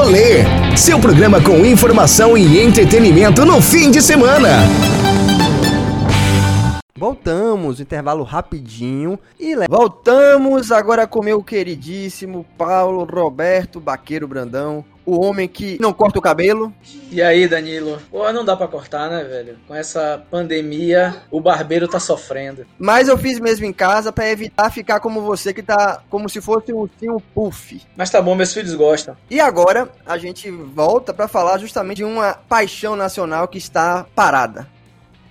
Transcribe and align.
Rolê, 0.00 0.46
seu 0.78 0.98
programa 0.98 1.42
com 1.42 1.58
informação 1.58 2.34
e 2.34 2.58
entretenimento 2.58 3.44
no 3.44 3.60
fim 3.60 3.90
de 3.90 4.00
semana. 4.00 4.48
Voltamos, 6.96 7.80
intervalo 7.80 8.22
rapidinho 8.22 9.18
e 9.38 9.54
voltamos 9.68 10.72
agora 10.72 11.06
com 11.06 11.22
meu 11.22 11.42
queridíssimo 11.42 12.46
Paulo 12.56 13.04
Roberto 13.04 13.78
Baqueiro 13.78 14.26
Brandão, 14.26 14.82
o 15.04 15.20
homem 15.20 15.48
que 15.48 15.78
não 15.80 15.92
corta 15.92 16.18
o 16.18 16.22
cabelo. 16.22 16.72
E 17.10 17.20
aí, 17.20 17.48
Danilo? 17.48 18.00
Pô, 18.10 18.30
não 18.32 18.44
dá 18.44 18.56
pra 18.56 18.68
cortar, 18.68 19.10
né, 19.10 19.24
velho? 19.24 19.58
Com 19.66 19.74
essa 19.74 20.22
pandemia, 20.30 21.16
o 21.30 21.40
barbeiro 21.40 21.88
tá 21.88 21.98
sofrendo. 21.98 22.66
Mas 22.78 23.08
eu 23.08 23.18
fiz 23.18 23.40
mesmo 23.40 23.66
em 23.66 23.72
casa 23.72 24.12
pra 24.12 24.28
evitar 24.28 24.70
ficar 24.70 25.00
como 25.00 25.20
você 25.22 25.52
que 25.52 25.62
tá 25.62 26.02
como 26.08 26.28
se 26.28 26.40
fosse 26.40 26.72
um 26.72 26.78
ursinho 26.78 27.20
puff. 27.34 27.80
Mas 27.96 28.10
tá 28.10 28.20
bom, 28.22 28.34
meus 28.34 28.52
filhos 28.52 28.74
gostam. 28.74 29.16
E 29.28 29.40
agora 29.40 29.90
a 30.06 30.16
gente 30.18 30.50
volta 30.50 31.12
pra 31.12 31.28
falar 31.28 31.58
justamente 31.58 31.98
de 31.98 32.04
uma 32.04 32.34
paixão 32.34 32.94
nacional 32.94 33.48
que 33.48 33.58
está 33.58 34.06
parada 34.14 34.68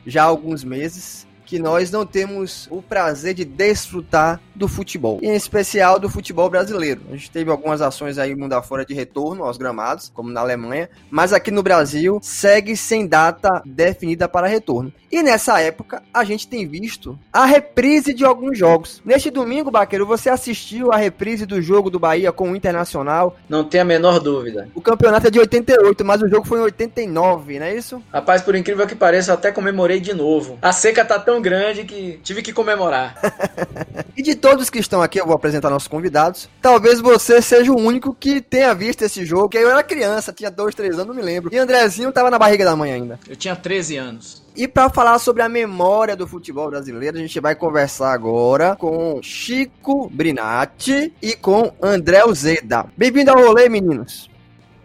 já 0.06 0.23
há 0.23 0.26
alguns 0.26 0.64
meses. 0.64 1.28
Que 1.45 1.58
nós 1.58 1.90
não 1.90 2.06
temos 2.06 2.67
o 2.70 2.80
prazer 2.80 3.34
de 3.34 3.44
desfrutar 3.44 4.40
do 4.59 4.68
futebol, 4.68 5.20
e 5.22 5.27
em 5.27 5.36
especial 5.36 5.98
do 5.98 6.09
futebol 6.09 6.49
brasileiro. 6.49 7.02
A 7.09 7.13
gente 7.13 7.31
teve 7.31 7.50
algumas 7.50 7.81
ações 7.81 8.17
aí 8.17 8.36
mundo 8.36 8.54
afora 8.54 8.86
de 8.86 8.94
retorno 8.94 9.44
aos 9.44 9.58
gramados, 9.58 10.12
como 10.13 10.30
na 10.30 10.41
Alemanha, 10.41 10.90
mas 11.09 11.34
aqui 11.34 11.50
no 11.50 11.63
Brasil 11.63 12.20
segue 12.22 12.76
sem 12.76 13.08
data 13.08 13.62
definida 13.66 14.27
para 14.27 14.48
retorno. 14.48 14.94
E 15.12 15.23
nessa 15.23 15.59
época 15.59 16.03
a 16.14 16.23
gente 16.23 16.48
tem 16.48 16.67
visto 16.67 17.17
a 17.34 17.45
reprise 17.45 18.14
de 18.14 18.23
alguns 18.23 18.58
jogos. 18.58 19.02
Neste 19.03 19.31
domingo, 19.31 19.72
Baqueiro, 19.72 20.05
você 20.05 20.30
assistiu 20.30 20.91
a 20.91 20.98
reprise 20.98 21.45
do 21.45 21.62
jogo 21.62 21.89
do 21.89 21.98
Bahia 21.98 22.31
com 22.31 22.52
o 22.52 22.55
Internacional 22.55 23.36
Não 23.48 23.64
tem 23.64 23.81
a 23.81 23.86
menor 23.86 24.20
dúvida. 24.20 24.69
o 24.75 24.81
campeonato 24.81 25.28
é 25.28 25.31
de 25.31 25.39
88, 25.39 26.06
mas 26.06 26.22
o 26.22 26.28
jogo 26.28 26.45
foi 26.45 26.59
em 26.59 26.64
89, 26.64 27.59
não 27.59 27.66
é 27.66 27.75
isso? 27.75 28.03
Rapaz, 28.14 28.41
por 28.41 28.56
incrível 28.56 28.86
que 28.86 28.95
pareça, 28.95 29.31
eu 29.31 29.36
até 29.36 29.52
comemorei 29.52 30.00
de 30.00 30.14
novo. 30.14 30.59
A 30.62 30.72
seca 30.72 31.03
tá 31.03 31.17
tão 31.17 31.41
grande 31.41 31.86
que 31.86 32.19
tive 32.23 32.41
que 32.41 32.53
comemorar. 32.53 33.16
E 34.17 34.22
de 34.22 34.36
todos 34.50 34.69
que 34.69 34.80
estão 34.80 35.00
aqui, 35.00 35.19
eu 35.19 35.28
vou 35.28 35.36
apresentar 35.36 35.69
nossos 35.69 35.88
convidados. 35.88 36.50
Talvez 36.59 37.00
você 37.00 37.39
seja 37.39 37.72
o 37.72 37.78
único 37.78 38.16
que 38.16 38.42
tenha 38.42 38.73
visto 38.73 39.03
esse 39.03 39.23
jogo, 39.23 39.47
que 39.47 39.58
eu 39.59 39.69
era 39.69 39.83
criança, 39.83 40.33
tinha 40.33 40.50
dois, 40.50 40.73
três 40.73 40.95
anos, 40.95 41.06
não 41.06 41.14
me 41.14 41.22
lembro. 41.22 41.53
E 41.53 41.58
Andrezinho 41.58 42.11
tava 42.11 42.31
na 42.31 42.39
barriga 42.39 42.66
da 42.66 42.75
mãe 42.75 42.91
ainda. 42.91 43.19
Eu 43.30 43.36
tinha 43.36 43.56
13 43.56 43.97
anos. 43.97 44.44
E 44.56 44.67
para 44.67 44.89
falar 44.89 45.19
sobre 45.19 45.44
a 45.44 45.50
memória 45.50 46.16
do 46.16 46.25
futebol 46.25 46.67
brasileiro, 46.67 47.17
a 47.17 47.22
gente 47.22 47.39
vai 47.39 47.53
conversar 47.53 48.11
agora 48.11 48.75
com 48.75 49.19
Chico 49.22 50.09
Brinatti 50.09 51.13
e 51.22 51.36
com 51.36 51.72
André 51.80 52.25
Uzeda. 52.25 52.88
Bem-vindo 52.97 53.30
ao 53.30 53.38
rolê, 53.38 53.69
meninos. 53.69 54.31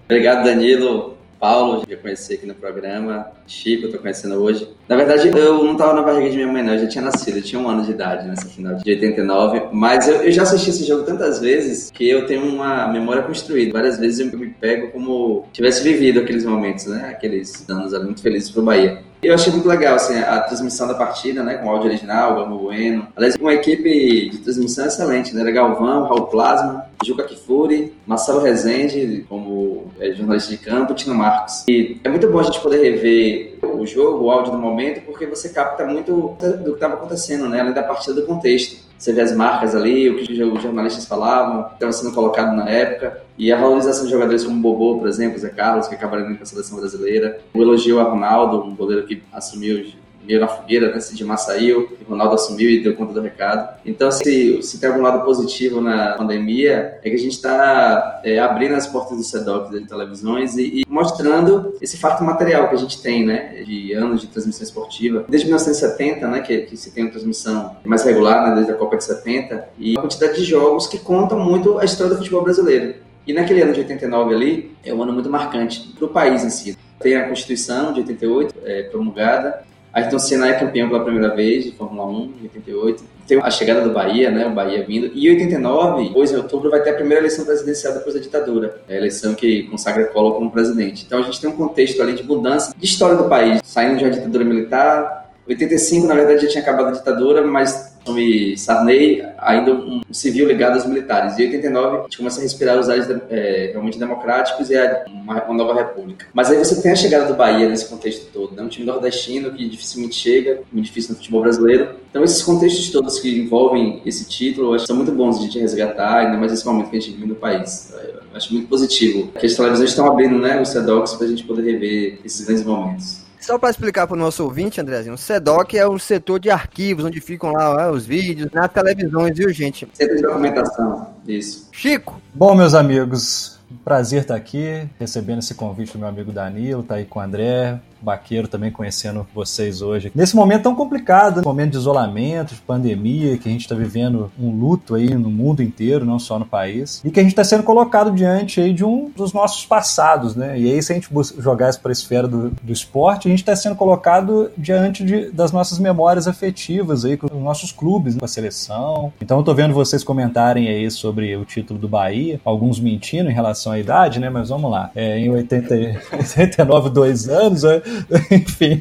Obrigado, 0.05 0.45
Danilo. 0.45 1.17
Paulo, 1.45 1.85
já 1.87 1.97
conheci 1.99 2.33
aqui 2.33 2.47
no 2.47 2.55
programa. 2.55 3.31
Chico, 3.47 3.85
eu 3.85 3.93
tô 3.93 3.99
conhecendo 3.99 4.37
hoje. 4.37 4.67
Na 4.89 4.97
verdade, 4.97 5.29
eu 5.29 5.63
não 5.63 5.77
tava 5.77 5.93
na 5.93 6.01
barriga 6.01 6.31
de 6.31 6.37
minha 6.37 6.51
mãe, 6.51 6.63
não. 6.63 6.73
Eu 6.73 6.79
já 6.79 6.87
tinha 6.87 7.05
nascido, 7.05 7.37
eu 7.37 7.43
tinha 7.43 7.61
um 7.61 7.69
ano 7.69 7.83
de 7.83 7.91
idade 7.91 8.27
nessa 8.27 8.49
final 8.49 8.77
de 8.77 8.91
89. 8.91 9.69
Mas 9.71 10.09
eu, 10.09 10.23
eu 10.23 10.33
já 10.33 10.45
assisti 10.45 10.71
esse 10.71 10.85
jogo 10.85 11.03
tantas 11.03 11.43
vezes 11.43 11.91
que 11.91 12.09
eu 12.09 12.25
tenho 12.25 12.47
uma 12.47 12.89
memória 12.91 13.23
construída. 13.23 13.75
Várias 13.75 13.99
vezes 13.99 14.21
eu 14.21 14.39
me 14.39 14.55
pego 14.55 14.91
como 14.91 15.47
tivesse 15.53 15.85
vivido 15.85 16.21
aqueles 16.21 16.47
momentos, 16.47 16.87
né? 16.87 17.11
Aqueles 17.11 17.69
anos 17.69 17.93
ali 17.93 18.05
muito 18.05 18.23
felizes 18.23 18.51
pro 18.51 18.63
Bahia. 18.63 19.03
Eu 19.25 19.35
achei 19.35 19.53
muito 19.53 19.67
legal 19.67 19.95
assim, 19.95 20.19
a 20.19 20.41
transmissão 20.41 20.87
da 20.87 20.95
partida, 20.95 21.43
né, 21.43 21.55
com 21.55 21.67
o 21.67 21.71
áudio 21.71 21.89
original, 21.89 22.37
Gamo 22.37 22.59
Bueno. 22.59 23.09
Aliás, 23.17 23.37
uma 23.37 23.55
equipe 23.55 24.31
de 24.31 24.39
transmissão 24.39 24.87
excelente, 24.87 25.35
né? 25.35 25.51
Galvão, 25.51 26.05
Raul 26.05 26.27
Plasma, 26.27 26.87
Juca 27.05 27.25
Kifuri, 27.25 27.95
Marcelo 28.07 28.41
Rezende, 28.41 29.25
como 29.29 29.93
é, 30.01 30.13
jornalista 30.13 30.51
de 30.51 30.59
campo, 30.59 30.95
Tino 30.95 31.15
Marcos. 31.15 31.65
E 31.69 32.01
é 32.03 32.09
muito 32.09 32.29
bom 32.29 32.41
a 32.41 32.43
gente 32.43 32.61
poder 32.61 32.83
rever 32.83 33.59
o 33.63 33.87
jogo, 33.87 34.25
o 34.25 34.31
áudio 34.31 34.53
do 34.53 34.59
momento, 34.59 35.01
porque 35.07 35.27
você 35.27 35.49
capta 35.49 35.85
muito 35.85 36.37
do 36.39 36.65
que 36.65 36.71
estava 36.71 36.95
acontecendo, 36.95 37.49
né? 37.49 37.61
Além 37.61 37.73
da 37.73 37.83
partida 37.83 38.15
do 38.15 38.27
contexto. 38.27 38.84
Você 39.05 39.13
vê 39.13 39.21
as 39.21 39.37
marcas 39.37 39.75
ali, 39.75 40.09
o 40.09 40.17
que 40.17 40.43
os 40.43 40.63
jornalistas 40.63 41.05
falavam, 41.05 41.65
que 41.65 41.75
estava 41.75 41.93
sendo 41.93 42.15
colocado 42.15 42.57
na 42.57 42.71
época, 42.71 43.21
e 43.37 43.53
a 43.53 43.61
valorização 43.61 44.07
de 44.07 44.11
jogadores 44.11 44.45
como 44.45 44.63
Bobô, 44.63 44.99
por 44.99 45.07
exemplo, 45.07 45.39
Zé 45.39 45.51
Carlos, 45.51 45.87
que 45.87 45.95
acabaram 45.95 46.25
indo 46.25 46.37
para 46.37 46.45
a 46.45 46.47
seleção 46.47 46.79
brasileira. 46.81 47.39
O 47.53 47.61
elogio 47.61 48.01
a 48.01 48.05
Ronaldo, 48.05 48.65
um 48.65 48.75
goleiro 48.75 49.07
que 49.07 49.23
assumiu 49.31 49.85
meio 50.27 50.41
na 50.41 50.49
fogueira, 50.49 50.93
né? 50.93 51.01
Sidmar 51.01 51.39
saiu, 51.39 51.97
o 52.01 52.11
Ronaldo 52.11 52.35
assumiu 52.35 52.71
e 52.71 52.83
deu 52.83 52.95
conta 52.95 53.13
do 53.13 53.21
recado. 53.21 53.79
Então, 53.85 54.11
se, 54.11 54.63
se 54.63 54.81
tem 54.81 54.89
algum 54.89 55.03
lado 55.03 55.25
positivo 55.25 55.81
na 55.81 56.15
pandemia, 56.15 56.99
é 57.03 57.11
que 57.11 57.15
a 57.15 57.19
gente 57.19 57.33
está 57.33 58.21
é, 58.25 58.39
abrindo 58.39 58.75
as 58.75 58.87
portas 58.87 59.17
do 59.17 59.25
SEDOC, 59.25 59.73
das 59.73 59.89
televisões, 59.89 60.57
e, 60.57 60.81
e, 60.81 60.85
mostrando 60.89 61.75
esse 61.81 61.97
fato 61.97 62.25
material 62.25 62.69
que 62.69 62.75
a 62.75 62.79
gente 62.79 63.01
tem, 63.03 63.25
né? 63.25 63.63
De 63.65 63.93
anos 63.93 64.21
de 64.21 64.27
transmissão 64.27 64.63
esportiva. 64.63 65.25
Desde 65.29 65.47
1970, 65.47 66.29
né? 66.29 66.41
Que, 66.41 66.63
que 66.63 66.77
se 66.77 66.91
tem 66.91 67.05
uma 67.05 67.11
transmissão 67.11 67.77
mais 67.85 68.05
regular, 68.05 68.49
né? 68.49 68.55
Desde 68.57 68.73
a 68.73 68.75
Copa 68.75 68.97
de 68.97 69.05
70, 69.05 69.69
e 69.79 69.97
a 69.97 70.01
quantidade 70.01 70.37
de 70.37 70.45
jogos 70.45 70.87
que 70.87 70.99
contam 70.99 71.39
muito 71.39 71.79
a 71.79 71.85
história 71.85 72.13
do 72.13 72.19
futebol 72.19 72.43
brasileiro. 72.43 72.95
E 73.27 73.33
naquele 73.33 73.63
ano 73.63 73.73
de 73.73 73.81
89 73.81 74.35
ali, 74.35 74.77
é 74.85 74.93
um 74.93 75.03
ano 75.03 75.13
muito 75.13 75.31
marcante 75.31 75.93
para 75.97 76.05
o 76.05 76.09
país 76.09 76.45
em 76.45 76.51
si. 76.51 76.77
Tem 77.01 77.17
a 77.17 77.29
Constituição 77.29 77.93
de 77.93 78.01
88, 78.01 78.55
é, 78.65 78.83
promulgada, 78.85 79.65
Ayrton 79.95 80.19
Senna 80.19 80.49
é 80.49 80.55
campeão 80.55 80.89
pela 80.89 81.05
primeira 81.05 81.35
vez 81.35 81.65
de 81.65 81.73
Fórmula 81.73 82.09
1 82.09 82.35
em 82.41 82.43
88. 82.43 83.05
Tem 83.29 83.39
a 83.41 83.49
chegada 83.49 83.81
do 83.83 83.91
Bahia, 83.91 84.29
né? 84.31 84.45
O 84.45 84.51
Bahia 84.51 84.85
vindo. 84.85 85.11
E 85.15 85.29
em 85.29 85.31
89, 85.31 86.09
depois 86.09 86.33
em 86.33 86.37
outubro, 86.37 86.69
vai 86.69 86.83
ter 86.83 86.91
a 86.91 86.95
primeira 86.95 87.21
eleição 87.21 87.45
presidencial 87.45 87.95
depois 87.95 88.15
da 88.15 88.21
ditadura. 88.21 88.83
É 88.89 88.95
a 88.95 88.97
eleição 88.97 89.35
que 89.35 89.63
consagra 89.65 90.07
Collor 90.09 90.35
como 90.35 90.51
presidente. 90.51 91.05
Então 91.07 91.21
a 91.21 91.23
gente 91.23 91.41
tem 91.41 91.49
um 91.49 91.57
contexto 91.57 92.03
ali 92.03 92.15
de 92.15 92.25
mudança 92.25 92.75
de 92.77 92.85
história 92.85 93.17
do 93.17 93.29
país. 93.29 93.61
Saindo 93.65 93.97
de 93.97 94.05
uma 94.05 94.11
ditadura 94.11 94.45
militar. 94.45 95.31
85, 95.47 96.07
na 96.07 96.15
verdade, 96.15 96.43
já 96.43 96.49
tinha 96.49 96.63
acabado 96.63 96.89
a 96.89 96.93
ditadura, 96.93 97.47
mas 97.47 97.94
nome 98.07 98.57
Sarney, 98.57 99.25
ainda 99.39 99.73
um 99.73 100.01
civil 100.11 100.47
ligado 100.47 100.75
aos 100.75 100.87
militares. 100.87 101.39
Em 101.39 101.45
89, 101.45 101.97
a 101.97 102.03
gente 102.03 102.19
começa 102.19 102.41
a 102.41 102.43
respirar 102.43 102.79
os 102.79 102.89
ares 102.89 103.07
é, 103.31 103.71
realmente 103.73 103.99
democráticos 103.99 104.71
e 104.71 104.75
é 104.75 105.05
uma, 105.09 105.43
uma, 105.45 105.55
nova 105.55 105.75
república. 105.75 106.27
Mas 106.33 106.51
aí 106.51 106.59
você 106.59 106.81
tem 106.81 106.93
a 106.93 106.97
chegada 106.97 107.27
do 107.27 107.35
Bahia 107.35 107.69
nesse 107.69 107.89
contexto 107.89 108.31
todo, 108.33 108.55
né? 108.55 108.63
um 108.63 108.69
time 108.69 108.87
nordestino 108.87 109.53
que 109.53 109.69
dificilmente 109.69 110.15
chega, 110.15 110.61
muito 110.73 110.87
difícil 110.87 111.13
no 111.13 111.17
futebol 111.17 111.43
brasileiro. 111.43 111.97
Então 112.11 112.23
esses 112.23 112.43
contextos 112.43 112.91
todos 112.91 113.19
que 113.19 113.41
envolvem 113.41 114.03
esse 114.05 114.29
título, 114.29 114.69
eu 114.69 114.75
acho 114.75 114.85
que 114.85 114.89
são 114.89 114.97
muito 114.97 115.13
bons 115.13 115.39
de 115.39 115.45
a 115.45 115.47
gente 115.47 115.59
resgatar, 115.59 116.19
ainda 116.19 116.37
mais 116.37 116.53
nesse 116.53 116.67
momento 116.67 116.91
que 116.91 116.97
a 116.97 117.01
gente 117.01 117.15
vive 117.15 117.27
no 117.27 117.35
país. 117.35 117.93
Eu 117.93 118.37
acho 118.37 118.53
muito 118.53 118.69
positivo 118.69 119.29
que 119.39 119.47
as 119.47 119.55
televisões 119.55 119.91
estão 119.91 120.07
abrindo 120.07 120.39
né, 120.39 120.61
os 120.61 120.69
SEDOCs 120.69 121.15
para 121.15 121.27
a 121.27 121.31
gente 121.31 121.45
poder 121.45 121.63
rever 121.63 122.19
esses 122.25 122.45
grandes 122.45 122.65
momentos. 122.65 123.24
Só 123.45 123.59
para 123.59 123.69
explicar 123.69 124.07
para 124.07 124.17
o 124.17 124.19
nosso 124.19 124.43
ouvinte, 124.43 124.81
Andrezinho, 124.81 125.17
o 125.17 125.19
SEDOC 125.19 125.77
é 125.77 125.87
o 125.87 125.99
setor 125.99 126.41
de 126.41 126.49
arquivos, 126.49 127.05
onde 127.05 127.21
ficam 127.21 127.53
lá 127.53 127.91
os 127.91 128.07
vídeos, 128.07 128.51
nas 128.51 128.73
televisões, 128.73 129.37
viu, 129.37 129.53
gente? 129.53 129.87
Centro 129.93 130.17
de 130.17 130.23
documentação, 130.23 131.09
isso. 131.29 131.69
Chico! 131.71 132.19
Bom, 132.33 132.55
meus 132.55 132.73
amigos, 132.73 133.61
prazer 133.85 134.23
estar 134.23 134.35
aqui, 134.35 134.89
recebendo 134.99 135.41
esse 135.41 135.55
convite 135.55 135.93
do 135.93 135.99
meu 135.99 136.09
amigo 136.09 136.33
Danilo, 136.33 136.83
tá 136.83 136.95
aí 136.95 137.05
com 137.05 137.19
o 137.19 137.23
André, 137.23 137.79
Baqueiro 138.05 138.49
também 138.49 138.71
conhecendo 138.71 139.27
vocês 139.35 139.83
hoje. 139.83 140.13
Nesse 140.15 140.37
momento 140.37 140.65
tão 140.65 140.75
complicado, 140.75 141.43
momento 141.45 141.73
de 141.73 141.79
isolamento, 141.79 142.55
de 142.55 142.61
pandemia, 142.61 143.37
que 143.37 143.49
a 143.49 143.53
gente 143.53 143.63
está 143.63 143.75
vivendo 143.75 144.31
um 144.39 144.51
luto 144.51 144.95
aí 144.95 145.15
no 145.15 145.31
mundo 145.31 145.63
inteiro, 145.63 146.05
não 146.05 146.19
só 146.19 146.39
no 146.39 146.47
país, 146.47 147.03
e 147.05 147.11
que 147.11 147.21
a 147.21 147.23
gente 147.23 147.33
está 147.33 147.45
sendo 147.45 147.63
colocado 147.63 148.11
diante 148.13 148.61
aí 148.61 148.73
de 148.73 148.85
um 148.85 149.11
dos 149.15 149.33
nossos 149.33 149.67
passados, 149.67 150.35
né? 150.35 150.59
E 150.59 150.71
aí, 150.71 150.83
se 150.83 150.93
a 150.93 150.95
gente 150.95 151.09
jogar 151.39 151.71
isso 151.71 151.81
para 151.81 151.91
a 151.91 151.93
esfera 151.93 152.29
do, 152.29 152.51
do 152.63 152.73
esporte, 152.73 153.29
a 153.29 153.31
gente 153.31 153.41
está 153.41 153.55
sendo 153.55 153.77
colocado 153.77 154.51
diante 154.57 155.05
de, 155.05 155.31
das 155.31 155.53
nossas 155.53 155.79
memórias 155.79 156.27
afetivas 156.27 157.05
aí 157.05 157.17
com 157.17 157.27
os 157.27 157.43
nossos 157.43 157.73
clubes, 157.73 158.15
né? 158.15 158.21
com 158.21 158.25
a 158.25 158.29
seleção. 158.29 159.13
Então, 159.21 159.39
eu 159.39 159.45
tô 159.45 159.55
vendo 159.55 159.75
vocês 159.75 160.03
comentarem 160.03 160.69
aí 160.69 160.91
sobre 160.91 161.37
o 161.37 161.45
título 161.45 161.79
do 161.79 161.89
Bahia, 161.89 162.41
alguns 162.45 162.81
mentindo 162.81 163.31
em 163.31 163.35
relação 163.35 163.73
à 163.73 163.79
idade, 163.79 164.19
né? 164.19 164.31
Mas 164.31 164.49
vamos 164.49 164.71
lá. 164.71 164.91
É, 164.95 165.19
em 165.19 165.31
80, 165.31 165.75
89, 166.13 166.91
dois 166.91 167.29
anos, 167.29 167.63
né? 167.63 167.83
Enfim. 168.31 168.81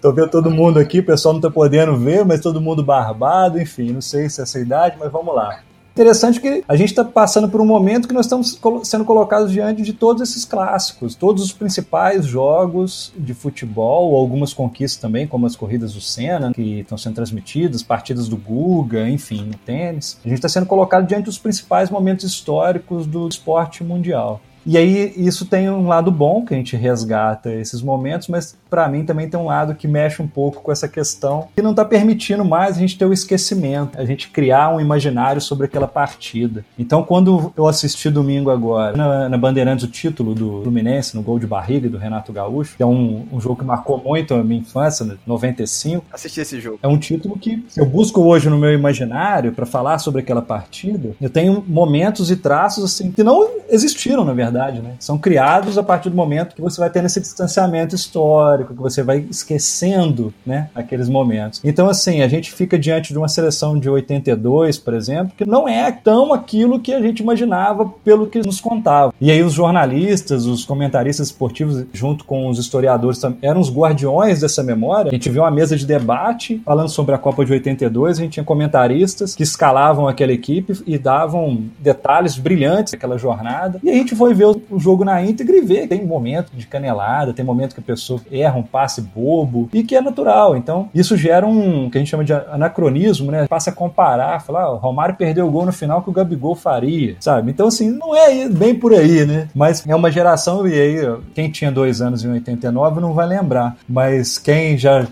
Tô 0.00 0.12
vendo 0.12 0.30
todo 0.30 0.50
mundo 0.50 0.78
aqui, 0.78 1.00
o 1.00 1.04
pessoal 1.04 1.34
não 1.34 1.40
tá 1.40 1.50
podendo 1.50 1.96
ver, 1.96 2.24
mas 2.24 2.40
todo 2.40 2.60
mundo 2.60 2.82
barbado, 2.82 3.60
enfim, 3.60 3.92
não 3.92 4.00
sei 4.00 4.28
se 4.28 4.40
é 4.40 4.44
essa 4.44 4.58
idade, 4.58 4.96
mas 4.98 5.10
vamos 5.10 5.34
lá. 5.34 5.60
Interessante 5.98 6.40
que 6.40 6.62
a 6.68 6.76
gente 6.76 6.90
está 6.90 7.04
passando 7.04 7.48
por 7.48 7.60
um 7.60 7.66
momento 7.66 8.06
que 8.06 8.14
nós 8.14 8.26
estamos 8.26 8.60
sendo 8.84 9.04
colocados 9.04 9.50
diante 9.50 9.82
de 9.82 9.92
todos 9.92 10.22
esses 10.22 10.44
clássicos, 10.44 11.16
todos 11.16 11.42
os 11.42 11.52
principais 11.52 12.24
jogos 12.24 13.12
de 13.16 13.34
futebol, 13.34 14.14
algumas 14.14 14.54
conquistas 14.54 15.00
também, 15.00 15.26
como 15.26 15.44
as 15.44 15.56
corridas 15.56 15.94
do 15.94 16.00
Senna, 16.00 16.52
que 16.52 16.80
estão 16.80 16.96
sendo 16.96 17.16
transmitidas, 17.16 17.82
partidas 17.82 18.28
do 18.28 18.36
Guga, 18.36 19.08
enfim, 19.08 19.42
no 19.42 19.56
tênis. 19.56 20.20
A 20.24 20.28
gente 20.28 20.38
está 20.38 20.48
sendo 20.48 20.66
colocado 20.66 21.04
diante 21.04 21.24
dos 21.24 21.36
principais 21.36 21.90
momentos 21.90 22.24
históricos 22.24 23.04
do 23.04 23.26
esporte 23.26 23.82
mundial. 23.82 24.40
E 24.66 24.76
aí 24.76 25.12
isso 25.16 25.46
tem 25.46 25.70
um 25.70 25.86
lado 25.86 26.10
bom 26.10 26.44
que 26.44 26.54
a 26.54 26.56
gente 26.56 26.76
resgata 26.76 27.52
esses 27.52 27.80
momentos, 27.80 28.28
mas 28.28 28.56
para 28.68 28.88
mim 28.88 29.04
também 29.04 29.28
tem 29.28 29.38
um 29.38 29.46
lado 29.46 29.74
que 29.74 29.88
mexe 29.88 30.20
um 30.20 30.26
pouco 30.26 30.62
com 30.62 30.70
essa 30.70 30.88
questão 30.88 31.48
que 31.54 31.62
não 31.62 31.70
está 31.70 31.84
permitindo 31.84 32.44
mais 32.44 32.76
a 32.76 32.80
gente 32.80 32.98
ter 32.98 33.06
o 33.06 33.12
esquecimento, 33.12 33.98
a 33.98 34.04
gente 34.04 34.28
criar 34.28 34.74
um 34.74 34.80
imaginário 34.80 35.40
sobre 35.40 35.66
aquela 35.66 35.88
partida. 35.88 36.64
Então 36.78 37.02
quando 37.02 37.52
eu 37.56 37.66
assisti 37.66 38.10
domingo 38.10 38.50
agora 38.50 38.96
na, 38.96 39.28
na 39.28 39.38
Bandeirantes 39.38 39.84
o 39.84 39.88
título 39.88 40.34
do 40.34 40.62
Fluminense 40.62 41.16
no 41.16 41.22
gol 41.22 41.38
de 41.38 41.46
barriga 41.46 41.88
do 41.88 41.96
Renato 41.96 42.32
Gaúcho, 42.32 42.76
que 42.76 42.82
é 42.82 42.86
um, 42.86 43.26
um 43.32 43.40
jogo 43.40 43.56
que 43.56 43.64
marcou 43.64 44.02
muito 44.02 44.34
a 44.34 44.44
minha 44.44 44.60
infância, 44.60 45.18
95. 45.26 46.04
Assisti 46.12 46.40
esse 46.40 46.60
jogo. 46.60 46.78
É 46.82 46.88
um 46.88 46.98
título 46.98 47.38
que 47.38 47.64
eu 47.76 47.86
busco 47.86 48.20
hoje 48.20 48.50
no 48.50 48.58
meu 48.58 48.72
imaginário 48.72 49.52
para 49.52 49.64
falar 49.64 49.98
sobre 49.98 50.20
aquela 50.20 50.42
partida. 50.42 51.10
Eu 51.20 51.30
tenho 51.30 51.64
momentos 51.66 52.30
e 52.30 52.36
traços 52.36 52.84
assim 52.84 53.10
que 53.10 53.22
não 53.22 53.48
existiram 53.70 54.24
na 54.24 54.32
verdade 54.32 54.47
verdade, 54.50 54.80
né? 54.80 54.94
São 54.98 55.18
criados 55.18 55.78
a 55.78 55.82
partir 55.82 56.10
do 56.10 56.16
momento 56.16 56.54
que 56.54 56.60
você 56.60 56.80
vai 56.80 56.90
tendo 56.90 57.06
esse 57.06 57.20
distanciamento 57.20 57.94
histórico, 57.94 58.74
que 58.74 58.80
você 58.80 59.02
vai 59.02 59.26
esquecendo, 59.30 60.32
né, 60.44 60.68
aqueles 60.74 61.08
momentos. 61.08 61.60
Então, 61.64 61.88
assim, 61.88 62.22
a 62.22 62.28
gente 62.28 62.52
fica 62.52 62.78
diante 62.78 63.12
de 63.12 63.18
uma 63.18 63.28
seleção 63.28 63.78
de 63.78 63.88
82, 63.88 64.78
por 64.78 64.94
exemplo, 64.94 65.32
que 65.36 65.46
não 65.46 65.68
é 65.68 65.90
tão 65.92 66.32
aquilo 66.32 66.80
que 66.80 66.92
a 66.92 67.00
gente 67.00 67.20
imaginava 67.20 67.86
pelo 68.04 68.26
que 68.26 68.40
nos 68.40 68.60
contava. 68.60 69.12
E 69.20 69.30
aí 69.30 69.42
os 69.42 69.52
jornalistas, 69.52 70.46
os 70.46 70.64
comentaristas 70.64 71.28
esportivos, 71.28 71.84
junto 71.92 72.24
com 72.24 72.48
os 72.48 72.58
historiadores, 72.58 73.20
eram 73.42 73.60
os 73.60 73.70
guardiões 73.70 74.40
dessa 74.40 74.62
memória. 74.62 75.10
A 75.10 75.14
gente 75.14 75.30
viu 75.30 75.42
uma 75.42 75.50
mesa 75.50 75.76
de 75.76 75.86
debate 75.86 76.60
falando 76.64 76.88
sobre 76.88 77.14
a 77.14 77.18
Copa 77.18 77.44
de 77.44 77.52
82, 77.52 78.18
a 78.18 78.22
gente 78.22 78.32
tinha 78.32 78.44
comentaristas 78.44 79.34
que 79.34 79.42
escalavam 79.42 80.08
aquela 80.08 80.32
equipe 80.32 80.72
e 80.86 80.98
davam 80.98 81.64
detalhes 81.78 82.38
brilhantes 82.38 82.92
daquela 82.92 83.18
jornada. 83.18 83.80
E 83.82 83.90
a 83.90 83.94
gente 83.94 84.14
foi 84.14 84.34
ver 84.38 84.46
o 84.70 84.78
jogo 84.78 85.04
na 85.04 85.22
íntegra 85.22 85.56
e 85.56 85.60
ver. 85.60 85.88
Tem 85.88 86.04
momento 86.04 86.52
de 86.54 86.66
canelada, 86.66 87.32
tem 87.32 87.44
momento 87.44 87.74
que 87.74 87.80
a 87.80 87.84
pessoa 87.84 88.20
erra 88.30 88.56
um 88.56 88.62
passe 88.62 89.00
bobo 89.00 89.68
e 89.72 89.82
que 89.82 89.96
é 89.96 90.00
natural. 90.00 90.56
Então, 90.56 90.88
isso 90.94 91.16
gera 91.16 91.46
um 91.46 91.90
que 91.90 91.98
a 91.98 92.00
gente 92.00 92.10
chama 92.10 92.24
de 92.24 92.32
anacronismo, 92.32 93.30
né? 93.30 93.46
Passa 93.48 93.70
a 93.70 93.72
comparar, 93.72 94.40
falar, 94.40 94.62
ah, 94.62 94.72
o 94.72 94.76
Romário 94.76 95.16
perdeu 95.16 95.46
o 95.46 95.50
gol 95.50 95.66
no 95.66 95.72
final 95.72 96.02
que 96.02 96.10
o 96.10 96.12
Gabigol 96.12 96.54
faria, 96.54 97.16
sabe? 97.20 97.50
Então, 97.50 97.68
assim, 97.68 97.90
não 97.90 98.14
é 98.14 98.48
bem 98.48 98.74
por 98.74 98.92
aí, 98.92 99.24
né? 99.24 99.48
Mas 99.54 99.86
é 99.86 99.94
uma 99.94 100.10
geração, 100.10 100.66
e 100.66 100.72
aí, 100.72 101.16
quem 101.34 101.50
tinha 101.50 101.70
dois 101.70 102.00
anos 102.00 102.24
em 102.24 102.30
89 102.30 103.00
não 103.00 103.12
vai 103.12 103.26
lembrar. 103.26 103.76
Mas 103.88 104.38
quem 104.38 104.78
já 104.78 105.06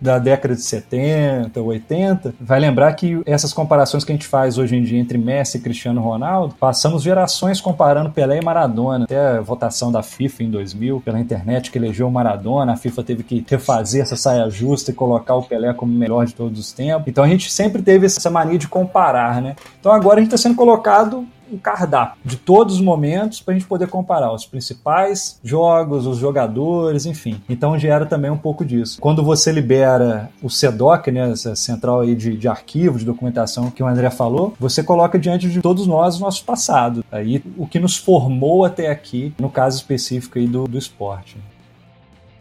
da 0.00 0.18
década 0.18 0.54
de 0.54 0.62
70, 0.62 1.60
80, 1.60 2.34
vai 2.40 2.58
lembrar 2.58 2.92
que 2.94 3.20
essas 3.26 3.52
comparações 3.52 4.04
que 4.04 4.12
a 4.12 4.14
gente 4.14 4.26
faz 4.26 4.58
hoje 4.58 4.76
em 4.76 4.82
dia 4.82 4.98
entre 4.98 5.18
Messi 5.18 5.58
e 5.58 5.60
Cristiano 5.60 6.00
Ronaldo, 6.00 6.54
passamos 6.58 7.02
gerações 7.02 7.60
comparando 7.60 8.10
Pelé 8.10 8.38
e 8.38 8.44
Maradona. 8.44 9.04
Até 9.04 9.38
a 9.38 9.40
votação 9.40 9.92
da 9.92 10.02
FIFA 10.02 10.44
em 10.44 10.50
2000, 10.50 11.00
pela 11.00 11.20
internet, 11.20 11.70
que 11.70 11.78
elegeu 11.78 12.08
o 12.08 12.12
Maradona, 12.12 12.72
a 12.72 12.76
FIFA 12.76 13.02
teve 13.02 13.22
que 13.22 13.44
refazer 13.48 14.02
essa 14.02 14.16
saia 14.16 14.48
justa 14.48 14.90
e 14.90 14.94
colocar 14.94 15.34
o 15.34 15.42
Pelé 15.42 15.72
como 15.74 15.92
o 15.92 15.96
melhor 15.96 16.26
de 16.26 16.34
todos 16.34 16.58
os 16.58 16.72
tempos. 16.72 17.08
Então 17.08 17.24
a 17.24 17.28
gente 17.28 17.50
sempre 17.50 17.82
teve 17.82 18.06
essa 18.06 18.30
mania 18.30 18.58
de 18.58 18.68
comparar, 18.68 19.42
né? 19.42 19.56
Então 19.78 19.92
agora 19.92 20.16
a 20.16 20.20
gente 20.20 20.32
está 20.32 20.38
sendo 20.38 20.56
colocado 20.56 21.26
um 21.52 21.58
cardápio 21.58 22.20
de 22.24 22.36
todos 22.36 22.76
os 22.76 22.80
momentos 22.80 23.40
para 23.40 23.54
a 23.54 23.58
gente 23.58 23.68
poder 23.68 23.88
comparar 23.88 24.32
os 24.32 24.46
principais 24.46 25.38
jogos, 25.42 26.06
os 26.06 26.18
jogadores, 26.18 27.06
enfim. 27.06 27.40
Então 27.48 27.78
gera 27.78 28.06
também 28.06 28.30
um 28.30 28.38
pouco 28.38 28.64
disso. 28.64 29.00
Quando 29.00 29.22
você 29.22 29.52
libera 29.52 30.30
o 30.42 30.48
CEDOC, 30.48 31.10
né, 31.10 31.30
essa 31.30 31.54
central 31.54 32.00
aí 32.00 32.14
de, 32.14 32.36
de 32.36 32.48
arquivo, 32.48 32.98
de 32.98 33.04
documentação 33.04 33.70
que 33.70 33.82
o 33.82 33.86
André 33.86 34.10
falou, 34.10 34.54
você 34.58 34.82
coloca 34.82 35.18
diante 35.18 35.48
de 35.48 35.60
todos 35.60 35.86
nós 35.86 36.16
o 36.16 36.20
nosso 36.20 36.44
passado. 36.44 37.04
Aí 37.10 37.42
o 37.56 37.66
que 37.66 37.78
nos 37.78 37.96
formou 37.96 38.64
até 38.64 38.90
aqui, 38.90 39.32
no 39.38 39.50
caso 39.50 39.76
específico 39.76 40.38
aí 40.38 40.46
do, 40.46 40.64
do 40.64 40.78
esporte 40.78 41.36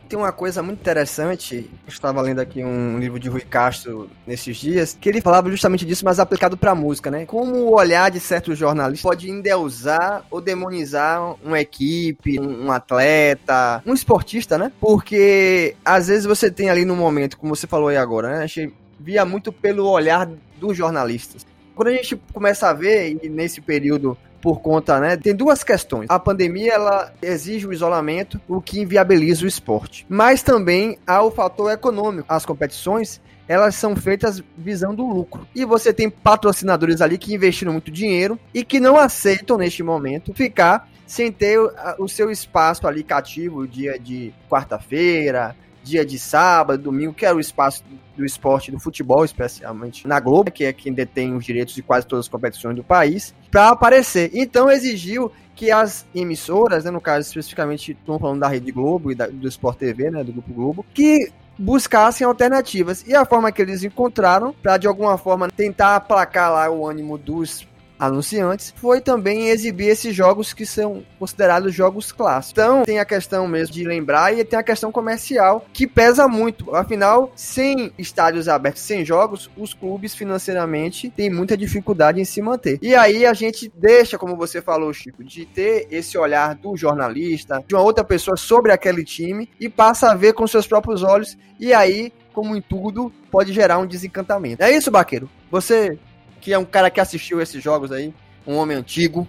tem 0.09 0.17
uma 0.17 0.31
coisa 0.31 0.63
muito 0.63 0.79
interessante. 0.79 1.69
Eu 1.85 1.87
estava 1.87 2.19
lendo 2.19 2.39
aqui 2.39 2.63
um 2.63 2.97
livro 2.97 3.19
de 3.19 3.29
Rui 3.29 3.41
Castro 3.41 4.09
nesses 4.25 4.57
dias, 4.57 4.97
que 4.99 5.07
ele 5.07 5.21
falava 5.21 5.49
justamente 5.51 5.85
disso, 5.85 6.03
mas 6.03 6.19
aplicado 6.19 6.57
para 6.57 6.73
música, 6.73 7.11
né? 7.11 7.27
Como 7.27 7.55
o 7.55 7.75
olhar 7.75 8.09
de 8.09 8.19
certos 8.19 8.57
jornalistas 8.57 9.03
pode 9.03 9.29
endeusar 9.29 10.25
ou 10.31 10.41
demonizar 10.41 11.35
uma 11.43 11.59
equipe, 11.59 12.39
um 12.39 12.71
atleta, 12.71 13.83
um 13.85 13.93
esportista, 13.93 14.57
né? 14.57 14.71
Porque 14.81 15.75
às 15.85 16.07
vezes 16.07 16.25
você 16.25 16.49
tem 16.49 16.71
ali 16.71 16.83
no 16.83 16.95
momento, 16.95 17.37
como 17.37 17.55
você 17.55 17.67
falou 17.67 17.89
aí 17.89 17.97
agora, 17.97 18.29
né? 18.29 18.43
A 18.43 18.47
gente 18.47 18.73
via 18.99 19.23
muito 19.23 19.51
pelo 19.51 19.87
olhar 19.87 20.27
dos 20.59 20.75
jornalistas. 20.75 21.45
Quando 21.75 21.89
a 21.89 21.93
gente 21.93 22.19
começa 22.33 22.67
a 22.67 22.73
ver, 22.73 23.17
e 23.23 23.29
nesse 23.29 23.61
período 23.61 24.17
por 24.41 24.61
conta, 24.61 24.99
né? 24.99 25.17
Tem 25.17 25.35
duas 25.35 25.63
questões. 25.63 26.07
A 26.09 26.19
pandemia 26.19 26.73
ela 26.73 27.13
exige 27.21 27.67
o 27.67 27.73
isolamento, 27.73 28.39
o 28.47 28.61
que 28.61 28.79
inviabiliza 28.79 29.45
o 29.45 29.47
esporte. 29.47 30.05
Mas 30.09 30.41
também 30.41 30.97
há 31.05 31.21
o 31.21 31.31
fator 31.31 31.71
econômico. 31.71 32.25
As 32.27 32.45
competições 32.45 33.21
elas 33.47 33.73
são 33.73 33.95
feitas 33.95 34.43
visando 34.55 35.03
o 35.03 35.11
lucro. 35.11 35.47
E 35.55 35.65
você 35.65 35.91
tem 35.91 36.07
patrocinadores 36.07 37.01
ali 37.01 37.17
que 37.17 37.33
investiram 37.33 37.71
muito 37.73 37.89
dinheiro 37.89 38.39
e 38.53 38.63
que 38.63 38.79
não 38.79 38.95
aceitam 38.95 39.57
neste 39.57 39.81
momento 39.81 40.35
ficar 40.35 40.87
sem 41.07 41.31
ter 41.31 41.59
o 41.97 42.07
seu 42.07 42.29
espaço 42.29 42.87
ali 42.87 43.03
cativo 43.03 43.67
dia 43.67 43.97
de 43.97 44.31
quarta-feira, 44.47 45.55
dia 45.89 46.05
de 46.05 46.19
sábado, 46.19 46.83
domingo, 46.83 47.13
que 47.13 47.25
era 47.25 47.35
o 47.35 47.39
espaço 47.39 47.83
do 48.15 48.25
esporte, 48.25 48.71
do 48.71 48.79
futebol, 48.79 49.23
especialmente 49.23 50.07
na 50.07 50.19
Globo, 50.19 50.51
que 50.51 50.65
é 50.65 50.73
quem 50.73 50.93
detém 50.93 51.35
os 51.35 51.45
direitos 51.45 51.73
de 51.73 51.81
quase 51.81 52.05
todas 52.05 52.25
as 52.25 52.29
competições 52.29 52.75
do 52.75 52.83
país, 52.83 53.33
para 53.49 53.69
aparecer. 53.69 54.29
Então 54.33 54.69
exigiu 54.69 55.31
que 55.55 55.71
as 55.71 56.05
emissoras, 56.15 56.85
né, 56.85 56.91
no 56.91 57.01
caso 57.01 57.27
especificamente, 57.27 57.91
estamos 57.91 58.21
falando 58.21 58.39
da 58.39 58.47
Rede 58.47 58.71
Globo 58.71 59.11
e 59.11 59.15
da, 59.15 59.27
do 59.27 59.47
Sport 59.47 59.77
TV, 59.77 60.09
né, 60.09 60.23
do 60.23 60.31
Grupo 60.31 60.53
Globo, 60.53 60.85
que 60.93 61.31
buscassem 61.57 62.25
alternativas. 62.25 63.05
E 63.05 63.13
a 63.13 63.25
forma 63.25 63.51
que 63.51 63.61
eles 63.61 63.83
encontraram 63.83 64.53
para 64.53 64.77
de 64.77 64.87
alguma 64.87 65.17
forma 65.17 65.49
tentar 65.49 65.97
aplacar 65.97 66.51
lá 66.51 66.69
o 66.69 66.87
ânimo 66.87 67.17
dos 67.17 67.67
anunciantes, 67.99 68.73
foi 68.77 69.01
também 69.01 69.49
exibir 69.49 69.87
esses 69.87 70.15
jogos 70.15 70.53
que 70.53 70.65
são 70.65 71.03
considerados 71.19 71.73
jogos 71.73 72.11
clássicos. 72.11 72.51
Então, 72.51 72.83
tem 72.83 72.99
a 72.99 73.05
questão 73.05 73.47
mesmo 73.47 73.73
de 73.73 73.83
lembrar 73.83 74.37
e 74.37 74.43
tem 74.43 74.57
a 74.57 74.63
questão 74.63 74.91
comercial 74.91 75.65
que 75.73 75.85
pesa 75.85 76.27
muito. 76.27 76.73
Afinal, 76.73 77.31
sem 77.35 77.91
estádios 77.97 78.47
abertos, 78.47 78.81
sem 78.81 79.03
jogos, 79.03 79.49
os 79.57 79.73
clubes 79.73 80.15
financeiramente 80.15 81.09
têm 81.09 81.29
muita 81.29 81.57
dificuldade 81.57 82.21
em 82.21 82.25
se 82.25 82.41
manter. 82.41 82.79
E 82.81 82.95
aí 82.95 83.25
a 83.25 83.33
gente 83.33 83.71
deixa, 83.75 84.17
como 84.17 84.37
você 84.37 84.61
falou, 84.61 84.93
Chico, 84.93 85.23
de 85.23 85.45
ter 85.45 85.87
esse 85.91 86.17
olhar 86.17 86.55
do 86.55 86.77
jornalista, 86.77 87.63
de 87.67 87.75
uma 87.75 87.83
outra 87.83 88.03
pessoa 88.03 88.37
sobre 88.37 88.71
aquele 88.71 89.03
time 89.03 89.49
e 89.59 89.67
passa 89.67 90.11
a 90.11 90.15
ver 90.15 90.33
com 90.33 90.47
seus 90.47 90.65
próprios 90.65 91.03
olhos 91.03 91.37
e 91.59 91.73
aí 91.73 92.11
como 92.39 92.55
em 92.55 92.61
tudo, 92.61 93.11
pode 93.29 93.51
gerar 93.51 93.79
um 93.79 93.85
desencantamento. 93.85 94.61
É 94.61 94.71
isso, 94.71 94.89
Baqueiro? 94.89 95.29
Você 95.51 95.99
que 96.41 96.53
é 96.53 96.57
um 96.57 96.65
cara 96.65 96.89
que 96.89 96.99
assistiu 96.99 97.41
esses 97.41 97.63
jogos 97.63 97.91
aí, 97.91 98.13
um 98.45 98.55
homem 98.55 98.77
antigo, 98.77 99.27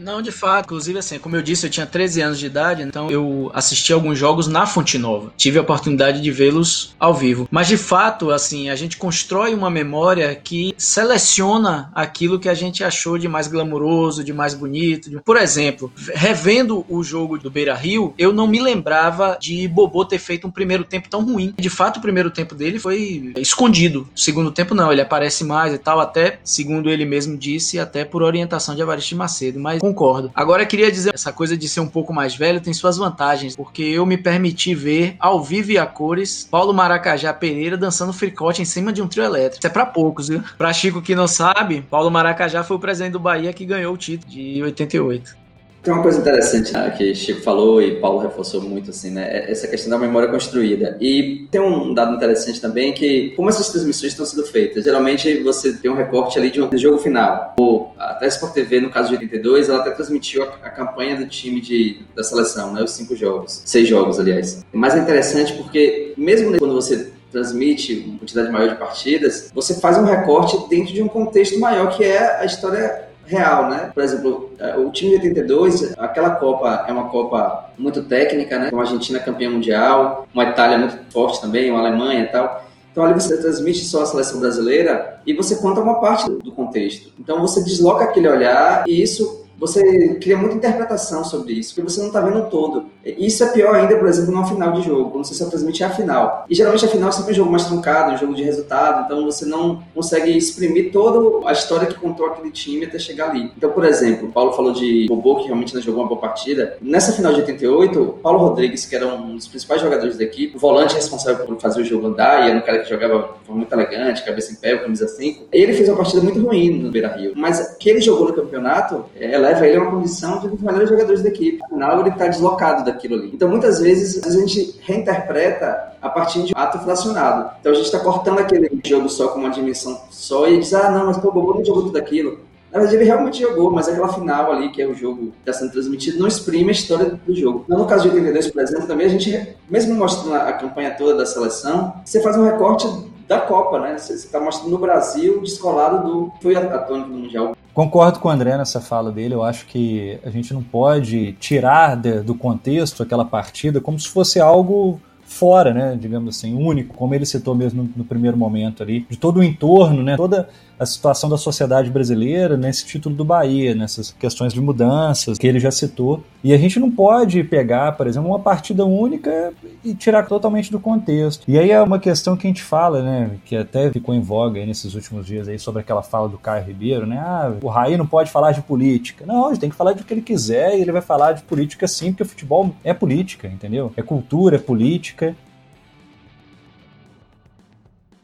não, 0.00 0.22
de 0.22 0.32
fato. 0.32 0.66
Inclusive, 0.66 0.98
assim, 0.98 1.18
como 1.18 1.36
eu 1.36 1.42
disse, 1.42 1.66
eu 1.66 1.70
tinha 1.70 1.86
13 1.86 2.20
anos 2.22 2.38
de 2.38 2.46
idade, 2.46 2.82
então 2.82 3.10
eu 3.10 3.50
assisti 3.54 3.92
alguns 3.92 4.18
jogos 4.18 4.46
na 4.46 4.66
Fonte 4.66 4.98
Nova. 4.98 5.32
Tive 5.36 5.58
a 5.58 5.62
oportunidade 5.62 6.20
de 6.20 6.30
vê-los 6.30 6.94
ao 6.98 7.14
vivo. 7.14 7.48
Mas, 7.50 7.68
de 7.68 7.76
fato, 7.76 8.30
assim, 8.30 8.70
a 8.70 8.76
gente 8.76 8.96
constrói 8.96 9.54
uma 9.54 9.70
memória 9.70 10.34
que 10.34 10.74
seleciona 10.76 11.90
aquilo 11.94 12.38
que 12.38 12.48
a 12.48 12.54
gente 12.54 12.82
achou 12.82 13.18
de 13.18 13.28
mais 13.28 13.46
glamuroso, 13.46 14.24
de 14.24 14.32
mais 14.32 14.54
bonito. 14.54 15.10
De... 15.10 15.20
Por 15.20 15.36
exemplo, 15.36 15.92
revendo 16.14 16.84
o 16.88 17.02
jogo 17.02 17.38
do 17.38 17.50
Beira 17.50 17.74
Rio, 17.74 18.14
eu 18.16 18.32
não 18.32 18.46
me 18.46 18.60
lembrava 18.60 19.36
de 19.40 19.66
Bobô 19.68 20.04
ter 20.04 20.18
feito 20.18 20.46
um 20.46 20.50
primeiro 20.50 20.84
tempo 20.84 21.08
tão 21.08 21.24
ruim. 21.24 21.54
De 21.58 21.70
fato, 21.70 21.98
o 21.98 22.02
primeiro 22.02 22.30
tempo 22.30 22.54
dele 22.54 22.78
foi 22.78 23.32
escondido. 23.36 24.08
O 24.14 24.18
segundo 24.18 24.50
tempo, 24.50 24.74
não. 24.74 24.90
Ele 24.90 25.00
aparece 25.00 25.44
mais 25.44 25.74
e 25.74 25.78
tal, 25.78 26.00
até, 26.00 26.40
segundo 26.42 26.90
ele 26.90 27.04
mesmo 27.04 27.36
disse, 27.36 27.78
até 27.78 28.04
por 28.04 28.22
orientação 28.22 28.74
de 28.74 28.82
Avaristo 28.82 29.16
Macedo. 29.16 29.60
Mas 29.60 29.80
concordo. 29.92 30.30
Agora, 30.34 30.64
queria 30.64 30.90
dizer, 30.90 31.12
essa 31.14 31.32
coisa 31.32 31.56
de 31.56 31.68
ser 31.68 31.80
um 31.80 31.88
pouco 31.88 32.12
mais 32.12 32.34
velho 32.34 32.60
tem 32.60 32.72
suas 32.72 32.96
vantagens, 32.96 33.56
porque 33.56 33.82
eu 33.82 34.06
me 34.06 34.16
permiti 34.16 34.74
ver, 34.74 35.16
ao 35.18 35.42
vivo 35.42 35.72
e 35.72 35.78
a 35.78 35.86
cores, 35.86 36.46
Paulo 36.50 36.72
Maracajá 36.72 37.32
Pereira 37.32 37.76
dançando 37.76 38.12
fricote 38.12 38.62
em 38.62 38.64
cima 38.64 38.92
de 38.92 39.02
um 39.02 39.08
trio 39.08 39.24
elétrico. 39.24 39.58
Isso 39.58 39.66
é 39.66 39.70
pra 39.70 39.86
poucos, 39.86 40.28
viu? 40.28 40.42
Pra 40.56 40.72
Chico 40.72 41.02
que 41.02 41.14
não 41.14 41.26
sabe, 41.26 41.82
Paulo 41.82 42.10
Maracajá 42.10 42.62
foi 42.62 42.76
o 42.76 42.80
presidente 42.80 43.12
do 43.12 43.20
Bahia 43.20 43.52
que 43.52 43.64
ganhou 43.64 43.94
o 43.94 43.98
título 43.98 44.30
de 44.30 44.62
88. 44.62 45.40
Tem 45.82 45.94
uma 45.94 46.02
coisa 46.02 46.18
interessante 46.18 46.72
né, 46.74 46.90
que 46.90 47.14
Chico 47.14 47.40
falou 47.40 47.80
e 47.80 47.96
Paulo 48.00 48.18
reforçou 48.18 48.60
muito, 48.60 48.90
assim, 48.90 49.10
né? 49.10 49.26
É 49.30 49.50
essa 49.50 49.66
questão 49.66 49.90
da 49.90 49.98
memória 49.98 50.28
construída. 50.28 50.96
E 51.00 51.46
tem 51.50 51.60
um 51.60 51.94
dado 51.94 52.14
interessante 52.14 52.60
também 52.60 52.92
que, 52.92 53.30
como 53.30 53.48
essas 53.48 53.70
transmissões 53.70 54.12
estão 54.12 54.26
sendo 54.26 54.44
feitas, 54.44 54.84
geralmente 54.84 55.42
você 55.42 55.72
tem 55.72 55.90
um 55.90 55.94
recorte 55.94 56.38
ali 56.38 56.50
de 56.50 56.60
um 56.60 56.68
jogo 56.76 56.98
final. 56.98 57.54
Ou 57.58 57.94
até 57.98 58.26
a 58.26 58.28
Sport 58.28 58.52
TV, 58.52 58.80
no 58.80 58.90
caso 58.90 59.08
de 59.08 59.14
82, 59.14 59.70
ela 59.70 59.80
até 59.80 59.90
transmitiu 59.92 60.42
a, 60.42 60.46
a 60.62 60.70
campanha 60.70 61.16
do 61.16 61.26
time 61.26 61.60
de, 61.62 62.00
da 62.14 62.22
seleção, 62.22 62.72
né? 62.74 62.82
Os 62.82 62.90
cinco 62.90 63.16
jogos. 63.16 63.62
Seis 63.64 63.88
jogos, 63.88 64.20
aliás. 64.20 64.64
Mas 64.72 64.94
é 64.94 64.98
interessante 64.98 65.54
porque, 65.54 66.12
mesmo 66.16 66.58
quando 66.58 66.74
você 66.74 67.10
transmite 67.32 68.04
uma 68.06 68.18
quantidade 68.18 68.50
maior 68.50 68.68
de 68.68 68.74
partidas, 68.74 69.50
você 69.54 69.80
faz 69.80 69.96
um 69.96 70.04
recorte 70.04 70.58
dentro 70.68 70.92
de 70.92 71.02
um 71.02 71.08
contexto 71.08 71.58
maior 71.58 71.96
que 71.96 72.04
é 72.04 72.38
a 72.38 72.44
história 72.44 73.09
real, 73.30 73.70
né? 73.70 73.90
Por 73.94 74.02
exemplo, 74.02 74.50
é, 74.58 74.76
o 74.76 74.90
time 74.90 75.18
de 75.18 75.28
82, 75.28 75.96
aquela 75.96 76.30
Copa 76.30 76.84
é 76.88 76.92
uma 76.92 77.08
Copa 77.08 77.70
muito 77.78 78.02
técnica, 78.02 78.58
né? 78.58 78.70
Uma 78.72 78.82
Argentina 78.82 79.20
campeã 79.20 79.48
mundial, 79.48 80.26
uma 80.34 80.44
Itália 80.44 80.76
muito 80.76 80.98
forte 81.12 81.40
também, 81.40 81.70
uma 81.70 81.80
Alemanha 81.80 82.24
e 82.24 82.26
tal. 82.26 82.64
Então 82.90 83.04
ali 83.04 83.14
você 83.14 83.40
transmite 83.40 83.84
só 83.84 84.02
a 84.02 84.06
seleção 84.06 84.40
brasileira 84.40 85.20
e 85.24 85.32
você 85.32 85.56
conta 85.56 85.80
uma 85.80 86.00
parte 86.00 86.28
do 86.28 86.52
contexto. 86.52 87.12
Então 87.18 87.40
você 87.40 87.62
desloca 87.62 88.04
aquele 88.04 88.28
olhar 88.28 88.84
e 88.86 89.00
isso 89.00 89.39
você 89.60 90.14
cria 90.14 90.38
muita 90.38 90.56
interpretação 90.56 91.22
sobre 91.22 91.52
isso, 91.52 91.74
porque 91.74 91.90
você 91.90 92.00
não 92.00 92.08
está 92.08 92.22
vendo 92.22 92.48
todo. 92.48 92.86
Isso 93.04 93.44
é 93.44 93.48
pior 93.48 93.74
ainda, 93.74 93.96
por 93.96 94.08
exemplo, 94.08 94.32
numa 94.32 94.46
final 94.46 94.72
de 94.72 94.82
jogo, 94.82 95.10
quando 95.10 95.26
você 95.26 95.34
só 95.34 95.46
transmite 95.46 95.84
a 95.84 95.90
final. 95.90 96.46
E 96.48 96.54
geralmente 96.54 96.84
a 96.84 96.88
final 96.88 97.10
é 97.10 97.12
sempre 97.12 97.32
um 97.32 97.34
jogo 97.34 97.50
mais 97.50 97.66
truncado, 97.66 98.12
um 98.12 98.16
jogo 98.16 98.34
de 98.34 98.42
resultado, 98.42 99.04
então 99.04 99.24
você 99.24 99.44
não 99.44 99.82
consegue 99.94 100.36
exprimir 100.36 100.90
toda 100.90 101.46
a 101.48 101.52
história 101.52 101.86
que 101.86 101.94
contou 101.94 102.26
aquele 102.26 102.50
time 102.50 102.86
até 102.86 102.98
chegar 102.98 103.30
ali. 103.30 103.52
Então, 103.56 103.70
por 103.70 103.84
exemplo, 103.84 104.28
o 104.28 104.32
Paulo 104.32 104.52
falou 104.52 104.72
de 104.72 105.06
Bobô, 105.08 105.36
que 105.36 105.46
realmente 105.46 105.74
não 105.74 105.82
jogou 105.82 106.02
uma 106.02 106.08
boa 106.08 106.20
partida. 106.20 106.78
Nessa 106.80 107.12
final 107.12 107.32
de 107.32 107.40
88, 107.40 108.18
Paulo 108.22 108.38
Rodrigues, 108.38 108.86
que 108.86 108.96
era 108.96 109.06
um 109.06 109.36
dos 109.36 109.46
principais 109.46 109.82
jogadores 109.82 110.16
da 110.16 110.24
equipe, 110.24 110.56
o 110.56 110.58
volante 110.60 110.94
responsável 110.94 111.44
por 111.44 111.60
fazer 111.60 111.82
o 111.82 111.84
jogo 111.84 112.06
andar, 112.06 112.46
e 112.46 112.50
era 112.50 112.58
um 112.58 112.62
cara 112.62 112.78
que 112.78 112.88
jogava 112.88 113.34
muito 113.48 113.72
elegante, 113.72 114.24
cabeça 114.24 114.52
em 114.52 114.56
pé, 114.56 114.76
camisa 114.78 115.06
5, 115.06 115.48
ele 115.52 115.72
fez 115.74 115.88
uma 115.88 115.96
partida 115.96 116.22
muito 116.22 116.40
ruim 116.40 116.78
no 116.78 116.90
Beira-Rio. 116.90 117.32
Mas 117.36 117.76
que 117.78 117.90
ele 117.90 118.00
jogou 118.00 118.28
no 118.28 118.32
campeonato, 118.32 119.04
ela 119.18 119.49
ele 119.58 119.76
a 119.76 119.82
uma 119.82 119.90
condição 119.90 120.38
de 120.38 120.46
um 120.46 120.50
dos 120.50 120.60
melhores 120.60 120.88
jogadores 120.88 121.22
da 121.22 121.28
equipe. 121.28 121.62
Afinal, 121.64 122.00
ele 122.00 122.10
está 122.10 122.26
deslocado 122.26 122.84
daquilo 122.84 123.16
ali. 123.16 123.30
Então, 123.34 123.48
muitas 123.48 123.80
vezes, 123.80 124.24
a 124.24 124.30
gente 124.30 124.78
reinterpreta 124.82 125.94
a 126.00 126.08
partir 126.08 126.42
de 126.42 126.54
um 126.54 126.58
ato 126.58 126.78
fracionado. 126.78 127.50
Então, 127.60 127.72
a 127.72 127.74
gente 127.74 127.86
está 127.86 127.98
cortando 128.00 128.38
aquele 128.38 128.70
jogo 128.84 129.08
só 129.08 129.28
com 129.28 129.40
uma 129.40 129.50
dimensão 129.50 130.00
só 130.10 130.48
e 130.48 130.58
diz, 130.58 130.72
ah, 130.74 130.90
não, 130.90 131.06
mas 131.06 131.18
pô, 131.18 131.28
o 131.28 131.32
Bobo 131.32 131.54
não 131.54 131.64
jogou 131.64 131.84
tudo 131.84 131.98
aquilo. 131.98 132.38
Na 132.72 132.78
verdade, 132.78 132.96
ele 132.96 133.04
realmente 133.04 133.40
jogou, 133.40 133.70
mas 133.72 133.88
aquela 133.88 134.12
final 134.12 134.52
ali, 134.52 134.70
que 134.70 134.80
é 134.80 134.86
o 134.86 134.94
jogo 134.94 135.32
que 135.32 135.38
está 135.40 135.52
sendo 135.52 135.72
transmitido, 135.72 136.20
não 136.20 136.28
exprime 136.28 136.68
a 136.68 136.72
história 136.72 137.18
do 137.26 137.34
jogo. 137.34 137.64
No 137.66 137.84
caso 137.84 138.04
de 138.04 138.10
82, 138.10 138.48
por 138.52 138.62
exemplo, 138.62 138.86
também 138.86 139.06
a 139.06 139.10
gente, 139.10 139.56
mesmo 139.68 139.94
mostrando 139.94 140.36
a 140.36 140.52
campanha 140.52 140.94
toda 140.96 141.16
da 141.16 141.26
seleção, 141.26 141.94
você 142.04 142.20
faz 142.22 142.36
um 142.36 142.44
recorte 142.44 142.86
da 143.26 143.40
Copa, 143.40 143.80
né? 143.80 143.98
Você 143.98 144.14
está 144.14 144.38
mostrando 144.40 144.70
no 144.70 144.78
Brasil 144.78 145.40
descolado 145.40 146.04
do 146.04 146.32
foi 146.40 146.54
a 146.54 146.78
tônica 146.78 147.08
do 147.08 147.14
Mundial. 147.14 147.56
Concordo 147.80 148.18
com 148.18 148.28
o 148.28 148.30
André 148.30 148.58
nessa 148.58 148.78
fala 148.78 149.10
dele. 149.10 149.32
Eu 149.32 149.42
acho 149.42 149.64
que 149.64 150.18
a 150.22 150.28
gente 150.28 150.52
não 150.52 150.62
pode 150.62 151.32
tirar 151.40 151.96
de, 151.96 152.20
do 152.20 152.34
contexto 152.34 153.02
aquela 153.02 153.24
partida 153.24 153.80
como 153.80 153.98
se 153.98 154.06
fosse 154.06 154.38
algo 154.38 155.00
fora, 155.24 155.72
né, 155.72 155.96
digamos 155.98 156.36
assim, 156.36 156.54
único, 156.54 156.92
como 156.92 157.14
ele 157.14 157.24
citou 157.24 157.54
mesmo 157.54 157.84
no, 157.84 157.90
no 157.96 158.04
primeiro 158.04 158.36
momento 158.36 158.82
ali, 158.82 159.06
de 159.08 159.16
todo 159.16 159.38
o 159.38 159.42
entorno, 159.42 160.02
né, 160.02 160.14
toda 160.14 160.50
a 160.80 160.86
situação 160.86 161.28
da 161.28 161.36
sociedade 161.36 161.90
brasileira 161.90 162.56
nesse 162.56 162.86
título 162.86 163.14
do 163.14 163.22
Bahia, 163.22 163.74
nessas 163.74 164.12
questões 164.12 164.54
de 164.54 164.60
mudanças 164.62 165.36
que 165.36 165.46
ele 165.46 165.60
já 165.60 165.70
citou. 165.70 166.24
E 166.42 166.54
a 166.54 166.56
gente 166.56 166.80
não 166.80 166.90
pode 166.90 167.44
pegar, 167.44 167.92
por 167.92 168.06
exemplo, 168.06 168.30
uma 168.30 168.38
partida 168.38 168.86
única 168.86 169.52
e 169.84 169.94
tirar 169.94 170.26
totalmente 170.26 170.72
do 170.72 170.80
contexto. 170.80 171.44
E 171.46 171.58
aí 171.58 171.70
é 171.70 171.82
uma 171.82 171.98
questão 171.98 172.34
que 172.34 172.46
a 172.46 172.50
gente 172.50 172.62
fala, 172.62 173.02
né, 173.02 173.32
que 173.44 173.54
até 173.54 173.90
ficou 173.90 174.14
em 174.14 174.22
voga 174.22 174.64
nesses 174.64 174.94
últimos 174.94 175.26
dias 175.26 175.48
aí 175.48 175.58
sobre 175.58 175.82
aquela 175.82 176.02
fala 176.02 176.30
do 176.30 176.38
Caio 176.38 176.64
Ribeiro, 176.64 177.06
né? 177.06 177.18
Ah, 177.18 177.52
o 177.60 177.68
Raí 177.68 177.98
não 177.98 178.06
pode 178.06 178.30
falar 178.30 178.52
de 178.52 178.62
política. 178.62 179.26
Não, 179.26 179.50
ele 179.50 179.58
tem 179.58 179.68
que 179.68 179.76
falar 179.76 179.92
do 179.92 180.02
que 180.02 180.14
ele 180.14 180.22
quiser 180.22 180.78
e 180.78 180.80
ele 180.80 180.92
vai 180.92 181.02
falar 181.02 181.32
de 181.32 181.42
política 181.42 181.86
sim, 181.86 182.10
porque 182.10 182.22
o 182.22 182.26
futebol 182.26 182.74
é 182.82 182.94
política, 182.94 183.46
entendeu? 183.46 183.92
É 183.98 184.02
cultura, 184.02 184.56
é 184.56 184.58
política. 184.58 185.36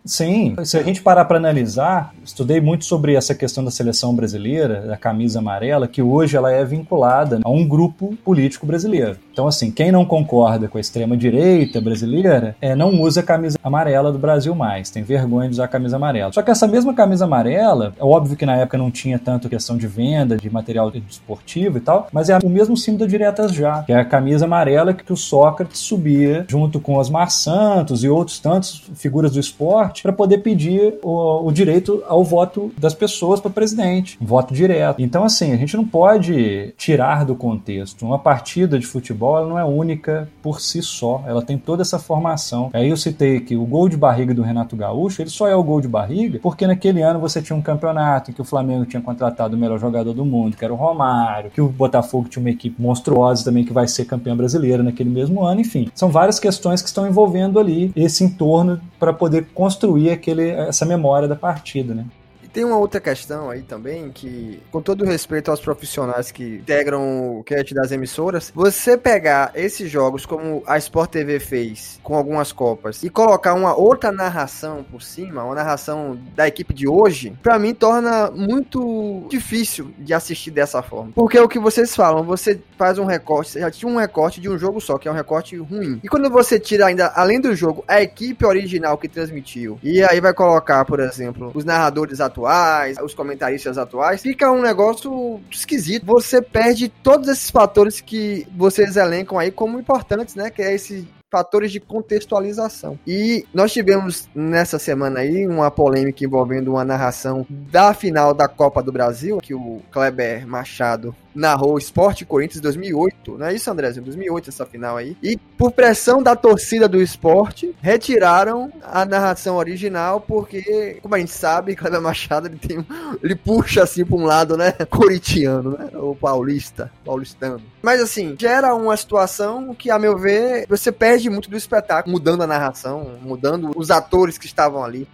Sim, 0.07 0.55
se 0.65 0.79
a 0.79 0.83
gente 0.83 1.03
parar 1.03 1.25
para 1.25 1.37
analisar, 1.37 2.15
estudei 2.25 2.61
muito 2.61 2.85
sobre 2.85 3.15
essa 3.15 3.35
questão 3.35 3.65
da 3.65 3.71
seleção 3.71 4.15
brasileira, 4.15 4.83
da 4.83 4.97
camisa 4.97 5.41
amarela, 5.41 5.89
que 5.89 6.01
hoje 6.01 6.37
ela 6.37 6.53
é 6.53 6.65
vinculada 6.65 7.41
a 7.45 7.51
um 7.51 7.67
grupo 7.67 8.17
político 8.25 8.67
brasileiro. 8.67 9.17
Então, 9.33 9.49
assim, 9.49 9.71
quem 9.71 9.91
não 9.91 10.05
concorda 10.05 10.69
com 10.69 10.79
a 10.79 10.81
extrema-direita 10.81 11.81
brasileira 11.81 12.57
é, 12.61 12.75
não 12.75 13.03
usa 13.03 13.21
a 13.21 13.23
camisa 13.23 13.59
amarela 13.63 14.13
do 14.13 14.19
Brasil 14.19 14.55
mais, 14.55 14.91
tem 14.91 15.03
vergonha 15.03 15.49
de 15.49 15.55
usar 15.55 15.65
a 15.65 15.69
camisa 15.69 15.97
amarela. 15.97 16.33
Só 16.33 16.41
que 16.41 16.51
essa 16.51 16.67
mesma 16.67 16.95
camisa 16.95 17.25
amarela, 17.25 17.93
é 17.99 18.05
óbvio 18.05 18.37
que 18.37 18.47
na 18.47 18.57
época 18.57 18.79
não 18.79 18.91
tinha 18.91 19.19
tanto 19.19 19.49
questão 19.49 19.77
de 19.77 19.87
venda, 19.87 20.37
de 20.37 20.49
material 20.49 20.93
esportivo 21.09 21.79
e 21.79 21.81
tal, 21.81 22.09
mas 22.13 22.31
é 22.31 22.39
o 22.43 22.49
mesmo 22.49 22.77
símbolo 22.77 23.01
da 23.01 23.07
Diretas 23.07 23.53
Já, 23.53 23.83
que 23.83 23.93
é 23.93 23.97
a 23.97 24.05
camisa 24.05 24.45
amarela 24.45 24.95
que 24.95 25.13
o 25.13 25.17
Sócrates 25.17 25.81
subia 25.81 26.47
junto 26.49 26.81
com 26.81 26.97
Osmar 26.97 27.31
Santos 27.31 28.05
e 28.05 28.09
outros 28.09 28.39
tantos 28.39 28.85
figuras 28.95 29.33
do 29.33 29.41
esporte 29.41 29.96
para 30.03 30.13
poder 30.13 30.39
pedir 30.39 30.95
o, 31.03 31.47
o, 31.47 31.53
direito 31.53 32.03
ao 32.09 32.25
voto 32.25 32.73
das 32.79 32.95
pessoas 32.95 33.41
para 33.41 33.51
presidente, 33.51 34.19
voto 34.21 34.55
direto. 34.55 35.01
Então, 35.01 35.25
assim, 35.25 35.53
a 35.53 35.57
gente 35.57 35.77
não 35.77 35.85
pode 35.85 36.75
tirar 36.77 37.25
do 37.25 37.35
contexto. 37.35 38.05
Uma 38.05 38.19
partida 38.19 38.79
de 38.79 38.87
futebol 38.87 39.47
não 39.47 39.59
é 39.59 39.65
única 39.65 40.29
por 40.43 40.61
si 40.61 40.83
só, 40.83 41.25
ela 41.27 41.43
tem 41.43 41.59
toda 41.59 41.83
essa 41.83 41.99
formação. 41.99 42.71
Aí 42.73 42.89
eu 42.89 42.97
citei 42.97 43.41
que 43.41 43.57
o 43.57 43.65
gol 43.65 43.89
de 43.89 43.97
barriga 43.97 44.35
do 44.35 44.43
Renato 44.43 44.77
Gaúcho, 44.77 45.23
ele 45.23 45.31
só 45.31 45.49
é 45.49 45.55
o 45.55 45.63
gol 45.63 45.81
de 45.81 45.89
barriga 45.89 46.39
porque 46.43 46.67
naquele 46.67 47.03
ano 47.03 47.21
você 47.21 47.43
tinha 47.43 47.57
um 47.57 47.63
campeonato 47.63 48.31
em 48.31 48.35
que 48.35 48.41
o 48.41 48.45
Flamengo 48.45 48.85
tinha 48.87 49.03
contratado 49.03 49.57
o 49.57 49.59
melhor 49.59 49.79
jogador 49.79 50.13
do 50.13 50.25
mundo, 50.25 50.57
que 50.57 50.65
era 50.65 50.73
o 50.73 50.77
Romário, 50.77 51.51
que 51.51 51.61
o 51.61 51.69
Botafogo 51.69 52.29
tinha 52.29 52.41
uma 52.41 52.51
equipe 52.51 52.81
monstruosa 52.81 53.45
também 53.45 53.65
que 53.65 53.73
vai 53.73 53.89
ser 53.89 54.05
campeã 54.05 54.37
brasileira 54.37 54.83
naquele 54.83 55.11
mesmo 55.11 55.43
ano, 55.45 55.61
enfim. 55.61 55.91
São 55.95 56.09
várias 56.09 56.39
questões 56.39 56.81
que 56.83 56.89
estão 56.89 57.07
envolvendo 57.07 57.59
ali 57.59 57.93
esse 57.95 58.25
entorno 58.25 58.81
para 58.99 59.13
poder 59.13 59.49
construir 59.55 59.86
construir 59.87 60.11
aquele, 60.11 60.51
essa 60.51 60.85
memória 60.85 61.29
da 61.29 61.37
partida, 61.37 61.95
né? 61.95 62.07
Tem 62.57 62.65
uma 62.65 62.79
outra 62.79 62.99
questão 62.99 63.51
aí 63.51 63.61
também 63.61 64.11
que, 64.11 64.63
com 64.73 64.81
todo 64.81 65.05
respeito 65.05 65.51
aos 65.51 65.61
profissionais 65.61 66.31
que 66.31 66.55
integram 66.55 67.37
o 67.37 67.45
cast 67.45 67.75
das 67.75 67.93
emissoras, 67.93 68.51
você 68.55 68.97
pegar 68.97 69.53
esses 69.55 69.91
jogos 69.91 70.25
como 70.25 70.63
a 70.67 70.79
Sport 70.79 71.11
TV 71.11 71.39
fez 71.39 72.01
com 72.03 72.17
algumas 72.17 72.53
copas 72.53 73.03
e 73.03 73.11
colocar 73.11 73.53
uma 73.53 73.77
outra 73.77 74.11
narração 74.11 74.83
por 74.91 75.03
cima, 75.03 75.45
uma 75.45 75.55
narração 75.55 76.19
da 76.35 76.49
equipe 76.49 76.73
de 76.73 76.89
hoje, 76.89 77.37
para 77.43 77.59
mim 77.59 77.75
torna 77.75 78.31
muito 78.31 79.27
difícil 79.29 79.93
de 79.99 80.15
assistir 80.15 80.51
dessa 80.51 80.83
forma. 80.83 81.13
Porque 81.15 81.37
é 81.37 81.43
o 81.43 81.49
que 81.51 81.59
vocês 81.59 81.95
falam, 81.95 82.25
você 82.25 82.59
faz 82.79 82.97
um 82.97 83.05
recorte, 83.05 83.51
você 83.51 83.61
já 83.61 83.71
tinha 83.71 83.93
um 83.93 83.99
recorte 83.99 84.41
de 84.41 84.49
um 84.49 84.57
jogo 84.57 84.81
só, 84.81 84.97
que 84.97 85.07
é 85.07 85.11
um 85.11 85.15
recorte 85.15 85.55
ruim. 85.59 86.01
E 86.03 86.09
quando 86.09 86.31
você 86.31 86.59
tira 86.59 86.87
ainda, 86.87 87.13
além 87.15 87.39
do 87.39 87.55
jogo, 87.55 87.85
a 87.87 88.01
equipe 88.01 88.47
original 88.47 88.97
que 88.97 89.09
transmitiu, 89.09 89.79
e 89.83 90.03
aí 90.03 90.23
vai 90.23 90.33
colocar, 90.33 90.83
por 90.87 91.01
exemplo, 91.01 91.53
os 91.55 91.63
narradores 91.63 92.19
atuais 92.19 92.46
atuais, 92.47 92.97
os 93.03 93.15
comentaristas 93.15 93.77
atuais, 93.77 94.23
fica 94.23 94.51
um 94.51 94.63
negócio 94.63 95.41
esquisito. 95.51 96.07
Você 96.07 96.41
perde 96.41 96.89
todos 96.89 97.29
esses 97.29 97.51
fatores 97.51 98.01
que 98.01 98.47
vocês 98.57 98.97
elencam 98.97 99.39
aí 99.39 99.51
como 99.51 99.79
importantes, 99.79 100.35
né? 100.35 100.51
Que 100.51 100.63
é 100.63 100.75
esse 100.75 101.09
fatores 101.31 101.73
de 101.73 101.81
contextualização. 101.81 102.99
E 103.07 103.45
nós 103.53 103.73
tivemos 103.73 104.29
nessa 104.35 104.79
semana 104.79 105.21
aí 105.21 105.47
uma 105.47 105.71
polêmica 105.71 106.25
envolvendo 106.25 106.73
uma 106.73 106.85
narração 106.85 107.47
da 107.51 107.93
final 107.93 108.33
da 108.33 108.49
Copa 108.49 108.83
do 108.83 108.93
Brasil, 108.93 109.39
que 109.39 109.55
o 109.55 109.83
Kleber 109.91 110.47
Machado 110.47 111.15
narrou 111.37 111.77
Esporte 111.77 112.25
Corinthians 112.25 112.61
2008, 112.63 113.39
não 113.39 113.47
é 113.47 113.55
isso, 113.55 113.71
André? 113.71 113.93
2008 113.93 114.49
essa 114.49 114.65
final 114.65 114.97
aí. 114.97 115.17
E 115.23 115.37
por 115.37 115.71
pressão 115.71 116.23
da 116.23 116.35
torcida 116.35 116.89
do 116.89 117.01
esporte, 117.01 117.75
retiraram 117.81 118.73
a 118.83 119.05
narração 119.05 119.57
original, 119.57 120.21
porque, 120.21 120.99
como 121.03 121.15
a 121.15 121.19
gente 121.19 121.33
sabe, 121.33 121.77
Kleber 121.77 122.01
Machado 122.01 122.49
ele, 122.49 122.57
tem, 122.57 122.85
ele 123.23 123.37
puxa 123.37 123.83
assim 123.83 124.05
para 124.05 124.17
um 124.17 124.25
lado, 124.25 124.57
né? 124.57 124.73
Coritiano, 124.89 125.77
né? 125.77 125.91
O 125.95 126.17
paulista, 126.17 126.91
paulistano. 127.05 127.61
Mas 127.83 128.01
assim, 128.01 128.35
gera 128.39 128.75
uma 128.75 128.97
situação 128.97 129.75
que, 129.75 129.91
a 129.91 129.99
meu 129.99 130.17
ver, 130.17 130.67
você 130.69 130.91
perde 130.91 131.26
muito 131.31 131.51
do 131.51 131.57
espetáculo, 131.57 132.13
mudando 132.13 132.43
a 132.43 132.47
narração, 132.47 133.19
mudando 133.23 133.71
os 133.77 133.91
atores 133.91 134.39
que 134.39 134.47
estavam 134.47 134.85
ali. 134.85 135.09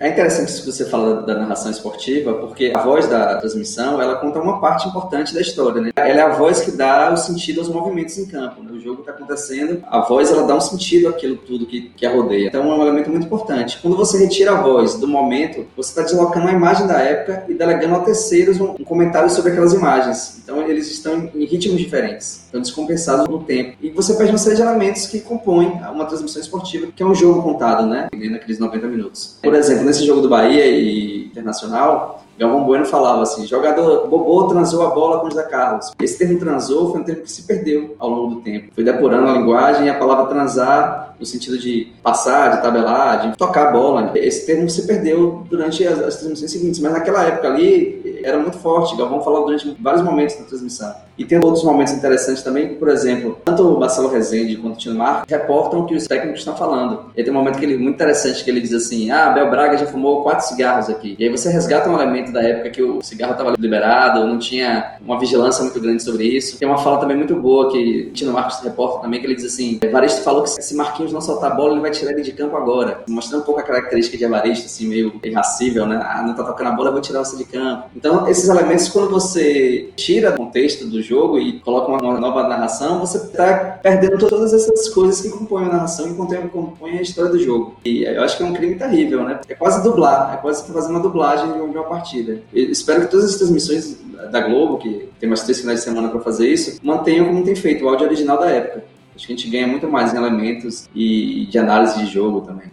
É 0.00 0.08
interessante 0.08 0.48
isso 0.48 0.62
que 0.64 0.72
você 0.72 0.86
fala 0.86 1.20
da 1.26 1.34
narração 1.34 1.70
esportiva, 1.70 2.32
porque 2.32 2.72
a 2.74 2.80
voz 2.80 3.06
da 3.06 3.34
transmissão, 3.34 4.00
ela 4.00 4.14
conta 4.14 4.40
uma 4.40 4.58
parte 4.58 4.88
importante 4.88 5.34
da 5.34 5.42
história, 5.42 5.78
né? 5.78 5.90
Ela 5.94 6.20
é 6.20 6.22
a 6.22 6.30
voz 6.30 6.62
que 6.62 6.70
dá 6.70 7.12
o 7.12 7.18
sentido 7.18 7.60
aos 7.60 7.68
movimentos 7.68 8.16
em 8.16 8.24
campo, 8.24 8.62
né? 8.62 8.70
O 8.72 8.80
jogo 8.80 9.00
está 9.00 9.12
acontecendo, 9.12 9.84
a 9.86 10.00
voz, 10.00 10.30
ela 10.30 10.44
dá 10.44 10.56
um 10.56 10.60
sentido 10.60 11.06
àquilo 11.08 11.36
tudo 11.36 11.66
que, 11.66 11.90
que 11.94 12.06
a 12.06 12.14
rodeia. 12.14 12.48
Então, 12.48 12.62
é 12.62 12.74
um 12.74 12.80
elemento 12.80 13.10
muito 13.10 13.26
importante. 13.26 13.78
Quando 13.82 13.94
você 13.94 14.16
retira 14.16 14.52
a 14.52 14.62
voz 14.62 14.94
do 14.94 15.06
momento, 15.06 15.66
você 15.76 15.90
está 15.90 16.00
deslocando 16.00 16.48
a 16.48 16.52
imagem 16.52 16.86
da 16.86 16.98
época 16.98 17.44
e 17.46 17.52
delegando 17.52 17.96
a 17.96 18.00
terceiros 18.00 18.58
um, 18.58 18.76
um 18.80 18.84
comentário 18.84 19.28
sobre 19.28 19.50
aquelas 19.52 19.74
imagens. 19.74 20.40
Então, 20.42 20.62
eles 20.62 20.90
estão 20.90 21.28
em 21.34 21.44
ritmos 21.44 21.76
diferentes, 21.76 22.44
estão 22.46 22.62
descompensados 22.62 23.28
no 23.28 23.42
tempo. 23.42 23.76
E 23.82 23.90
você 23.90 24.14
perde 24.14 24.32
uma 24.32 24.38
série 24.38 24.56
de 24.56 24.62
elementos 24.62 25.04
que 25.04 25.20
compõem 25.20 25.78
uma 25.92 26.06
transmissão 26.06 26.40
esportiva, 26.40 26.86
que 26.96 27.02
é 27.02 27.06
um 27.06 27.14
jogo 27.14 27.42
contado, 27.42 27.84
né? 27.84 28.08
Naqueles 28.14 28.58
90 28.58 28.86
minutos. 28.86 29.38
Por 29.42 29.54
exemplo, 29.54 29.89
nesse 29.90 30.06
jogo 30.06 30.22
do 30.22 30.28
Bahia 30.28 30.66
e 30.66 31.24
Internacional, 31.24 32.24
Galvão 32.40 32.64
Bueno 32.64 32.86
falava 32.86 33.22
assim: 33.22 33.46
jogador 33.46 34.08
Bobô 34.08 34.44
transou 34.44 34.86
a 34.86 34.90
bola 34.90 35.20
com 35.20 35.26
o 35.26 35.30
José 35.30 35.42
Carlos. 35.42 35.92
Esse 36.00 36.18
termo 36.18 36.38
transou 36.38 36.90
foi 36.90 37.02
um 37.02 37.04
termo 37.04 37.20
que 37.22 37.30
se 37.30 37.42
perdeu 37.42 37.94
ao 37.98 38.08
longo 38.08 38.36
do 38.36 38.40
tempo. 38.40 38.72
Foi 38.74 38.82
depurando 38.82 39.28
a 39.28 39.32
linguagem 39.34 39.86
e 39.86 39.90
a 39.90 39.98
palavra 39.98 40.24
transar, 40.24 41.14
no 41.20 41.26
sentido 41.26 41.58
de 41.58 41.92
passar, 42.02 42.56
de 42.56 42.62
tabelar, 42.62 43.30
de 43.30 43.36
tocar 43.36 43.68
a 43.68 43.70
bola. 43.72 44.12
Esse 44.14 44.46
termo 44.46 44.70
se 44.70 44.86
perdeu 44.86 45.44
durante 45.50 45.86
as, 45.86 46.00
as 46.00 46.16
transmissões 46.16 46.50
seguintes, 46.50 46.80
mas 46.80 46.92
naquela 46.92 47.24
época 47.24 47.46
ali 47.46 48.20
era 48.24 48.38
muito 48.38 48.58
forte. 48.58 48.96
Galvão 48.96 49.22
falava 49.22 49.44
durante 49.44 49.76
vários 49.78 50.02
momentos 50.02 50.36
da 50.36 50.44
transmissão. 50.44 50.94
E 51.18 51.24
tem 51.26 51.38
outros 51.38 51.62
momentos 51.64 51.92
interessantes 51.92 52.42
também, 52.42 52.76
por 52.76 52.88
exemplo, 52.88 53.38
tanto 53.44 53.62
o 53.62 53.78
Marcelo 53.78 54.08
Rezende 54.08 54.56
quanto 54.56 54.76
o 54.76 54.78
Tino 54.78 54.94
Marcos 54.94 55.26
reportam 55.28 55.80
o 55.80 55.86
que 55.86 55.94
os 55.94 56.06
técnicos 56.06 56.40
estão 56.40 56.56
falando. 56.56 57.10
E 57.14 57.22
tem 57.22 57.30
um 57.30 57.36
momento 57.36 57.58
que 57.58 57.64
ele, 57.66 57.76
muito 57.76 57.96
interessante 57.96 58.42
que 58.42 58.50
ele 58.50 58.60
diz 58.60 58.72
assim: 58.72 59.10
Ah, 59.10 59.28
Bel 59.28 59.50
Braga 59.50 59.76
já 59.76 59.84
fumou 59.84 60.22
quatro 60.22 60.46
cigarros 60.46 60.88
aqui. 60.88 61.16
E 61.18 61.24
aí 61.24 61.30
você 61.30 61.50
resgata 61.50 61.90
um 61.90 61.94
elemento 61.94 62.29
da 62.32 62.42
época 62.42 62.70
que 62.70 62.82
o 62.82 63.02
cigarro 63.02 63.32
estava 63.32 63.54
liberado, 63.58 64.26
não 64.26 64.38
tinha 64.38 64.96
uma 65.00 65.18
vigilância 65.18 65.62
muito 65.62 65.80
grande 65.80 66.02
sobre 66.02 66.24
isso. 66.24 66.58
Tem 66.58 66.68
uma 66.68 66.78
fala 66.78 66.98
também 66.98 67.16
muito 67.16 67.34
boa 67.36 67.70
que 67.70 68.10
Tino 68.12 68.32
Marcos 68.32 68.60
reporta 68.60 69.00
também, 69.00 69.20
que 69.20 69.26
ele 69.26 69.34
diz 69.34 69.44
assim: 69.44 69.78
Evaristo 69.82 70.22
falou 70.22 70.42
que 70.42 70.50
se 70.50 70.74
Marquinhos 70.74 71.12
não 71.12 71.20
soltar 71.20 71.52
a 71.52 71.54
bola, 71.54 71.72
ele 71.72 71.80
vai 71.80 71.90
tirar 71.90 72.12
ele 72.12 72.22
de 72.22 72.32
campo 72.32 72.56
agora. 72.56 73.02
Mostrando 73.08 73.42
um 73.42 73.44
pouco 73.44 73.60
a 73.60 73.62
característica 73.62 74.16
de 74.16 74.24
Evaristo, 74.24 74.66
assim, 74.66 74.86
meio 74.86 75.20
irracível, 75.22 75.86
né? 75.86 76.00
Ah, 76.02 76.22
não 76.22 76.34
tá 76.34 76.44
tocando 76.44 76.68
a 76.68 76.72
bola, 76.72 76.88
eu 76.88 76.92
vou 76.92 77.00
tirar 77.00 77.20
você 77.20 77.36
de 77.36 77.44
campo. 77.44 77.84
Então, 77.94 78.28
esses 78.28 78.48
elementos, 78.48 78.88
quando 78.88 79.10
você 79.10 79.90
tira 79.96 80.30
o 80.30 80.36
contexto 80.36 80.86
do 80.86 81.02
jogo 81.02 81.38
e 81.38 81.60
coloca 81.60 81.90
uma 81.90 82.18
nova 82.18 82.48
narração, 82.48 82.98
você 83.00 83.18
está 83.18 83.78
perdendo 83.82 84.18
todas 84.18 84.52
essas 84.52 84.88
coisas 84.88 85.20
que 85.20 85.30
compõem 85.30 85.66
a 85.66 85.68
narração 85.68 86.08
e 86.08 86.14
compõem 86.48 86.98
a 86.98 87.02
história 87.02 87.30
do 87.30 87.38
jogo. 87.38 87.76
E 87.84 88.04
eu 88.04 88.22
acho 88.22 88.36
que 88.36 88.42
é 88.42 88.46
um 88.46 88.52
crime 88.52 88.74
terrível, 88.74 89.24
né? 89.24 89.40
É 89.48 89.54
quase 89.54 89.82
dublar, 89.82 90.34
é 90.34 90.36
quase 90.36 90.70
fazer 90.72 90.90
uma 90.90 91.00
dublagem 91.00 91.52
de 91.52 91.60
uma 91.60 91.84
partida. 91.84 92.09
Eu 92.18 92.70
espero 92.70 93.02
que 93.02 93.10
todas 93.10 93.30
as 93.30 93.36
transmissões 93.36 93.98
da 94.30 94.40
Globo, 94.40 94.78
que 94.78 95.08
tem 95.18 95.28
mais 95.28 95.42
três 95.42 95.60
finais 95.60 95.80
de 95.80 95.84
semana 95.84 96.08
para 96.08 96.20
fazer 96.20 96.48
isso, 96.48 96.78
mantenham 96.82 97.26
como 97.26 97.44
tem 97.44 97.54
feito, 97.54 97.84
o 97.84 97.88
áudio 97.88 98.06
original 98.06 98.38
da 98.38 98.50
época. 98.50 98.84
Acho 99.14 99.26
que 99.26 99.32
a 99.32 99.36
gente 99.36 99.50
ganha 99.50 99.66
muito 99.66 99.88
mais 99.88 100.14
em 100.14 100.16
elementos 100.16 100.88
e 100.94 101.46
de 101.46 101.58
análise 101.58 101.98
de 101.98 102.06
jogo 102.06 102.40
também. 102.40 102.70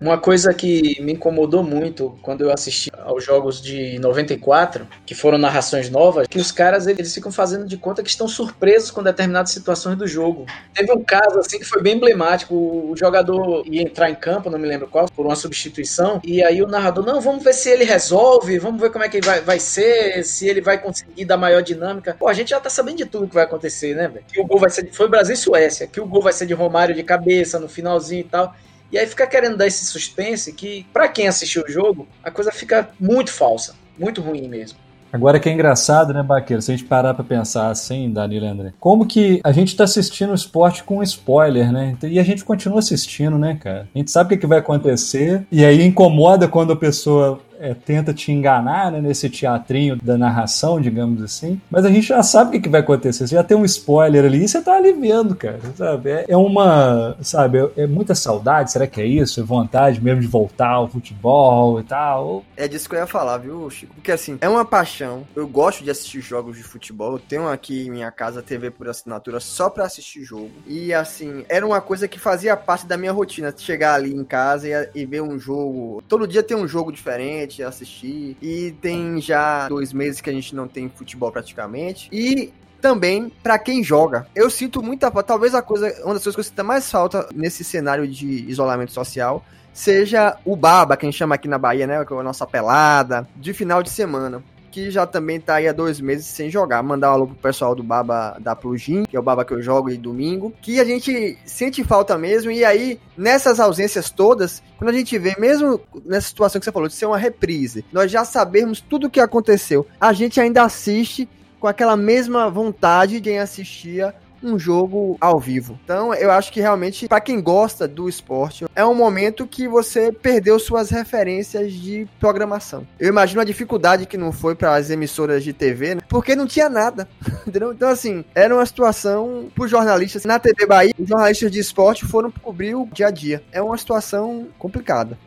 Uma 0.00 0.16
coisa 0.16 0.54
que 0.54 0.96
me 1.02 1.12
incomodou 1.12 1.62
muito 1.62 2.18
quando 2.22 2.40
eu 2.40 2.50
assisti 2.50 2.90
aos 3.04 3.22
jogos 3.22 3.60
de 3.60 3.98
94, 3.98 4.88
que 5.04 5.14
foram 5.14 5.36
narrações 5.36 5.90
novas, 5.90 6.26
que 6.26 6.38
os 6.38 6.50
caras 6.50 6.86
eles 6.86 7.12
ficam 7.12 7.30
fazendo 7.30 7.66
de 7.66 7.76
conta 7.76 8.02
que 8.02 8.08
estão 8.08 8.26
surpresos 8.26 8.90
com 8.90 9.02
determinadas 9.02 9.50
situações 9.50 9.98
do 9.98 10.06
jogo. 10.06 10.46
Teve 10.72 10.90
um 10.92 11.04
caso 11.04 11.38
assim 11.38 11.58
que 11.58 11.66
foi 11.66 11.82
bem 11.82 11.96
emblemático, 11.96 12.54
o 12.54 12.96
jogador 12.96 13.62
ia 13.66 13.82
entrar 13.82 14.08
em 14.08 14.14
campo, 14.14 14.48
não 14.48 14.58
me 14.58 14.66
lembro 14.66 14.88
qual, 14.88 15.06
por 15.10 15.26
uma 15.26 15.36
substituição, 15.36 16.18
e 16.24 16.42
aí 16.42 16.62
o 16.62 16.66
narrador, 16.66 17.04
não, 17.04 17.20
vamos 17.20 17.44
ver 17.44 17.52
se 17.52 17.68
ele 17.68 17.84
resolve, 17.84 18.58
vamos 18.58 18.80
ver 18.80 18.90
como 18.90 19.04
é 19.04 19.08
que 19.10 19.20
vai, 19.20 19.42
vai 19.42 19.60
ser, 19.60 20.24
se 20.24 20.48
ele 20.48 20.62
vai 20.62 20.78
conseguir 20.78 21.26
dar 21.26 21.36
maior 21.36 21.60
dinâmica. 21.60 22.16
Pô, 22.18 22.26
a 22.26 22.32
gente 22.32 22.48
já 22.50 22.60
tá 22.60 22.70
sabendo 22.70 22.96
de 22.96 23.04
tudo 23.04 23.28
que 23.28 23.34
vai 23.34 23.44
acontecer, 23.44 23.94
né, 23.94 24.08
velho? 24.08 24.24
Que 24.32 24.40
o 24.40 24.46
gol 24.46 24.58
vai 24.58 24.70
ser, 24.70 24.82
de, 24.82 24.96
foi 24.96 25.08
Brasil 25.08 25.34
e 25.34 25.36
Suécia, 25.36 25.86
que 25.86 26.00
o 26.00 26.06
gol 26.06 26.22
vai 26.22 26.32
ser 26.32 26.46
de 26.46 26.54
Romário 26.54 26.94
de 26.94 27.02
cabeça 27.02 27.58
no 27.58 27.68
finalzinho 27.68 28.22
e 28.22 28.24
tal. 28.24 28.54
E 28.92 28.98
aí 28.98 29.06
fica 29.06 29.26
querendo 29.26 29.56
dar 29.56 29.66
esse 29.66 29.84
suspense 29.84 30.52
que, 30.52 30.86
para 30.92 31.08
quem 31.08 31.28
assistiu 31.28 31.62
o 31.66 31.70
jogo, 31.70 32.08
a 32.22 32.30
coisa 32.30 32.50
fica 32.50 32.90
muito 32.98 33.32
falsa, 33.32 33.74
muito 33.98 34.20
ruim 34.20 34.48
mesmo. 34.48 34.78
Agora 35.12 35.40
que 35.40 35.48
é 35.48 35.52
engraçado, 35.52 36.14
né, 36.14 36.22
Baqueiro? 36.22 36.62
Se 36.62 36.70
a 36.70 36.76
gente 36.76 36.86
parar 36.86 37.14
pra 37.14 37.24
pensar 37.24 37.68
assim, 37.68 38.12
Danilo 38.12 38.46
André, 38.46 38.72
como 38.78 39.06
que 39.06 39.40
a 39.42 39.50
gente 39.50 39.74
tá 39.74 39.84
assistindo 39.84 40.30
o 40.30 40.34
esporte 40.34 40.84
com 40.84 41.02
spoiler, 41.02 41.72
né? 41.72 41.96
E 42.04 42.18
a 42.18 42.22
gente 42.22 42.44
continua 42.44 42.78
assistindo, 42.78 43.36
né, 43.36 43.58
cara? 43.60 43.88
A 43.92 43.98
gente 43.98 44.10
sabe 44.10 44.26
o 44.26 44.28
que, 44.30 44.42
que 44.42 44.46
vai 44.46 44.60
acontecer, 44.60 45.44
e 45.50 45.64
aí 45.64 45.82
incomoda 45.84 46.46
quando 46.46 46.72
a 46.72 46.76
pessoa 46.76 47.40
é, 47.60 47.74
tenta 47.74 48.14
te 48.14 48.32
enganar 48.32 48.90
né, 48.90 49.00
nesse 49.00 49.28
teatrinho 49.28 49.96
da 49.96 50.16
narração, 50.16 50.80
digamos 50.80 51.22
assim. 51.22 51.60
Mas 51.70 51.84
a 51.84 51.90
gente 51.90 52.08
já 52.08 52.22
sabe 52.22 52.56
o 52.56 52.60
que, 52.60 52.68
vai 52.68 52.80
acontecer. 52.80 53.26
Você 53.26 53.34
já 53.34 53.44
tem 53.44 53.56
um 53.56 53.64
spoiler 53.64 54.24
ali 54.24 54.44
e 54.44 54.48
você 54.48 54.62
tá 54.62 54.76
ali 54.76 54.92
vendo, 54.92 55.36
cara. 55.36 55.60
Sabe? 55.76 56.10
É, 56.10 56.24
é 56.28 56.36
uma. 56.36 57.16
Sabe, 57.20 57.58
é, 57.58 57.82
é, 57.82 57.86
muita 57.86 58.14
saudade, 58.14 58.72
será 58.72 58.86
que 58.86 59.00
é 59.00 59.06
isso? 59.06 59.40
É 59.40 59.42
vontade 59.42 60.02
mesmo 60.02 60.22
de 60.22 60.26
voltar 60.26 60.70
ao 60.70 60.88
futebol 60.88 61.78
e 61.80 61.84
tal? 61.84 62.44
É 62.56 62.66
disso 62.66 62.88
que 62.88 62.94
eu 62.94 63.00
ia 63.00 63.06
falar, 63.06 63.36
viu, 63.38 63.68
Chico? 63.68 63.94
Porque 63.94 64.12
assim, 64.12 64.38
é 64.40 64.48
uma 64.48 64.64
paixão. 64.64 65.26
Eu 65.36 65.46
gosto 65.46 65.84
de 65.84 65.90
assistir 65.90 66.20
jogos 66.20 66.56
de 66.56 66.62
futebol. 66.62 67.12
Eu 67.12 67.18
tenho 67.18 67.48
aqui 67.48 67.86
em 67.86 67.90
minha 67.90 68.10
casa 68.10 68.42
TV 68.42 68.70
por 68.70 68.88
assinatura 68.88 69.40
só 69.40 69.68
pra 69.68 69.84
assistir 69.84 70.24
jogo. 70.24 70.50
E 70.66 70.94
assim, 70.94 71.44
era 71.48 71.66
uma 71.66 71.80
coisa 71.80 72.08
que 72.08 72.18
fazia 72.18 72.56
parte 72.56 72.86
da 72.86 72.96
minha 72.96 73.12
rotina. 73.12 73.52
Chegar 73.56 73.94
ali 73.94 74.14
em 74.14 74.24
casa 74.24 74.68
e, 74.68 75.00
e 75.02 75.04
ver 75.04 75.22
um 75.22 75.38
jogo. 75.38 76.02
Todo 76.08 76.26
dia 76.26 76.42
tem 76.42 76.56
um 76.56 76.66
jogo 76.66 76.92
diferente 76.92 77.49
gente 77.50 77.62
assistir. 77.62 78.36
E 78.40 78.74
tem 78.80 79.20
já 79.20 79.68
dois 79.68 79.92
meses 79.92 80.20
que 80.20 80.30
a 80.30 80.32
gente 80.32 80.54
não 80.54 80.66
tem 80.66 80.88
futebol 80.88 81.30
praticamente. 81.30 82.08
E 82.12 82.52
também 82.80 83.30
para 83.42 83.58
quem 83.58 83.84
joga. 83.84 84.26
Eu 84.34 84.48
sinto 84.48 84.82
muita 84.82 85.10
falta, 85.10 85.28
talvez 85.28 85.54
a 85.54 85.60
coisa, 85.60 85.86
uma 86.04 86.14
das 86.14 86.22
coisas 86.22 86.34
que 86.34 86.40
eu 86.40 86.44
sinto 86.44 86.64
mais 86.64 86.90
falta 86.90 87.28
nesse 87.34 87.62
cenário 87.62 88.08
de 88.08 88.48
isolamento 88.48 88.92
social 88.92 89.44
seja 89.72 90.36
o 90.44 90.56
baba, 90.56 90.96
que 90.96 91.06
a 91.06 91.08
gente 91.08 91.18
chama 91.18 91.34
aqui 91.34 91.46
na 91.46 91.58
Bahia, 91.58 91.86
né, 91.86 92.04
que 92.04 92.12
é 92.12 92.16
a 92.16 92.22
nossa 92.22 92.46
pelada, 92.46 93.28
de 93.36 93.52
final 93.52 93.82
de 93.82 93.90
semana 93.90 94.42
que 94.70 94.90
já 94.90 95.06
também 95.06 95.40
tá 95.40 95.56
aí 95.56 95.68
há 95.68 95.72
dois 95.72 96.00
meses 96.00 96.26
sem 96.26 96.50
jogar. 96.50 96.82
Mandar 96.82 97.10
um 97.10 97.14
alô 97.14 97.26
pro 97.26 97.36
pessoal 97.36 97.74
do 97.74 97.82
Baba 97.82 98.36
da 98.40 98.54
Plugin, 98.54 99.04
que 99.04 99.16
é 99.16 99.20
o 99.20 99.22
Baba 99.22 99.44
que 99.44 99.52
eu 99.52 99.62
jogo 99.62 99.90
e 99.90 99.96
domingo, 99.96 100.54
que 100.62 100.80
a 100.80 100.84
gente 100.84 101.38
sente 101.44 101.82
falta 101.84 102.16
mesmo. 102.16 102.50
E 102.50 102.64
aí, 102.64 103.00
nessas 103.16 103.60
ausências 103.60 104.10
todas, 104.10 104.62
quando 104.78 104.90
a 104.90 104.94
gente 104.94 105.18
vê, 105.18 105.34
mesmo 105.38 105.80
nessa 106.04 106.28
situação 106.28 106.58
que 106.60 106.64
você 106.64 106.72
falou, 106.72 106.88
de 106.88 106.94
ser 106.94 107.06
uma 107.06 107.18
reprise, 107.18 107.84
nós 107.92 108.10
já 108.10 108.24
sabemos 108.24 108.80
tudo 108.80 109.06
o 109.06 109.10
que 109.10 109.20
aconteceu, 109.20 109.86
a 110.00 110.12
gente 110.12 110.40
ainda 110.40 110.62
assiste 110.62 111.28
com 111.58 111.66
aquela 111.66 111.96
mesma 111.96 112.48
vontade 112.48 113.20
de 113.20 113.30
quem 113.30 113.38
assistia 113.38 114.14
um 114.42 114.58
jogo 114.58 115.16
ao 115.20 115.38
vivo. 115.38 115.78
Então, 115.84 116.14
eu 116.14 116.30
acho 116.30 116.52
que 116.52 116.60
realmente, 116.60 117.08
para 117.08 117.20
quem 117.20 117.40
gosta 117.40 117.86
do 117.86 118.08
esporte, 118.08 118.66
é 118.74 118.84
um 118.84 118.94
momento 118.94 119.46
que 119.46 119.68
você 119.68 120.12
perdeu 120.12 120.58
suas 120.58 120.90
referências 120.90 121.72
de 121.72 122.06
programação. 122.18 122.86
Eu 122.98 123.08
imagino 123.08 123.40
a 123.40 123.44
dificuldade 123.44 124.06
que 124.06 124.16
não 124.16 124.32
foi 124.32 124.54
para 124.54 124.74
as 124.74 124.90
emissoras 124.90 125.44
de 125.44 125.52
TV, 125.52 125.96
né? 125.96 126.02
porque 126.08 126.34
não 126.34 126.46
tinha 126.46 126.68
nada. 126.68 127.08
Entendeu? 127.46 127.72
Então, 127.72 127.88
assim, 127.88 128.24
era 128.34 128.54
uma 128.54 128.66
situação 128.66 129.48
para 129.54 129.64
os 129.64 129.70
jornalistas. 129.70 130.24
Na 130.24 130.38
TV 130.38 130.66
Bahia, 130.66 130.94
os 130.98 131.08
jornalistas 131.08 131.50
de 131.50 131.58
esporte 131.58 132.04
foram 132.04 132.30
cobrir 132.30 132.74
o 132.74 132.86
dia 132.92 133.08
a 133.08 133.10
dia. 133.10 133.42
É 133.52 133.60
uma 133.60 133.76
situação 133.76 134.48
complicada. 134.58 135.18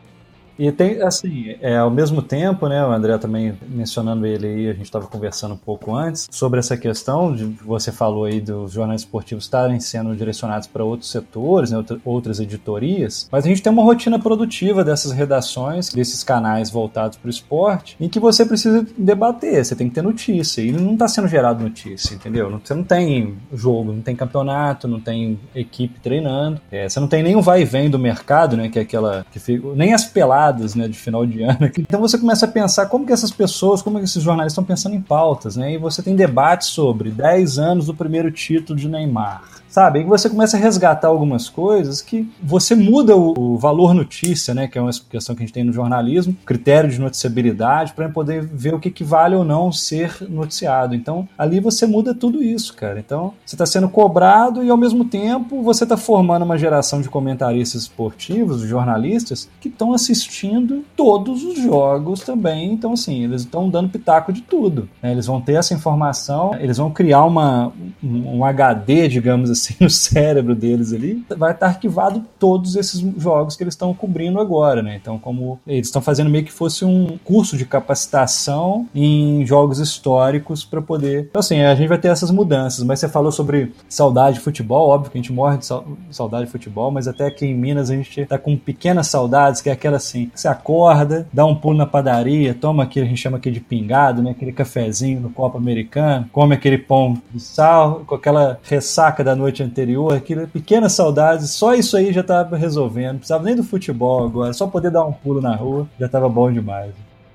E 0.58 0.70
tem, 0.70 1.02
assim, 1.02 1.56
é, 1.60 1.76
ao 1.76 1.90
mesmo 1.90 2.22
tempo, 2.22 2.68
né, 2.68 2.84
o 2.84 2.90
André 2.92 3.18
também 3.18 3.54
mencionando 3.68 4.24
ele 4.26 4.46
aí, 4.46 4.68
a 4.68 4.72
gente 4.72 4.84
estava 4.84 5.06
conversando 5.06 5.54
um 5.54 5.58
pouco 5.58 5.94
antes, 5.94 6.28
sobre 6.30 6.60
essa 6.60 6.76
questão 6.76 7.34
de 7.34 7.44
você 7.64 7.90
falou 7.90 8.24
aí 8.24 8.40
dos 8.40 8.72
jornais 8.72 9.02
esportivos 9.02 9.44
estarem 9.44 9.80
sendo 9.80 10.14
direcionados 10.14 10.68
para 10.68 10.84
outros 10.84 11.10
setores, 11.10 11.70
né, 11.70 11.84
outras 12.04 12.40
editorias, 12.40 13.28
mas 13.30 13.44
a 13.44 13.48
gente 13.48 13.62
tem 13.62 13.72
uma 13.72 13.82
rotina 13.82 14.18
produtiva 14.18 14.84
dessas 14.84 15.12
redações, 15.12 15.88
desses 15.90 16.22
canais 16.22 16.70
voltados 16.70 17.18
para 17.18 17.26
o 17.26 17.30
esporte, 17.30 17.96
em 18.00 18.08
que 18.08 18.20
você 18.20 18.44
precisa 18.44 18.86
debater, 18.96 19.64
você 19.64 19.74
tem 19.74 19.88
que 19.88 19.94
ter 19.94 20.02
notícia, 20.02 20.62
e 20.62 20.72
não 20.72 20.92
está 20.92 21.08
sendo 21.08 21.28
gerado 21.28 21.62
notícia, 21.62 22.14
entendeu? 22.14 22.60
Você 22.62 22.74
não 22.74 22.84
tem 22.84 23.36
jogo, 23.52 23.92
não 23.92 24.02
tem 24.02 24.14
campeonato, 24.14 24.86
não 24.86 25.00
tem 25.00 25.38
equipe 25.54 25.98
treinando, 26.00 26.60
é, 26.70 26.88
você 26.88 27.00
não 27.00 27.08
tem 27.08 27.24
o 27.34 27.42
vai 27.42 27.62
e 27.62 27.64
vem 27.64 27.90
do 27.90 27.98
mercado, 27.98 28.56
né, 28.56 28.68
que 28.68 28.78
é 28.78 28.82
aquela, 28.82 29.26
que 29.32 29.38
fica, 29.38 29.68
nem 29.74 29.92
as 29.92 30.04
peladas 30.04 30.43
né, 30.74 30.88
de 30.88 30.98
final 30.98 31.26
de 31.26 31.42
ano. 31.42 31.70
Então 31.78 32.00
você 32.00 32.18
começa 32.18 32.46
a 32.46 32.48
pensar 32.48 32.86
como 32.86 33.06
que 33.06 33.12
essas 33.12 33.30
pessoas, 33.30 33.82
como 33.82 33.98
que 33.98 34.04
esses 34.04 34.22
jornalistas 34.22 34.52
estão 34.52 34.64
pensando 34.64 34.94
em 34.94 35.00
pautas, 35.00 35.56
né? 35.56 35.74
E 35.74 35.78
você 35.78 36.02
tem 36.02 36.14
debates 36.16 36.68
sobre 36.68 37.10
10 37.10 37.58
anos 37.58 37.86
do 37.86 37.94
primeiro 37.94 38.30
título 38.30 38.78
de 38.78 38.88
Neymar 38.88 39.42
sabe? 39.74 39.98
Aí 39.98 40.04
você 40.04 40.30
começa 40.30 40.56
a 40.56 40.60
resgatar 40.60 41.08
algumas 41.08 41.48
coisas 41.48 42.00
que 42.00 42.30
você 42.40 42.76
muda 42.76 43.16
o, 43.16 43.34
o, 43.36 43.58
valor 43.58 43.92
notícia, 43.92 44.54
né? 44.54 44.68
Que 44.68 44.78
é 44.78 44.80
uma 44.80 44.92
questão 45.10 45.34
que 45.34 45.42
a 45.42 45.46
gente 45.46 45.52
tem 45.52 45.64
no 45.64 45.72
jornalismo, 45.72 46.36
critério 46.46 46.88
de 46.88 47.00
noticiabilidade, 47.00 47.92
para 47.92 48.08
poder 48.08 48.40
ver 48.40 48.72
o 48.72 48.78
que, 48.78 48.88
que 48.88 49.02
vale 49.02 49.34
ou 49.34 49.44
não 49.44 49.72
ser 49.72 50.16
noticiado. 50.30 50.94
Então, 50.94 51.28
ali 51.36 51.58
você 51.58 51.88
muda 51.88 52.14
tudo 52.14 52.40
isso, 52.40 52.72
cara. 52.74 53.00
Então, 53.00 53.34
você 53.44 53.56
está 53.56 53.66
sendo 53.66 53.88
cobrado 53.88 54.62
e, 54.62 54.70
ao 54.70 54.76
mesmo 54.76 55.06
tempo, 55.06 55.60
você 55.60 55.82
está 55.82 55.96
formando 55.96 56.44
uma 56.44 56.56
geração 56.56 57.00
de 57.00 57.08
comentaristas 57.08 57.82
esportivos, 57.82 58.60
jornalistas, 58.60 59.50
que 59.60 59.66
estão 59.66 59.92
assistindo 59.92 60.84
todos 60.94 61.42
os 61.42 61.58
jogos 61.60 62.20
também. 62.20 62.72
Então, 62.72 62.92
assim, 62.92 63.24
eles 63.24 63.40
estão 63.40 63.68
dando 63.68 63.88
pitaco 63.88 64.32
de 64.32 64.42
tudo. 64.42 64.88
Né? 65.02 65.10
Eles 65.10 65.26
vão 65.26 65.40
ter 65.40 65.54
essa 65.54 65.74
informação, 65.74 66.54
eles 66.60 66.76
vão 66.76 66.92
criar 66.92 67.24
uma, 67.24 67.72
um 68.00 68.44
HD, 68.44 69.08
digamos 69.08 69.50
assim, 69.50 69.63
assim 69.64 69.76
no 69.80 69.88
cérebro 69.88 70.54
deles 70.54 70.92
ali, 70.92 71.24
vai 71.36 71.52
estar 71.52 71.66
arquivado 71.66 72.22
todos 72.38 72.76
esses 72.76 73.00
jogos 73.18 73.56
que 73.56 73.62
eles 73.62 73.74
estão 73.74 73.94
cobrindo 73.94 74.38
agora, 74.38 74.82
né? 74.82 74.98
Então, 75.00 75.18
como 75.18 75.58
eles 75.66 75.86
estão 75.86 76.02
fazendo 76.02 76.30
meio 76.30 76.44
que 76.44 76.52
fosse 76.52 76.84
um 76.84 77.18
curso 77.24 77.56
de 77.56 77.64
capacitação 77.64 78.86
em 78.94 79.44
jogos 79.46 79.78
históricos 79.78 80.64
para 80.64 80.82
poder. 80.82 81.26
Então, 81.30 81.40
assim, 81.40 81.60
a 81.60 81.74
gente 81.74 81.88
vai 81.88 81.98
ter 81.98 82.08
essas 82.08 82.30
mudanças, 82.30 82.84
mas 82.84 83.00
você 83.00 83.08
falou 83.08 83.32
sobre 83.32 83.72
saudade 83.88 84.36
de 84.36 84.42
futebol, 84.42 84.88
óbvio 84.88 85.10
que 85.10 85.18
a 85.18 85.20
gente 85.20 85.32
morre 85.32 85.58
de 85.58 85.66
saudade 86.10 86.46
de 86.46 86.50
futebol, 86.50 86.90
mas 86.90 87.08
até 87.08 87.26
aqui 87.26 87.46
em 87.46 87.54
Minas 87.54 87.90
a 87.90 87.94
gente 87.94 88.26
tá 88.26 88.38
com 88.38 88.56
pequenas 88.56 89.06
saudades, 89.06 89.60
que 89.60 89.70
é 89.70 89.72
aquela 89.72 89.96
assim, 89.96 90.30
você 90.34 90.48
acorda, 90.48 91.26
dá 91.32 91.44
um 91.44 91.54
pulo 91.54 91.76
na 91.76 91.86
padaria, 91.86 92.54
toma 92.54 92.82
aquele, 92.82 93.06
a 93.06 93.08
gente 93.08 93.20
chama 93.20 93.36
aqui 93.36 93.50
de 93.50 93.60
pingado, 93.60 94.22
né? 94.22 94.32
Aquele 94.32 94.52
cafezinho 94.52 95.20
no 95.20 95.30
copo 95.30 95.56
americano, 95.56 96.28
come 96.32 96.54
aquele 96.54 96.78
pão 96.78 97.20
de 97.32 97.40
sal, 97.40 98.02
com 98.06 98.14
aquela 98.14 98.58
ressaca 98.62 99.22
da 99.22 99.34
noite 99.34 99.53
noite 99.54 99.62
anterior, 99.62 100.12
aquilo, 100.12 100.48
pequenas 100.48 100.92
saudades, 100.92 101.50
só 101.50 101.74
isso 101.74 101.96
aí 101.96 102.12
já 102.12 102.20
estava 102.22 102.56
resolvendo. 102.56 103.12
Não 103.12 103.18
precisava 103.18 103.44
nem 103.44 103.54
do 103.54 103.62
futebol 103.62 104.24
agora, 104.24 104.52
só 104.52 104.66
poder 104.66 104.90
dar 104.90 105.04
um 105.04 105.12
pulo 105.12 105.40
na 105.40 105.54
rua 105.54 105.86
já 105.98 106.06
estava 106.06 106.28
bom 106.28 106.50
demais. 106.52 106.92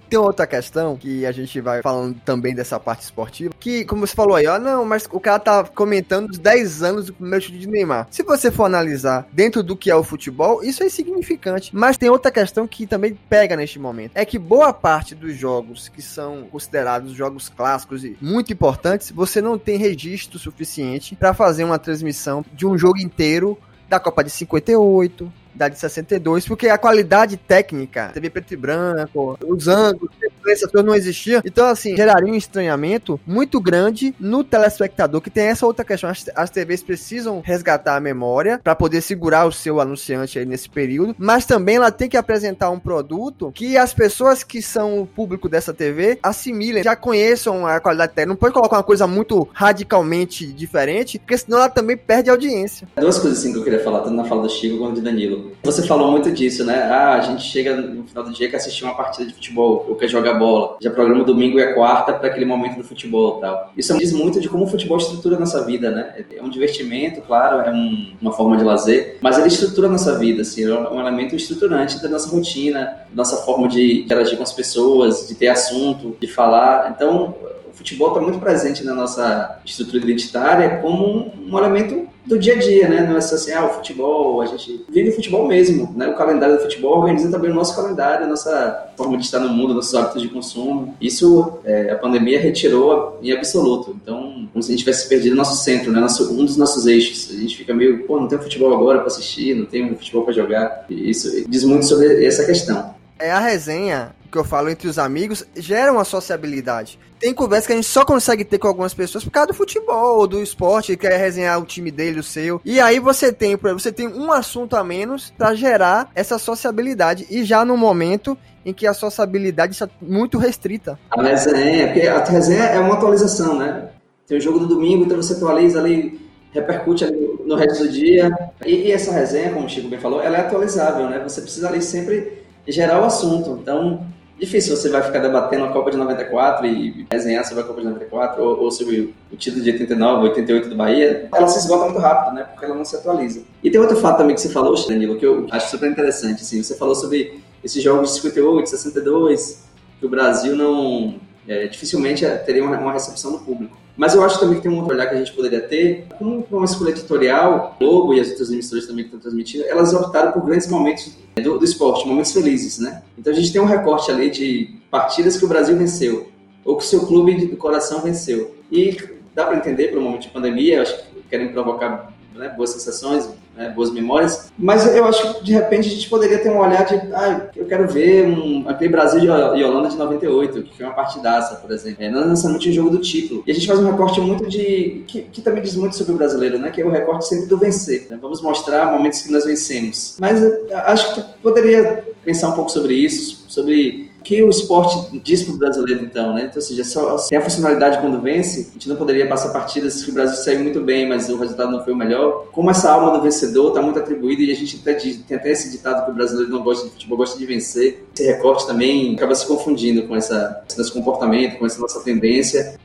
Tem 0.09 0.17
outra 0.17 0.47
questão 0.47 0.97
que 0.97 1.25
a 1.25 1.31
gente 1.31 1.61
vai 1.61 1.81
falando 1.83 2.19
também 2.25 2.55
dessa 2.55 2.79
parte 2.79 3.01
esportiva, 3.01 3.53
que, 3.59 3.85
como 3.85 4.07
você 4.07 4.15
falou 4.15 4.35
aí, 4.35 4.47
ó, 4.47 4.57
não, 4.57 4.83
mas 4.83 5.07
o 5.11 5.19
cara 5.19 5.39
tá 5.39 5.63
comentando 5.63 6.31
os 6.31 6.39
10 6.39 6.81
anos 6.81 7.05
do 7.05 7.13
primeiro 7.13 7.45
chute 7.45 7.59
de 7.59 7.67
Neymar. 7.67 8.07
Se 8.09 8.23
você 8.23 8.49
for 8.49 8.65
analisar 8.65 9.27
dentro 9.31 9.61
do 9.61 9.75
que 9.75 9.91
é 9.91 9.95
o 9.95 10.03
futebol, 10.03 10.63
isso 10.63 10.81
é 10.81 10.87
insignificante. 10.87 11.69
Mas 11.75 11.97
tem 11.97 12.09
outra 12.09 12.31
questão 12.31 12.67
que 12.67 12.87
também 12.87 13.17
pega 13.29 13.55
neste 13.55 13.77
momento. 13.77 14.13
É 14.15 14.25
que 14.25 14.39
boa 14.39 14.73
parte 14.73 15.13
dos 15.13 15.35
jogos 15.35 15.89
que 15.89 16.01
são 16.01 16.47
considerados 16.51 17.13
jogos 17.13 17.47
clássicos 17.47 18.03
e 18.03 18.17
muito 18.19 18.51
importantes, 18.51 19.11
você 19.11 19.41
não 19.41 19.59
tem 19.59 19.77
registro 19.77 20.39
suficiente 20.39 21.15
para 21.15 21.35
fazer 21.35 21.63
uma 21.63 21.77
transmissão 21.77 22.43
de 22.53 22.65
um 22.65 22.77
jogo 22.77 22.97
inteiro 22.97 23.57
da 23.87 23.99
Copa 23.99 24.23
de 24.23 24.29
58, 24.29 25.31
da 25.59 25.67
de 25.67 25.77
62, 25.77 26.47
porque 26.47 26.69
a 26.69 26.77
qualidade 26.77 27.35
técnica, 27.35 28.11
TV 28.13 28.29
preto 28.29 28.53
e 28.53 28.57
branco, 28.57 29.37
os 29.45 29.67
ângulos, 29.67 30.09
essas 30.47 30.71
coisas 30.71 30.87
não 30.87 30.95
existiam. 30.95 31.41
Então, 31.43 31.67
assim, 31.67 31.97
geraria 31.97 32.31
um 32.31 32.35
estranhamento 32.35 33.19
muito 33.27 33.59
grande 33.59 34.15
no 34.17 34.41
telespectador, 34.41 35.19
que 35.19 35.29
tem 35.29 35.47
essa 35.47 35.65
outra 35.65 35.83
questão. 35.83 36.09
As, 36.09 36.25
as 36.33 36.49
TVs 36.49 36.81
precisam 36.81 37.41
resgatar 37.43 37.97
a 37.97 37.99
memória 37.99 38.59
para 38.63 38.73
poder 38.73 39.01
segurar 39.01 39.45
o 39.45 39.51
seu 39.51 39.81
anunciante 39.81 40.39
aí 40.39 40.45
nesse 40.45 40.69
período, 40.69 41.13
mas 41.19 41.45
também 41.45 41.75
ela 41.75 41.91
tem 41.91 42.07
que 42.07 42.15
apresentar 42.15 42.69
um 42.69 42.79
produto 42.79 43.51
que 43.53 43.77
as 43.77 43.93
pessoas 43.93 44.43
que 44.43 44.61
são 44.61 45.01
o 45.01 45.05
público 45.05 45.49
dessa 45.49 45.73
TV 45.73 46.19
assimilem, 46.23 46.83
já 46.83 46.95
conheçam 46.95 47.67
a 47.67 47.81
qualidade 47.81 48.13
técnica. 48.13 48.29
Não 48.29 48.39
pode 48.39 48.53
colocar 48.53 48.77
uma 48.77 48.83
coisa 48.83 49.05
muito 49.05 49.45
radicalmente 49.51 50.47
diferente, 50.47 51.19
porque 51.19 51.37
senão 51.37 51.57
ela 51.57 51.69
também 51.69 51.97
perde 51.97 52.29
audiência. 52.29 52.87
Duas 52.95 53.19
coisas 53.19 53.39
assim 53.39 53.51
que 53.51 53.59
eu 53.59 53.63
queria 53.63 53.83
falar, 53.83 53.99
tanto 53.99 54.15
na 54.15 54.23
fala 54.23 54.43
do 54.43 54.49
Chico 54.49 54.77
quanto 54.77 54.95
do 54.95 55.01
Danilo. 55.01 55.48
Você 55.63 55.85
falou 55.85 56.11
muito 56.11 56.31
disso, 56.31 56.63
né? 56.63 56.83
Ah, 56.83 57.15
a 57.15 57.21
gente 57.21 57.43
chega 57.43 57.75
no 57.75 58.03
final 58.03 58.23
do 58.23 58.31
dia 58.31 58.49
que 58.49 58.55
assistir 58.55 58.83
uma 58.83 58.95
partida 58.95 59.25
de 59.25 59.33
futebol, 59.33 59.85
ou 59.87 59.95
quer 59.95 60.07
jogar 60.07 60.33
bola. 60.35 60.77
Já 60.81 60.89
programa 60.91 61.23
domingo 61.23 61.59
e 61.59 61.63
a 61.63 61.73
quarta 61.73 62.13
para 62.13 62.27
aquele 62.27 62.45
momento 62.45 62.77
do 62.77 62.83
futebol 62.83 63.37
e 63.37 63.41
tal. 63.41 63.73
Isso 63.77 63.97
diz 63.97 64.11
muito 64.13 64.39
de 64.39 64.49
como 64.49 64.65
o 64.65 64.67
futebol 64.67 64.97
estrutura 64.97 65.35
a 65.35 65.39
nossa 65.39 65.65
vida, 65.65 65.91
né? 65.91 66.25
É 66.35 66.41
um 66.41 66.49
divertimento, 66.49 67.21
claro, 67.21 67.61
é 67.61 67.71
um, 67.71 68.13
uma 68.21 68.31
forma 68.33 68.57
de 68.57 68.63
lazer, 68.63 69.17
mas 69.21 69.37
ele 69.37 69.47
estrutura 69.47 69.87
a 69.87 69.91
nossa 69.91 70.17
vida, 70.17 70.41
assim, 70.41 70.63
é 70.63 70.73
um 70.73 70.99
elemento 70.99 71.35
estruturante 71.35 72.01
da 72.01 72.09
nossa 72.09 72.29
rotina, 72.29 72.85
da 73.09 73.15
nossa 73.15 73.37
forma 73.37 73.67
de 73.67 74.01
interagir 74.01 74.37
com 74.37 74.43
as 74.43 74.53
pessoas, 74.53 75.27
de 75.27 75.35
ter 75.35 75.47
assunto, 75.47 76.15
de 76.19 76.27
falar. 76.27 76.93
Então, 76.95 77.35
o 77.69 77.73
futebol 77.73 78.09
está 78.09 78.19
muito 78.19 78.39
presente 78.39 78.83
na 78.83 78.93
nossa 78.93 79.59
estrutura 79.65 80.03
identitária 80.03 80.77
como 80.77 81.31
um 81.39 81.57
elemento 81.57 82.08
do 82.29 82.37
dia 82.37 82.53
a 82.53 82.57
dia, 82.59 82.87
né? 82.87 83.07
Não 83.07 83.17
é 83.17 83.21
só 83.21 83.33
assim, 83.33 83.51
ah, 83.51 83.65
o 83.65 83.69
futebol, 83.69 84.39
a 84.39 84.45
gente 84.45 84.85
vive 84.87 85.09
o 85.09 85.15
futebol 85.15 85.47
mesmo, 85.47 85.91
né? 85.97 86.07
O 86.07 86.15
calendário 86.15 86.57
do 86.57 86.61
futebol 86.61 86.99
organiza 86.99 87.29
também 87.31 87.49
o 87.49 87.55
nosso 87.55 87.75
calendário, 87.75 88.25
a 88.25 88.29
nossa 88.29 88.91
forma 88.95 89.17
de 89.17 89.25
estar 89.25 89.39
no 89.39 89.49
mundo, 89.49 89.73
nossos 89.73 89.95
hábitos 89.95 90.21
de 90.21 90.27
consumo. 90.27 90.95
Isso 91.01 91.57
é, 91.65 91.89
a 91.89 91.95
pandemia 91.95 92.39
retirou 92.39 93.17
em 93.23 93.31
absoluto. 93.31 93.97
Então, 94.01 94.47
como 94.53 94.61
se 94.61 94.69
a 94.69 94.71
gente 94.71 94.81
tivesse 94.81 95.09
perdido 95.09 95.35
nosso 95.35 95.63
centro, 95.63 95.91
né? 95.91 95.99
Nosso, 95.99 96.31
um 96.31 96.45
dos 96.45 96.55
nossos 96.55 96.85
eixos. 96.85 97.35
A 97.35 97.39
gente 97.39 97.57
fica 97.57 97.73
meio, 97.73 98.03
pô, 98.05 98.19
não 98.19 98.27
tem 98.27 98.37
futebol 98.37 98.71
agora 98.75 98.99
para 98.99 99.07
assistir, 99.07 99.55
não 99.55 99.65
tem 99.65 99.89
futebol 99.95 100.23
para 100.23 100.33
jogar. 100.33 100.85
E 100.87 101.09
isso 101.09 101.49
diz 101.49 101.63
muito 101.63 101.87
sobre 101.87 102.23
essa 102.23 102.45
questão. 102.45 102.93
É 103.17 103.31
a 103.31 103.39
resenha 103.39 104.11
que 104.31 104.37
eu 104.37 104.43
falo 104.43 104.69
entre 104.69 104.87
os 104.87 104.99
amigos, 104.99 105.45
gera 105.55 105.91
uma 105.91 106.03
sociabilidade. 106.03 106.99
Tem 107.19 107.33
conversa 107.33 107.67
que 107.67 107.73
a 107.73 107.75
gente 107.75 107.87
só 107.87 108.05
consegue 108.05 108.45
ter 108.45 108.57
com 108.57 108.67
algumas 108.67 108.93
pessoas 108.93 109.23
por 109.23 109.31
causa 109.31 109.47
do 109.47 109.53
futebol, 109.53 110.25
do 110.25 110.41
esporte, 110.41 110.95
quer 110.95 111.17
resenhar 111.17 111.59
o 111.59 111.65
time 111.65 111.91
dele, 111.91 112.19
o 112.19 112.23
seu. 112.23 112.61
E 112.63 112.79
aí 112.79 112.99
você 112.99 113.33
tem, 113.33 113.57
você 113.57 113.91
tem 113.91 114.07
um 114.07 114.31
assunto 114.31 114.75
a 114.75 114.83
menos 114.83 115.33
para 115.37 115.53
gerar 115.53 116.09
essa 116.15 116.37
sociabilidade. 116.37 117.27
E 117.29 117.43
já 117.43 117.65
no 117.65 117.75
momento 117.75 118.37
em 118.65 118.73
que 118.73 118.87
a 118.87 118.93
sociabilidade 118.93 119.73
está 119.73 119.89
muito 120.01 120.37
restrita. 120.37 120.97
A 121.09 121.21
resenha, 121.21 121.87
porque 121.87 122.07
a 122.07 122.23
resenha 122.23 122.63
é 122.63 122.79
uma 122.79 122.93
atualização, 122.95 123.57
né? 123.57 123.89
Tem 124.27 124.37
o 124.37 124.41
jogo 124.41 124.59
do 124.59 124.67
domingo, 124.67 125.03
então 125.03 125.17
você 125.17 125.33
atualiza 125.33 125.79
ali, 125.79 126.19
repercute 126.51 127.03
ali 127.03 127.39
no 127.45 127.55
resto 127.55 127.83
do 127.83 127.89
dia. 127.89 128.31
E, 128.65 128.75
e 128.75 128.91
essa 128.91 129.11
resenha, 129.11 129.51
como 129.51 129.65
o 129.65 129.69
Chico 129.69 129.89
bem 129.89 129.99
falou, 129.99 130.21
ela 130.21 130.37
é 130.37 130.41
atualizável, 130.41 131.09
né? 131.09 131.19
Você 131.23 131.41
precisa 131.41 131.67
ali 131.67 131.81
sempre 131.81 132.43
gerar 132.67 133.01
o 133.01 133.05
assunto. 133.05 133.59
Então, 133.61 134.05
difícil 134.39 134.75
você 134.75 134.89
vai 134.89 135.03
ficar 135.03 135.19
debatendo 135.19 135.65
a 135.65 135.67
Copa 135.69 135.91
de 135.91 135.97
94 135.97 136.65
e 136.65 137.05
desenhar 137.09 137.45
sobre 137.45 137.63
a 137.63 137.67
Copa 137.67 137.81
de 137.81 137.87
94 137.87 138.41
ou, 138.41 138.63
ou 138.63 138.71
sobre 138.71 139.13
o 139.31 139.35
título 139.35 139.63
de 139.63 139.71
89, 139.71 140.29
88 140.29 140.69
do 140.69 140.75
Bahia, 140.75 141.29
ela 141.33 141.47
se 141.47 141.59
esgota 141.59 141.85
muito 141.85 141.99
rápido, 141.99 142.35
né? 142.35 142.43
Porque 142.43 142.65
ela 142.65 142.75
não 142.75 142.85
se 142.85 142.95
atualiza. 142.95 143.43
E 143.63 143.69
tem 143.69 143.79
outro 143.79 143.97
fato 143.97 144.17
também 144.17 144.35
que 144.35 144.41
você 144.41 144.49
falou, 144.49 144.75
Danilo, 144.87 145.17
que 145.17 145.25
eu 145.25 145.47
acho 145.51 145.69
super 145.69 145.91
interessante, 145.91 146.41
assim, 146.41 146.63
você 146.63 146.75
falou 146.75 146.95
sobre 146.95 147.41
esses 147.63 147.83
jogos 147.83 148.09
de 148.09 148.15
58, 148.15 148.69
62, 148.69 149.63
que 149.99 150.05
o 150.05 150.09
Brasil 150.09 150.55
não, 150.55 151.15
é, 151.47 151.67
dificilmente 151.67 152.25
teria 152.45 152.63
uma, 152.63 152.77
uma 152.77 152.93
recepção 152.93 153.31
do 153.31 153.39
público. 153.39 153.77
Mas 153.99 154.15
eu 154.15 154.23
acho 154.23 154.39
também 154.39 154.55
que 154.55 154.61
tem 154.61 154.71
um 154.71 154.77
outro 154.77 154.93
olhar 154.93 155.07
que 155.07 155.15
a 155.15 155.17
gente 155.17 155.33
poderia 155.33 155.59
ter, 155.59 156.07
com 156.17 156.45
uma 156.49 156.65
escolha 156.65 156.91
editorial, 156.91 157.75
Globo 157.77 158.13
e 158.13 158.19
as 158.21 158.29
outras 158.29 158.49
emissoras 158.49 158.87
também 158.87 159.03
que 159.03 159.09
estão 159.09 159.19
transmitindo, 159.19 159.65
elas 159.65 159.93
optaram 159.93 160.31
por 160.31 160.45
grandes 160.45 160.67
momentos 160.67 161.17
do, 161.35 161.59
do 161.59 161.65
esporte, 161.65 162.07
momentos 162.07 162.31
felizes, 162.31 162.79
né? 162.79 163.03
Então 163.17 163.33
a 163.33 163.35
gente 163.35 163.51
tem 163.51 163.61
um 163.61 163.65
recorte 163.65 164.09
ali 164.09 164.29
de 164.29 164.73
partidas 164.89 165.37
que 165.37 165.43
o 165.43 165.49
Brasil 165.49 165.75
venceu, 165.75 166.29
ou 166.63 166.77
que 166.77 166.83
o 166.85 166.87
seu 166.87 167.05
clube 167.05 167.45
do 167.47 167.57
coração 167.57 168.01
venceu. 168.01 168.55
E 168.71 168.95
dá 169.35 169.45
para 169.45 169.57
entender, 169.57 169.89
pelo 169.89 170.01
momento 170.01 170.21
de 170.21 170.29
pandemia, 170.29 170.81
acho 170.81 170.95
que 170.97 171.21
querem 171.29 171.51
provocar 171.51 172.13
né, 172.33 172.47
boas 172.49 172.69
sensações, 172.69 173.29
né, 173.59 173.69
boas 173.69 173.91
memórias. 173.91 174.51
Mas 174.57 174.95
eu 174.95 175.03
acho 175.03 175.35
que 175.35 175.43
de 175.43 175.51
repente 175.51 175.89
a 175.89 175.91
gente 175.91 176.09
poderia 176.09 176.39
ter 176.39 176.49
um 176.49 176.59
olhar 176.59 176.85
de, 176.85 176.95
ah, 177.13 177.49
eu 177.55 177.65
quero 177.65 177.87
ver 177.89 178.25
um, 178.25 178.63
aquele 178.67 178.89
Brasil 178.89 179.21
e 179.21 179.63
Holanda 179.63 179.89
de 179.89 179.97
98, 179.97 180.63
que 180.63 180.77
foi 180.77 180.85
uma 180.85 180.95
partidaça, 180.95 181.55
por 181.57 181.69
exemplo. 181.71 182.01
É, 182.01 182.09
não 182.09 182.29
necessariamente 182.29 182.69
um 182.69 182.73
jogo 182.73 182.89
do 182.89 182.99
título. 182.99 183.43
E 183.45 183.51
a 183.51 183.53
gente 183.53 183.67
faz 183.67 183.79
um 183.79 183.91
recorte 183.91 184.21
muito 184.21 184.47
de. 184.47 185.03
Que, 185.05 185.23
que, 185.23 185.41
também 185.41 185.61
diz 185.61 185.75
muito 185.75 185.97
sobre 185.97 186.13
o 186.13 186.17
brasileiro, 186.17 186.57
né? 186.57 186.71
Que 186.71 186.81
é 186.81 186.85
o 186.85 186.89
recorte 186.89 187.27
sempre 187.27 187.47
do 187.47 187.57
vencer. 187.57 188.07
Né? 188.09 188.17
Vamos 188.21 188.41
mostrar 188.41 188.91
momentos 188.91 189.21
que 189.21 189.31
nós 189.31 189.43
vencemos. 189.43 190.15
Mas 190.19 190.41
acho 190.85 191.15
que 191.15 191.21
poderia 191.41 192.05
pensar 192.23 192.49
um 192.49 192.53
pouco 192.53 192.71
sobre 192.71 192.93
isso, 192.93 193.43
sobre 193.49 194.08
que 194.23 194.43
o 194.43 194.49
esporte 194.49 195.19
diz 195.19 195.43
para 195.43 195.53
o 195.53 195.57
brasileiro, 195.57 196.03
então, 196.03 196.33
né? 196.33 196.41
Então, 196.43 196.57
ou 196.57 196.61
seja, 196.61 196.83
só 196.83 197.15
a 197.15 197.41
funcionalidade 197.41 197.99
quando 197.99 198.21
vence, 198.21 198.67
a 198.69 198.73
gente 198.73 198.89
não 198.89 198.95
poderia 198.95 199.27
passar 199.27 199.49
partidas 199.49 200.03
que 200.03 200.11
o 200.11 200.13
Brasil 200.13 200.35
saiu 200.37 200.59
muito 200.59 200.81
bem, 200.81 201.07
mas 201.07 201.29
o 201.29 201.37
resultado 201.37 201.71
não 201.71 201.83
foi 201.83 201.93
o 201.93 201.95
melhor. 201.95 202.47
Como 202.51 202.69
essa 202.69 202.91
alma 202.91 203.11
do 203.17 203.21
vencedor 203.21 203.69
está 203.69 203.81
muito 203.81 203.99
atribuída 203.99 204.41
e 204.41 204.51
a 204.51 204.55
gente 204.55 204.79
até 204.81 204.93
diz, 204.93 205.17
tem 205.27 205.37
até 205.37 205.51
esse 205.51 205.71
ditado 205.71 206.05
que 206.05 206.11
o 206.11 206.13
brasileiro 206.13 206.51
não 206.51 206.63
gosta 206.63 206.85
de 206.85 206.91
futebol, 206.91 207.17
gosta 207.17 207.37
de 207.37 207.45
vencer. 207.45 208.05
Esse 208.13 208.25
recorte 208.25 208.67
também 208.67 209.15
acaba 209.15 209.33
se 209.35 209.45
confundindo 209.47 210.03
com 210.07 210.15
essa, 210.15 210.63
esse 210.67 210.77
nosso 210.77 210.93
comportamento, 210.93 211.57
com 211.57 211.65
essa 211.65 211.79
nossa 211.79 212.01
tendência. 212.01 212.77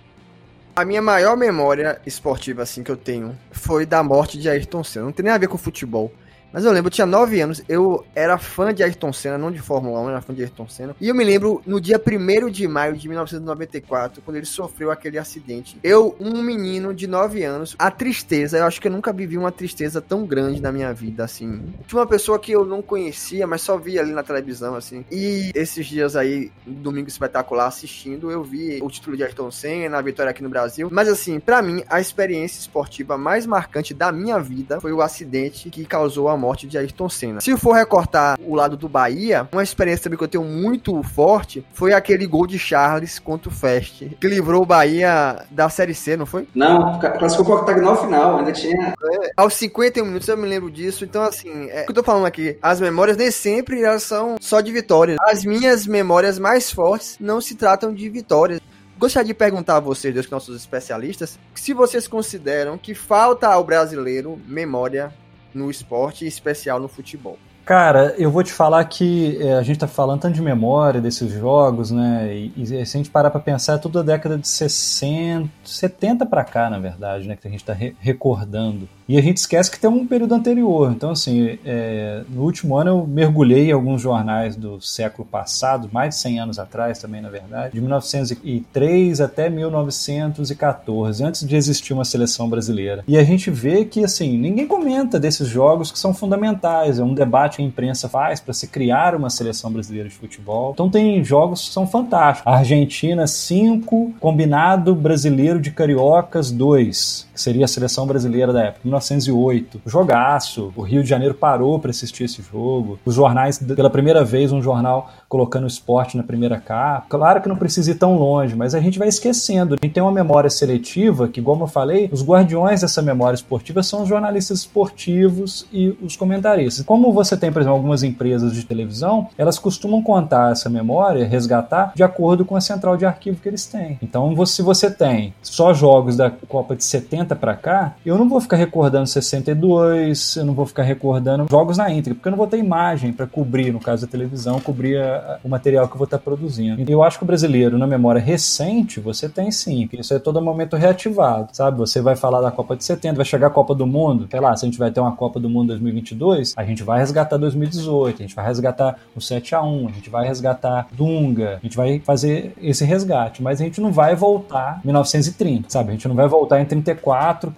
A 0.77 0.85
minha 0.85 1.01
maior 1.01 1.37
memória 1.37 2.01
esportiva, 2.05 2.63
assim, 2.63 2.83
que 2.83 2.91
eu 2.91 2.97
tenho, 2.97 3.39
foi 3.53 3.87
da 3.87 4.03
morte 4.03 4.37
de 4.37 4.49
Ayrton 4.49 4.83
Senna. 4.83 5.05
Não 5.07 5.13
tem 5.13 5.25
nem 5.25 5.33
a 5.33 5.39
ver 5.39 5.47
com 5.47 5.57
futebol. 5.57 6.11
Mas 6.55 6.65
eu 6.65 6.71
lembro, 6.71 6.87
eu 6.87 6.93
tinha 6.93 7.05
9 7.05 7.41
anos, 7.41 7.65
eu 7.69 8.07
era 8.15 8.39
fã 8.39 8.73
de 8.73 8.85
Ayrton 8.85 9.13
Senna, 9.13 9.37
não 9.37 9.51
de 9.51 9.59
Fórmula 9.59 10.01
1, 10.03 10.11
era 10.11 10.21
fã 10.21 10.33
de 10.33 10.41
Ayrton 10.41 10.69
Senna. 10.69 10.95
E 11.01 11.09
eu 11.09 11.15
me 11.15 11.25
lembro, 11.25 11.61
no 11.67 11.81
dia 11.81 12.01
1 12.01 12.49
de 12.49 12.69
maio 12.69 12.97
de 12.97 13.09
1994, 13.09 14.23
quando 14.23 14.37
ele 14.37 14.47
sofreu 14.47 14.93
aquele 14.93 15.19
acidente. 15.19 15.77
Eu, 15.83 16.15
um 16.21 16.41
menino 16.43 16.95
de 16.95 17.09
9 17.09 17.43
anos, 17.43 17.75
a 17.77 17.91
tristeza, 17.91 18.57
eu 18.57 18.67
acho 18.67 18.81
que 18.81 18.87
eu 18.87 18.93
nunca 18.93 19.13
vivi 19.13 19.37
uma 19.37 19.51
tristeza 19.51 20.01
tão 20.01 20.25
grande 20.25 20.63
na 20.63 20.71
minha 20.71 20.95
vida, 20.95 21.25
assim. 21.25 21.61
Tinha 21.89 21.99
uma 21.99 22.07
pessoa 22.07 22.39
que 22.39 22.53
eu 22.53 22.65
não 22.65 22.81
conhecia, 22.81 23.49
mas 23.49 23.61
só 23.63 23.77
via 23.77 24.01
ali 24.01 24.13
na 24.13 24.23
televisão, 24.23 24.77
assim. 24.77 25.05
E 25.11 25.51
esses 25.57 25.85
dias 25.85 26.15
aí, 26.15 26.53
domingo 26.65 27.09
espetacular, 27.09 27.67
assistindo, 27.67 28.31
eu 28.31 28.45
vi 28.45 28.79
o 28.81 28.89
título 28.89 29.17
de 29.17 29.25
Ayrton 29.25 29.51
Senna, 29.51 29.99
a 29.99 30.03
vitória 30.03 30.31
aqui 30.31 30.43
no 30.43 30.49
Brasil. 30.49 30.89
Mas 30.89 31.09
assim, 31.09 31.41
para 31.41 31.61
mim, 31.61 31.83
a 31.89 32.01
experiência 32.01 32.61
esportiva 32.61 33.19
mais 33.19 33.45
marcante 33.45 33.93
da 33.93 34.13
minha 34.13 34.39
vida 34.39 34.81
foi 34.81 34.93
o 34.93 35.03
acidente 35.03 35.69
que 35.69 35.85
causou 35.85 36.29
a 36.29 36.37
morte 36.37 36.44
de 36.53 36.79
Ayrton 36.79 37.09
Senna. 37.09 37.41
Se 37.41 37.57
for 37.57 37.73
recortar 37.73 38.39
o 38.41 38.55
lado 38.55 38.77
do 38.77 38.89
Bahia, 38.89 39.49
uma 39.53 39.63
experiência 39.63 40.05
também 40.05 40.19
que 40.19 40.25
eu 40.25 40.29
tenho 40.29 40.45
muito 40.45 41.03
forte 41.03 41.65
foi 41.73 41.93
aquele 41.93 42.27
gol 42.27 42.47
de 42.47 42.59
Charles 42.59 43.19
contra 43.19 43.49
o 43.49 43.53
Fest, 43.53 44.05
que 44.21 44.29
livrou 44.29 44.63
o 44.63 44.67
Bahia 44.67 45.45
da 45.51 45.69
Série 45.69 45.95
C, 45.95 46.17
não 46.17 46.27
foi? 46.27 46.47
Não, 46.55 46.99
classificou 46.99 47.45
para 47.45 47.55
o 47.55 47.59
octagonal 47.61 48.03
final, 48.03 48.39
ainda 48.39 48.53
tinha... 48.53 48.95
É, 49.03 49.31
aos 49.37 49.55
51 49.55 50.05
minutos 50.05 50.29
eu 50.29 50.37
me 50.37 50.49
lembro 50.49 50.71
disso, 50.71 51.05
então 51.05 51.23
assim, 51.23 51.69
é 51.71 51.83
o 51.83 51.85
que 51.87 51.91
eu 51.91 51.95
tô 51.95 52.03
falando 52.03 52.27
aqui, 52.27 52.59
as 52.61 52.81
memórias 52.81 53.17
nem 53.17 53.31
sempre 53.31 53.83
elas 53.83 54.03
são 54.03 54.37
só 54.41 54.61
de 54.61 54.73
vitórias. 54.73 55.17
As 55.21 55.45
minhas 55.45 55.87
memórias 55.87 56.39
mais 56.39 56.71
fortes 56.71 57.17
não 57.21 57.41
se 57.41 57.55
tratam 57.55 57.93
de 57.93 58.09
vitórias. 58.09 58.61
Gostaria 58.99 59.27
de 59.27 59.35
perguntar 59.35 59.77
a 59.77 59.81
vocês, 59.81 60.15
Deus, 60.15 60.31
nossos 60.31 60.57
especialistas, 60.57 61.39
se 61.55 61.73
vocês 61.75 62.07
consideram 62.07 62.79
que 62.79 62.95
falta 62.95 63.49
ao 63.49 63.65
brasileiro 63.65 64.41
memória 64.47 65.13
no 65.55 65.71
esporte, 65.71 66.25
em 66.25 66.29
especial 66.29 66.81
no 66.81 66.89
futebol? 66.89 67.39
Cara, 67.65 68.15
eu 68.19 68.31
vou 68.31 68.43
te 68.43 68.53
falar 68.53 68.85
que 68.85 69.39
é, 69.41 69.55
a 69.55 69.63
gente 69.63 69.79
tá 69.79 69.89
falando 69.89 70.21
tanto 70.21 70.35
de 70.35 70.43
memória 70.43 71.01
desses 71.01 71.33
jogos, 71.33 71.91
né? 71.91 72.37
E, 72.37 72.53
e 72.57 72.67
se 72.67 72.77
a 72.77 72.85
gente 72.85 73.09
parar 73.09 73.31
para 73.31 73.41
pensar, 73.41 73.75
é 73.75 73.79
tudo 73.79 74.03
da 74.03 74.13
década 74.13 74.37
de 74.37 74.47
60, 74.47 75.49
70 75.65 76.27
para 76.27 76.45
cá, 76.45 76.69
na 76.69 76.79
verdade, 76.79 77.27
né? 77.27 77.37
Que 77.37 77.49
a 77.49 77.51
gente 77.51 77.65
tá 77.65 77.73
re 77.73 77.97
recordando 77.99 78.87
E 79.09 79.19
a 79.19 79.23
gente 79.23 79.37
esquece 79.37 79.71
que 79.71 79.79
tem 79.79 79.89
um 79.91 80.07
período 80.07 80.35
anterior. 80.35 80.91
Então, 80.91 81.11
assim, 81.11 81.59
é, 81.65 82.23
no 82.29 82.43
último 82.43 82.77
ano 82.77 82.91
eu 82.91 83.07
mergulhei 83.07 83.69
em 83.69 83.73
alguns 83.73 84.01
jornais 84.01 84.57
do 84.57 84.81
século 84.81 85.27
passado, 85.31 85.91
mais 85.93 86.15
de 86.15 86.21
100 86.21 86.41
anos 86.41 86.59
atrás 86.59 86.99
também, 86.99 87.21
na 87.21 87.29
verdade, 87.29 87.75
de 87.75 87.81
1903 87.81 89.21
até 89.21 89.51
1914, 89.51 91.23
antes 91.23 91.47
de 91.47 91.57
existir 91.57 91.93
uma 91.93 92.05
seleção 92.05 92.49
brasileira. 92.49 93.05
E 93.07 93.19
a 93.19 93.25
gente 93.25 93.51
vê 93.51 93.85
que, 93.85 94.05
assim, 94.05 94.39
ninguém 94.39 94.67
comenta 94.67 95.21
desses 95.21 95.49
jogos 95.49 95.93
que 95.93 95.99
são 95.99 96.15
fundamentais. 96.15 96.99
É 96.99 97.05
um 97.05 97.15
debate 97.15 97.57
que 97.57 97.63
a 97.63 97.67
imprensa 97.67 98.09
faz 98.09 98.41
para 98.41 98.55
se 98.55 98.69
criar 98.69 99.15
uma 99.15 99.29
seleção 99.29 99.71
brasileira 99.71 100.09
de 100.09 100.15
futebol. 100.15 100.73
Então, 100.73 100.89
tem 100.89 101.23
jogos 101.23 101.69
que 101.69 101.75
são 101.75 101.87
fantásticos. 101.87 102.51
Argentina 102.51 103.27
5, 103.27 104.15
combinado 104.19 104.95
brasileiro 104.95 105.61
de 105.61 105.71
cariocas 105.71 106.51
2, 106.51 107.29
que 107.35 107.41
seria 107.41 107.65
a 107.65 107.69
seleção 107.69 108.07
brasileira 108.07 108.53
da 108.53 108.65
época. 108.65 108.81
1908. 108.85 109.83
Jogaço. 109.85 110.73
O 110.77 110.83
Rio 110.83 111.03
de 111.03 111.09
Janeiro 111.09 111.35
parou 111.35 111.79
para 111.79 111.91
assistir 111.91 112.25
esse 112.25 112.41
jogo. 112.41 112.99
Os 113.05 113.15
jornais, 113.15 113.59
pela 113.59 113.91
primeira 113.91 114.25
vez, 114.25 114.53
um 114.53 114.63
jornal 114.63 115.11
colocando 115.29 115.65
o 115.65 115.69
esporte 115.69 116.17
na 116.17 116.23
primeira 116.23 116.59
capa. 116.61 117.07
Claro 117.09 117.43
que 117.43 117.49
não 117.49 117.57
precisa 117.57 117.91
ir 117.91 117.97
tão 117.97 118.17
longe, 118.17 118.55
mas 118.55 118.75
a 118.75 118.81
gente 118.81 118.99
vai 118.99 119.09
esquecendo. 119.09 119.75
A 119.75 119.85
gente 119.85 119.93
tem 119.93 120.03
uma 120.03 120.13
memória 120.13 120.49
seletiva 120.49 121.27
que, 121.27 121.43
como 121.43 121.65
eu 121.65 121.69
falei, 121.69 122.09
os 122.13 122.25
guardiões 122.25 122.83
dessa 122.83 123.03
memória 123.03 123.35
esportiva 123.35 123.83
são 123.83 124.03
os 124.03 124.09
jornalistas 124.09 124.61
esportivos 124.61 125.67
e 125.73 125.97
os 126.01 126.17
comentaristas. 126.17 126.85
Como 126.85 127.13
você 127.13 127.37
tem, 127.37 127.53
por 127.53 127.61
exemplo, 127.61 127.77
algumas 127.77 128.03
empresas 128.03 128.53
de 128.53 128.65
televisão, 128.65 129.29
elas 129.37 129.59
costumam 129.59 130.03
contar 130.03 130.53
essa 130.53 130.71
memória, 130.71 131.27
resgatar, 131.27 131.93
de 131.95 132.03
acordo 132.03 132.45
com 132.45 132.55
a 132.55 132.61
central 132.61 132.97
de 132.97 133.05
arquivo 133.05 133.41
que 133.41 133.49
eles 133.49 133.67
têm. 133.67 133.99
Então, 134.01 134.35
se 134.47 134.63
você 134.63 134.91
tem 134.91 135.35
só 135.43 135.75
jogos 135.75 136.17
da 136.17 136.31
Copa 136.31 136.77
de 136.77 136.85
70 136.85 137.24
para 137.33 137.55
cá, 137.55 137.95
eu 138.05 138.19
não 138.19 138.29
vou 138.29 138.41
ficar 138.41 138.57
recordando 138.57 139.07
62, 139.07 140.37
eu 140.37 140.45
não 140.45 140.53
vou 140.53 140.67
ficar 140.67 140.83
recordando 140.83 141.47
jogos 141.49 141.79
na 141.79 141.89
íntegra, 141.91 142.15
porque 142.15 142.27
eu 142.27 142.33
não 142.33 142.37
vou 142.37 142.49
ter 142.49 142.59
imagem 142.59 143.13
para 143.13 143.27
cobrir, 143.27 143.73
no 143.73 143.79
caso 143.79 144.05
da 144.05 144.11
televisão, 144.11 144.59
cobrir 144.59 145.01
a, 145.01 145.39
o 145.45 145.49
material 145.49 145.87
que 145.87 145.95
eu 145.95 145.99
vou 145.99 146.07
estar 146.07 146.19
produzindo. 146.19 146.81
E 146.81 146.93
eu 146.93 147.05
acho 147.05 147.19
que 147.19 147.25
o 147.25 147.27
brasileiro, 147.27 147.79
na 147.79 147.87
memória 147.87 148.21
recente, 148.21 148.99
você 148.99 149.29
tem 149.29 149.53
sim, 149.53 149.87
que 149.87 150.01
isso 150.01 150.13
é 150.13 150.19
todo 150.19 150.43
momento 150.43 150.77
reativado, 150.77 151.51
sabe? 151.53 151.79
Você 151.79 152.01
vai 152.01 152.17
falar 152.17 152.41
da 152.41 152.51
Copa 152.51 152.77
de 152.77 152.85
70, 152.85 153.15
vai 153.17 153.25
chegar 153.25 153.47
a 153.47 153.51
Copa 153.51 153.75
do 153.75 153.87
Mundo, 153.87 154.27
sei 154.29 154.41
lá, 154.41 154.57
se 154.57 154.65
a 154.65 154.69
gente 154.69 154.79
vai 154.79 154.91
ter 154.91 154.99
uma 154.99 155.15
Copa 155.15 155.39
do 155.39 155.49
Mundo 155.49 155.69
2022, 155.69 156.55
a 156.57 156.65
gente 156.65 156.83
vai 156.83 156.99
resgatar 156.99 157.37
2018, 157.37 158.17
a 158.17 158.23
gente 158.23 158.35
vai 158.35 158.45
resgatar 158.45 158.97
o 159.15 159.21
7 159.21 159.55
a 159.55 159.63
1 159.63 159.85
a 159.89 159.93
gente 159.93 160.11
vai 160.11 160.27
resgatar 160.27 160.89
Dunga, 160.93 161.59
a 161.61 161.67
gente 161.67 161.77
vai 161.77 162.01
fazer 162.01 162.55
esse 162.61 162.85
resgate, 162.85 163.43
mas 163.43 163.61
a 163.61 163.65
gente 163.65 163.81
não 163.81 163.93
vai 163.93 164.15
voltar 164.15 164.81
1930, 164.85 165.71
sabe? 165.71 165.91
A 165.91 165.93
gente 165.93 166.09
não 166.09 166.15
vai 166.15 166.29
voltar 166.29 166.61
em 166.61 166.65
34, 166.65 166.95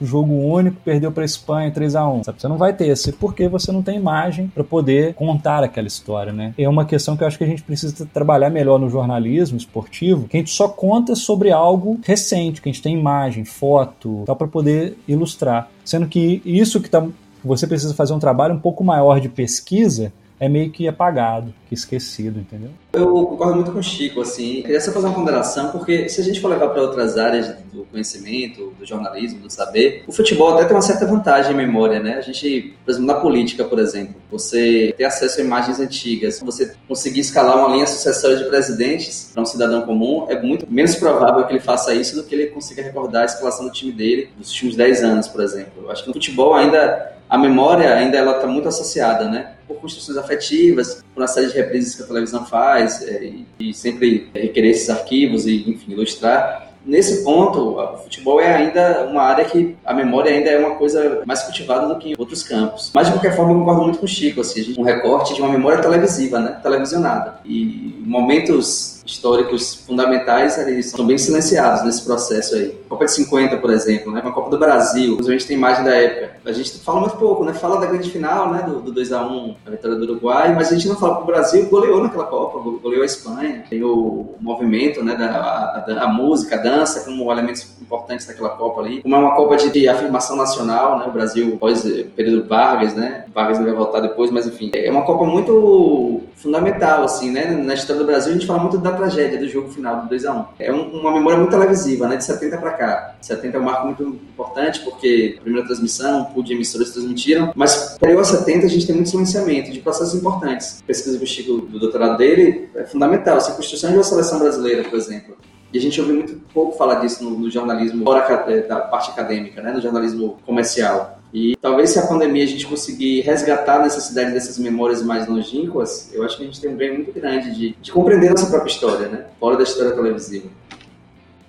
o 0.00 0.06
jogo 0.06 0.32
único 0.32 0.76
perdeu 0.84 1.10
para 1.12 1.24
Espanha 1.24 1.70
3 1.70 1.96
a 1.96 2.08
1 2.08 2.24
sabe? 2.24 2.40
Você 2.40 2.48
não 2.48 2.56
vai 2.56 2.72
ter 2.72 2.88
esse, 2.88 3.12
porque 3.12 3.48
você 3.48 3.72
não 3.72 3.82
tem 3.82 3.96
imagem 3.96 4.48
para 4.48 4.64
poder 4.64 5.14
contar 5.14 5.62
aquela 5.62 5.86
história, 5.86 6.32
né? 6.32 6.54
É 6.58 6.68
uma 6.68 6.84
questão 6.84 7.16
que 7.16 7.22
eu 7.22 7.26
acho 7.26 7.38
que 7.38 7.44
a 7.44 7.46
gente 7.46 7.62
precisa 7.62 8.06
trabalhar 8.12 8.50
melhor 8.50 8.78
no 8.78 8.88
jornalismo 8.88 9.56
esportivo, 9.56 10.28
que 10.28 10.36
a 10.36 10.40
gente 10.40 10.50
só 10.50 10.68
conta 10.68 11.14
sobre 11.14 11.50
algo 11.50 11.98
recente, 12.04 12.60
que 12.60 12.68
a 12.68 12.72
gente 12.72 12.82
tem 12.82 12.98
imagem, 12.98 13.44
foto, 13.44 14.22
tal 14.26 14.36
para 14.36 14.46
poder 14.46 14.96
ilustrar. 15.06 15.68
Sendo 15.84 16.06
que 16.06 16.42
isso 16.44 16.80
que 16.80 16.90
tá, 16.90 17.06
você 17.44 17.66
precisa 17.66 17.94
fazer 17.94 18.12
um 18.12 18.18
trabalho 18.18 18.54
um 18.54 18.58
pouco 18.58 18.82
maior 18.84 19.20
de 19.20 19.28
pesquisa 19.28 20.12
é 20.38 20.48
meio 20.48 20.70
que 20.70 20.86
apagado, 20.86 21.52
que 21.68 21.74
esquecido, 21.74 22.38
entendeu? 22.38 22.70
Eu 22.92 23.26
concordo 23.26 23.56
muito 23.56 23.72
com 23.72 23.78
o 23.78 23.82
Chico, 23.82 24.20
assim. 24.20 24.62
Queria 24.62 24.80
só 24.80 24.92
fazer 24.92 25.06
uma 25.06 25.14
ponderação, 25.14 25.70
porque 25.70 26.08
se 26.08 26.20
a 26.20 26.24
gente 26.24 26.40
for 26.40 26.48
levar 26.48 26.68
para 26.68 26.82
outras 26.82 27.16
áreas 27.16 27.54
do 27.72 27.84
conhecimento, 27.84 28.72
do 28.78 28.84
jornalismo, 28.86 29.40
do 29.40 29.50
saber, 29.50 30.04
o 30.06 30.12
futebol 30.12 30.54
até 30.54 30.64
tem 30.64 30.74
uma 30.74 30.82
certa 30.82 31.06
vantagem 31.06 31.52
em 31.52 31.56
memória, 31.56 32.00
né? 32.00 32.14
A 32.14 32.20
gente, 32.20 32.74
por 32.84 32.90
exemplo, 32.90 33.06
na 33.06 33.20
política, 33.20 33.64
por 33.64 33.78
exemplo, 33.78 34.14
você 34.30 34.94
ter 34.96 35.04
acesso 35.04 35.40
a 35.40 35.44
imagens 35.44 35.80
antigas, 35.80 36.40
você 36.40 36.74
conseguir 36.86 37.20
escalar 37.20 37.58
uma 37.58 37.74
linha 37.74 37.86
sucessória 37.86 38.36
de 38.36 38.44
presidentes 38.44 39.30
para 39.32 39.42
um 39.42 39.46
cidadão 39.46 39.82
comum, 39.82 40.26
é 40.28 40.40
muito 40.40 40.66
menos 40.70 40.94
provável 40.96 41.46
que 41.46 41.52
ele 41.52 41.60
faça 41.60 41.94
isso 41.94 42.14
do 42.16 42.24
que 42.24 42.34
ele 42.34 42.46
consiga 42.48 42.82
recordar 42.82 43.22
a 43.22 43.26
escalação 43.26 43.66
do 43.66 43.72
time 43.72 43.92
dele 43.92 44.30
dos 44.36 44.50
últimos 44.50 44.76
10 44.76 45.04
anos, 45.04 45.28
por 45.28 45.42
exemplo. 45.42 45.84
Eu 45.84 45.90
acho 45.90 46.02
que 46.02 46.08
no 46.08 46.14
futebol 46.14 46.54
ainda 46.54 47.15
a 47.28 47.36
memória 47.36 47.94
ainda 47.94 48.16
ela 48.16 48.36
está 48.36 48.46
muito 48.46 48.68
associada, 48.68 49.28
né? 49.28 49.52
Por 49.66 49.76
construções 49.78 50.16
afetivas, 50.16 51.04
por 51.14 51.20
uma 51.20 51.26
série 51.26 51.48
de 51.48 51.54
reprises 51.54 51.94
que 51.94 52.02
a 52.02 52.06
televisão 52.06 52.46
faz 52.46 53.02
é, 53.02 53.24
e, 53.24 53.46
e, 53.58 53.74
sempre 53.74 54.30
requerer 54.34 54.70
esses 54.70 54.88
arquivos 54.88 55.46
e, 55.46 55.68
enfim, 55.68 55.92
ilustrar. 55.92 56.66
Nesse 56.84 57.24
ponto, 57.24 57.80
o 57.80 57.98
futebol 57.98 58.40
é 58.40 58.54
ainda 58.54 59.08
uma 59.10 59.22
área 59.22 59.44
que 59.44 59.76
a 59.84 59.92
memória 59.92 60.32
ainda 60.32 60.48
é 60.48 60.56
uma 60.56 60.76
coisa 60.76 61.22
mais 61.26 61.42
cultivada 61.42 61.88
do 61.92 61.98
que 61.98 62.10
em 62.10 62.14
outros 62.16 62.44
campos. 62.44 62.92
Mas, 62.94 63.08
de 63.08 63.14
qualquer 63.14 63.34
forma, 63.34 63.52
eu 63.52 63.58
concordo 63.58 63.82
muito 63.82 63.98
com 63.98 64.04
o 64.04 64.08
Chico, 64.08 64.40
assim, 64.40 64.72
um 64.78 64.84
recorte 64.84 65.34
de 65.34 65.42
uma 65.42 65.50
memória 65.50 65.82
televisiva, 65.82 66.38
né? 66.38 66.60
Televisionada. 66.62 67.40
E 67.44 68.00
momentos 68.06 69.02
históricos 69.04 69.74
fundamentais 69.74 70.58
eles 70.58 70.86
são 70.86 71.06
bem 71.06 71.18
silenciados 71.18 71.84
nesse 71.84 72.04
processo 72.04 72.54
aí. 72.54 72.78
Copa 72.88 73.04
de 73.04 73.12
50, 73.12 73.56
por 73.58 73.70
exemplo, 73.70 74.12
né? 74.12 74.20
Uma 74.20 74.32
Copa 74.32 74.50
do 74.50 74.58
Brasil, 74.58 75.16
a 75.20 75.30
gente 75.30 75.46
tem 75.46 75.56
imagem 75.56 75.84
da 75.84 75.94
época. 75.94 76.36
A 76.46 76.52
gente 76.52 76.78
fala 76.78 77.00
muito 77.00 77.16
pouco, 77.16 77.44
né? 77.44 77.52
Fala 77.52 77.80
da 77.80 77.86
grande 77.86 78.10
final, 78.10 78.52
né? 78.52 78.62
Do, 78.62 78.80
do 78.80 79.00
2x1, 79.00 79.56
a 79.66 79.70
vitória 79.70 79.96
do 79.96 80.04
Uruguai, 80.04 80.54
mas 80.54 80.70
a 80.70 80.74
gente 80.74 80.88
não 80.88 80.96
fala 80.96 81.16
que 81.16 81.22
o 81.22 81.26
Brasil 81.26 81.68
goleou 81.68 82.02
naquela 82.02 82.24
Copa, 82.24 82.58
goleou 82.58 83.02
a 83.02 83.06
Espanha. 83.06 83.64
Tem 83.68 83.82
o 83.82 84.34
movimento, 84.40 85.04
né? 85.04 85.16
Da, 85.16 85.26
a, 85.26 86.04
a, 86.04 86.08
música, 86.08 86.56
a 86.56 86.58
dança, 86.58 87.04
como 87.04 87.30
elementos 87.32 87.66
importantes 87.80 88.26
daquela 88.26 88.50
Copa 88.50 88.80
ali. 88.80 89.02
Como 89.02 89.14
é 89.14 89.18
uma 89.18 89.34
Copa 89.34 89.56
de, 89.56 89.70
de 89.70 89.88
afirmação 89.88 90.36
nacional, 90.36 90.98
né? 90.98 91.06
O 91.06 91.10
Brasil, 91.10 91.54
após 91.56 91.84
o 91.84 92.04
período 92.16 92.48
Vargas, 92.48 92.94
né? 92.94 93.24
Vargas 93.34 93.58
vai 93.58 93.72
voltar 93.72 94.00
depois, 94.00 94.30
mas 94.30 94.46
enfim. 94.46 94.70
É 94.72 94.90
uma 94.90 95.02
Copa 95.02 95.24
muito 95.24 96.22
fundamental, 96.36 97.04
assim, 97.04 97.30
né? 97.30 97.46
Na 97.46 97.74
história 97.74 98.00
do 98.00 98.06
Brasil, 98.06 98.30
a 98.30 98.34
gente 98.34 98.46
fala 98.46 98.60
muito 98.60 98.78
da 98.78 98.92
tragédia 98.92 99.38
do 99.38 99.48
jogo 99.48 99.68
final 99.68 100.02
do 100.02 100.08
2 100.08 100.24
a 100.26 100.32
1 100.32 100.44
É 100.58 100.72
um, 100.72 101.00
uma 101.00 101.12
memória 101.12 101.38
muito 101.38 101.50
televisiva, 101.50 102.06
né? 102.06 102.16
De 102.16 102.24
70 102.24 102.58
para 102.58 102.75
cá. 102.76 103.16
70 103.20 103.56
é 103.56 103.60
um 103.60 103.64
marco 103.64 103.86
muito 103.86 104.02
importante, 104.02 104.80
porque 104.80 105.36
a 105.38 105.42
primeira 105.42 105.66
transmissão, 105.66 106.22
o 106.22 106.26
pool 106.26 106.42
de 106.42 106.52
emissoras 106.54 106.90
transmitiram, 106.90 107.52
mas 107.54 107.94
anterior 107.94 108.20
a 108.20 108.24
70 108.24 108.66
a 108.66 108.68
gente 108.68 108.86
tem 108.86 108.94
muito 108.94 109.10
silenciamento 109.10 109.72
de 109.72 109.80
processos 109.80 110.14
importantes. 110.14 110.80
A 110.82 110.86
pesquisa 110.86 111.18
do 111.18 111.26
Chico, 111.26 111.58
do 111.58 111.78
doutorado 111.78 112.16
dele, 112.16 112.68
é 112.74 112.84
fundamental. 112.84 113.36
Essa 113.38 113.52
construção 113.52 113.90
de 113.90 113.96
uma 113.96 114.04
seleção 114.04 114.38
brasileira, 114.38 114.84
por 114.84 114.98
exemplo. 114.98 115.36
E 115.72 115.78
a 115.78 115.80
gente 115.80 116.00
ouve 116.00 116.12
muito 116.12 116.34
pouco 116.54 116.76
falar 116.78 116.96
disso 116.96 117.24
no, 117.24 117.30
no 117.38 117.50
jornalismo 117.50 118.04
fora 118.04 118.44
é, 118.48 118.62
da 118.62 118.80
parte 118.80 119.10
acadêmica, 119.10 119.60
né? 119.60 119.72
no 119.72 119.80
jornalismo 119.80 120.38
comercial. 120.46 121.20
E 121.34 121.56
talvez 121.60 121.90
se 121.90 121.98
a 121.98 122.06
pandemia 122.06 122.44
a 122.44 122.46
gente 122.46 122.66
conseguir 122.66 123.20
resgatar 123.20 123.80
a 123.80 123.82
necessidade 123.82 124.32
dessas 124.32 124.58
memórias 124.58 125.02
mais 125.02 125.26
longínquas, 125.26 126.10
eu 126.14 126.24
acho 126.24 126.36
que 126.36 126.44
a 126.44 126.46
gente 126.46 126.60
tem 126.60 126.70
um 126.70 126.76
ganho 126.76 126.94
muito 126.94 127.12
grande 127.12 127.54
de, 127.54 127.76
de 127.82 127.92
compreender 127.92 128.30
nossa 128.30 128.46
própria 128.46 128.70
história, 128.70 129.08
né? 129.08 129.26
Fora 129.38 129.56
da 129.56 129.64
história 129.64 129.92
televisiva. 129.92 130.48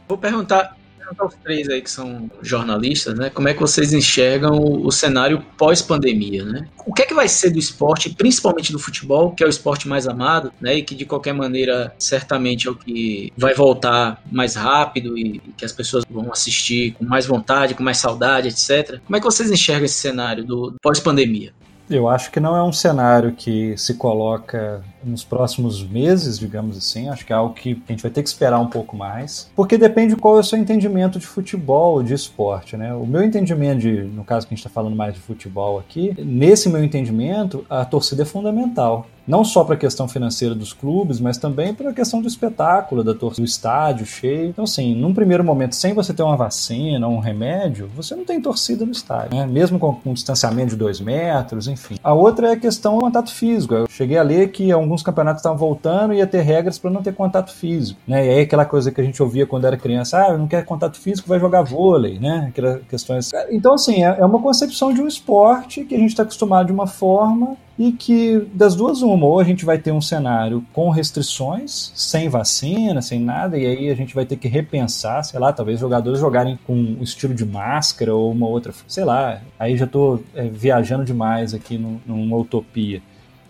Vou 0.08 0.18
perguntar 0.18 0.76
perguntar 1.08 1.24
aos 1.24 1.36
três 1.36 1.70
aí 1.70 1.82
que 1.82 1.90
são 1.90 2.30
jornalistas, 2.42 3.18
né? 3.18 3.30
Como 3.30 3.48
é 3.48 3.54
que 3.54 3.60
vocês 3.60 3.94
enxergam 3.94 4.58
o, 4.58 4.92
cenário 4.92 5.44
pós-pandemia, 5.58 6.44
né? 6.44 6.68
O 6.86 6.94
que 6.94 7.04
é 7.04 7.06
que 7.06 7.14
vai 7.14 7.28
ser 7.28 7.52
do 7.52 7.60
esporte, 7.60 8.10
principalmente 8.10 8.72
do 8.72 8.80
futebol, 8.80 9.32
que 9.32 9.44
é 9.44 9.48
o 9.48 9.50
esporte 9.50 9.88
mais 9.88 10.08
amado, 10.08 10.52
né? 10.60 10.76
E 10.76 10.84
que 10.84 10.96
de 10.96 11.06
qualquer 11.06 11.34
maneira 11.34 11.94
certamente 11.98 12.68
é 12.68 12.72
o 12.72 12.76
que 12.76 13.32
vai 13.38 13.54
voltar 13.54 14.22
mais 14.32 14.56
rápido 14.56 15.18
e, 15.18 15.42
e 15.46 15.54
que 15.56 15.66
as 15.66 15.72
pessoas 15.72 16.04
vão 16.10 16.32
assistir 16.32 16.94
com 16.94 17.06
mais 17.06 17.26
vontade, 17.26 17.74
com 17.74 17.84
mais 17.84 17.98
saudade, 17.98 18.50
etc. 18.50 19.00
Como 19.06 19.16
é 19.16 19.20
que 19.20 19.26
vocês 19.26 19.50
enxergam 19.52 19.86
esse 19.86 19.96
cenário 19.96 20.44
do 20.44 20.76
pós-pandemia? 20.82 21.54
Eu 21.90 22.10
acho 22.10 22.32
que 22.32 22.40
não 22.40 22.56
é 22.56 22.62
um 22.62 22.72
cenário 22.72 23.32
que 23.32 23.78
se 23.78 23.94
coloca 23.94 24.84
nos 25.04 25.24
próximos 25.24 25.84
meses, 25.84 26.38
digamos 26.38 26.78
assim. 26.78 27.08
Acho 27.08 27.26
que 27.26 27.32
é 27.32 27.36
algo 27.36 27.54
que 27.54 27.82
a 27.88 27.92
gente 27.92 28.02
vai 28.02 28.12
ter 28.12 28.22
que 28.22 28.30
esperar 28.30 28.60
um 28.60 28.68
pouco 28.68 28.96
mais, 28.96 29.50
porque 29.56 29.78
depende 29.78 30.16
de 30.16 30.20
qual 30.20 30.38
é 30.38 30.40
o 30.42 30.44
seu 30.44 30.58
entendimento 30.58 31.18
de 31.18 31.26
futebol, 31.26 32.04
de 32.04 32.14
esporte, 32.14 32.76
né? 32.76 32.94
O 32.94 33.06
meu 33.06 33.24
entendimento 33.24 33.80
de, 33.80 34.04
no 34.04 34.24
caso 34.24 34.46
que 34.46 34.54
a 34.54 34.56
gente 34.56 34.66
está 34.66 34.70
falando 34.70 34.96
mais 34.96 35.14
de 35.14 35.20
futebol 35.20 35.80
aqui, 35.80 36.14
nesse 36.18 36.70
meu 36.70 36.84
entendimento, 36.84 37.66
a 37.70 37.86
torcida 37.86 38.24
é 38.24 38.26
fundamental 38.26 39.08
não 39.28 39.44
só 39.44 39.64
para 39.64 39.76
a 39.76 39.78
questão 39.78 40.08
financeira 40.08 40.56
dos 40.56 40.74
clubes, 40.74 41.20
mas 41.20 41.38
também 41.38 41.74
para 41.74 41.90
a 41.90 41.94
questão 41.94 42.22
do 42.22 42.28
espetáculo, 42.28 43.04
da 43.04 43.14
torcida, 43.14 43.42
do 43.42 43.46
estádio 43.46 44.06
cheio. 44.06 44.50
Então, 44.50 44.64
assim, 44.64 44.96
num 44.96 45.14
primeiro 45.14 45.44
momento, 45.44 45.76
sem 45.76 45.94
você 45.94 46.14
ter 46.14 46.24
uma 46.24 46.38
vacina 46.38 47.08
um 47.08 47.20
remédio, 47.20 47.90
você 47.96 48.16
não 48.16 48.24
tem 48.24 48.42
torcida 48.42 48.86
no 48.86 48.92
estádio, 48.92 49.38
né? 49.38 49.46
mesmo 49.46 49.80
com 49.80 49.98
um 50.06 50.14
distanciamento 50.14 50.70
de 50.70 50.76
dois 50.76 51.00
metros, 51.00 51.68
enfim. 51.68 51.98
A 52.04 52.14
outra 52.14 52.50
é 52.50 52.52
a 52.54 52.60
questão 52.60 52.96
do 52.96 53.02
contato 53.02 53.32
físico. 53.32 53.74
Eu 53.74 53.88
cheguei 53.90 54.18
a 54.18 54.24
ler 54.24 54.52
que 54.52 54.72
alguns 54.72 55.04
campeonatos 55.04 55.42
estavam 55.42 55.58
voltando 55.58 56.14
e 56.14 56.18
ia 56.18 56.28
ter 56.28 56.42
regras 56.42 56.78
para 56.80 56.90
não 56.90 57.02
ter 57.02 57.14
contato 57.14 57.52
físico, 57.54 58.00
né? 58.08 58.26
E 58.26 58.30
aí 58.30 58.40
aquela 58.42 58.66
coisa 58.66 58.92
que 58.92 59.02
a 59.02 59.04
gente 59.04 59.22
ouvia 59.22 59.46
quando 59.46 59.66
era 59.66 59.78
criança, 59.78 60.26
ah, 60.26 60.38
não 60.38 60.48
quer 60.48 60.64
contato 60.66 60.98
físico, 60.98 61.28
vai 61.28 61.40
jogar 61.40 61.64
vôlei, 61.64 62.20
né? 62.20 62.48
Aquelas 62.50 62.82
questões. 62.84 63.32
Então, 63.50 63.74
assim, 63.74 64.04
é, 64.04 64.18
é 64.20 64.26
uma 64.26 64.42
concepção 64.42 64.94
de 64.94 65.02
um 65.02 65.08
esporte 65.08 65.84
que 65.84 65.96
a 65.96 66.00
gente 66.00 66.10
está 66.10 66.24
acostumado 66.24 66.68
de 66.68 66.72
uma 66.72 66.88
forma 66.88 67.58
e 67.78 67.92
que 67.92 68.40
das 68.54 68.76
duas 68.76 69.02
uma, 69.02 69.26
ou 69.26 69.40
a 69.40 69.44
gente 69.44 69.64
vai 69.64 69.78
ter 69.78 69.92
um 69.92 70.02
cenário 70.02 70.66
com 70.74 70.90
restrições, 70.90 71.92
sem 71.94 72.28
vacina, 72.28 73.02
sem 73.02 73.20
nada, 73.20 73.58
e 73.58 73.66
aí 73.66 73.90
a 73.90 73.96
gente 73.96 74.16
vai 74.16 74.26
ter 74.26 74.36
que 74.36 74.48
repensar, 74.48 75.24
sei 75.24 75.40
lá, 75.40 75.54
talvez 75.54 75.80
jogadores 75.80 76.20
jogarem 76.20 76.58
com 76.66 76.74
um 76.74 77.04
estilo 77.04 77.36
de 77.36 77.46
máscara 77.46 78.16
ou 78.16 78.32
uma 78.32 78.48
outra, 78.48 78.74
sei 78.88 79.06
lá, 79.06 79.42
aí 79.60 79.78
já 79.78 79.86
estou 79.86 80.24
é, 80.34 80.48
viajando 80.48 81.06
demais 81.06 81.54
aqui 81.54 81.78
num, 81.78 82.00
numa 82.06 82.38
utopia. 82.38 83.02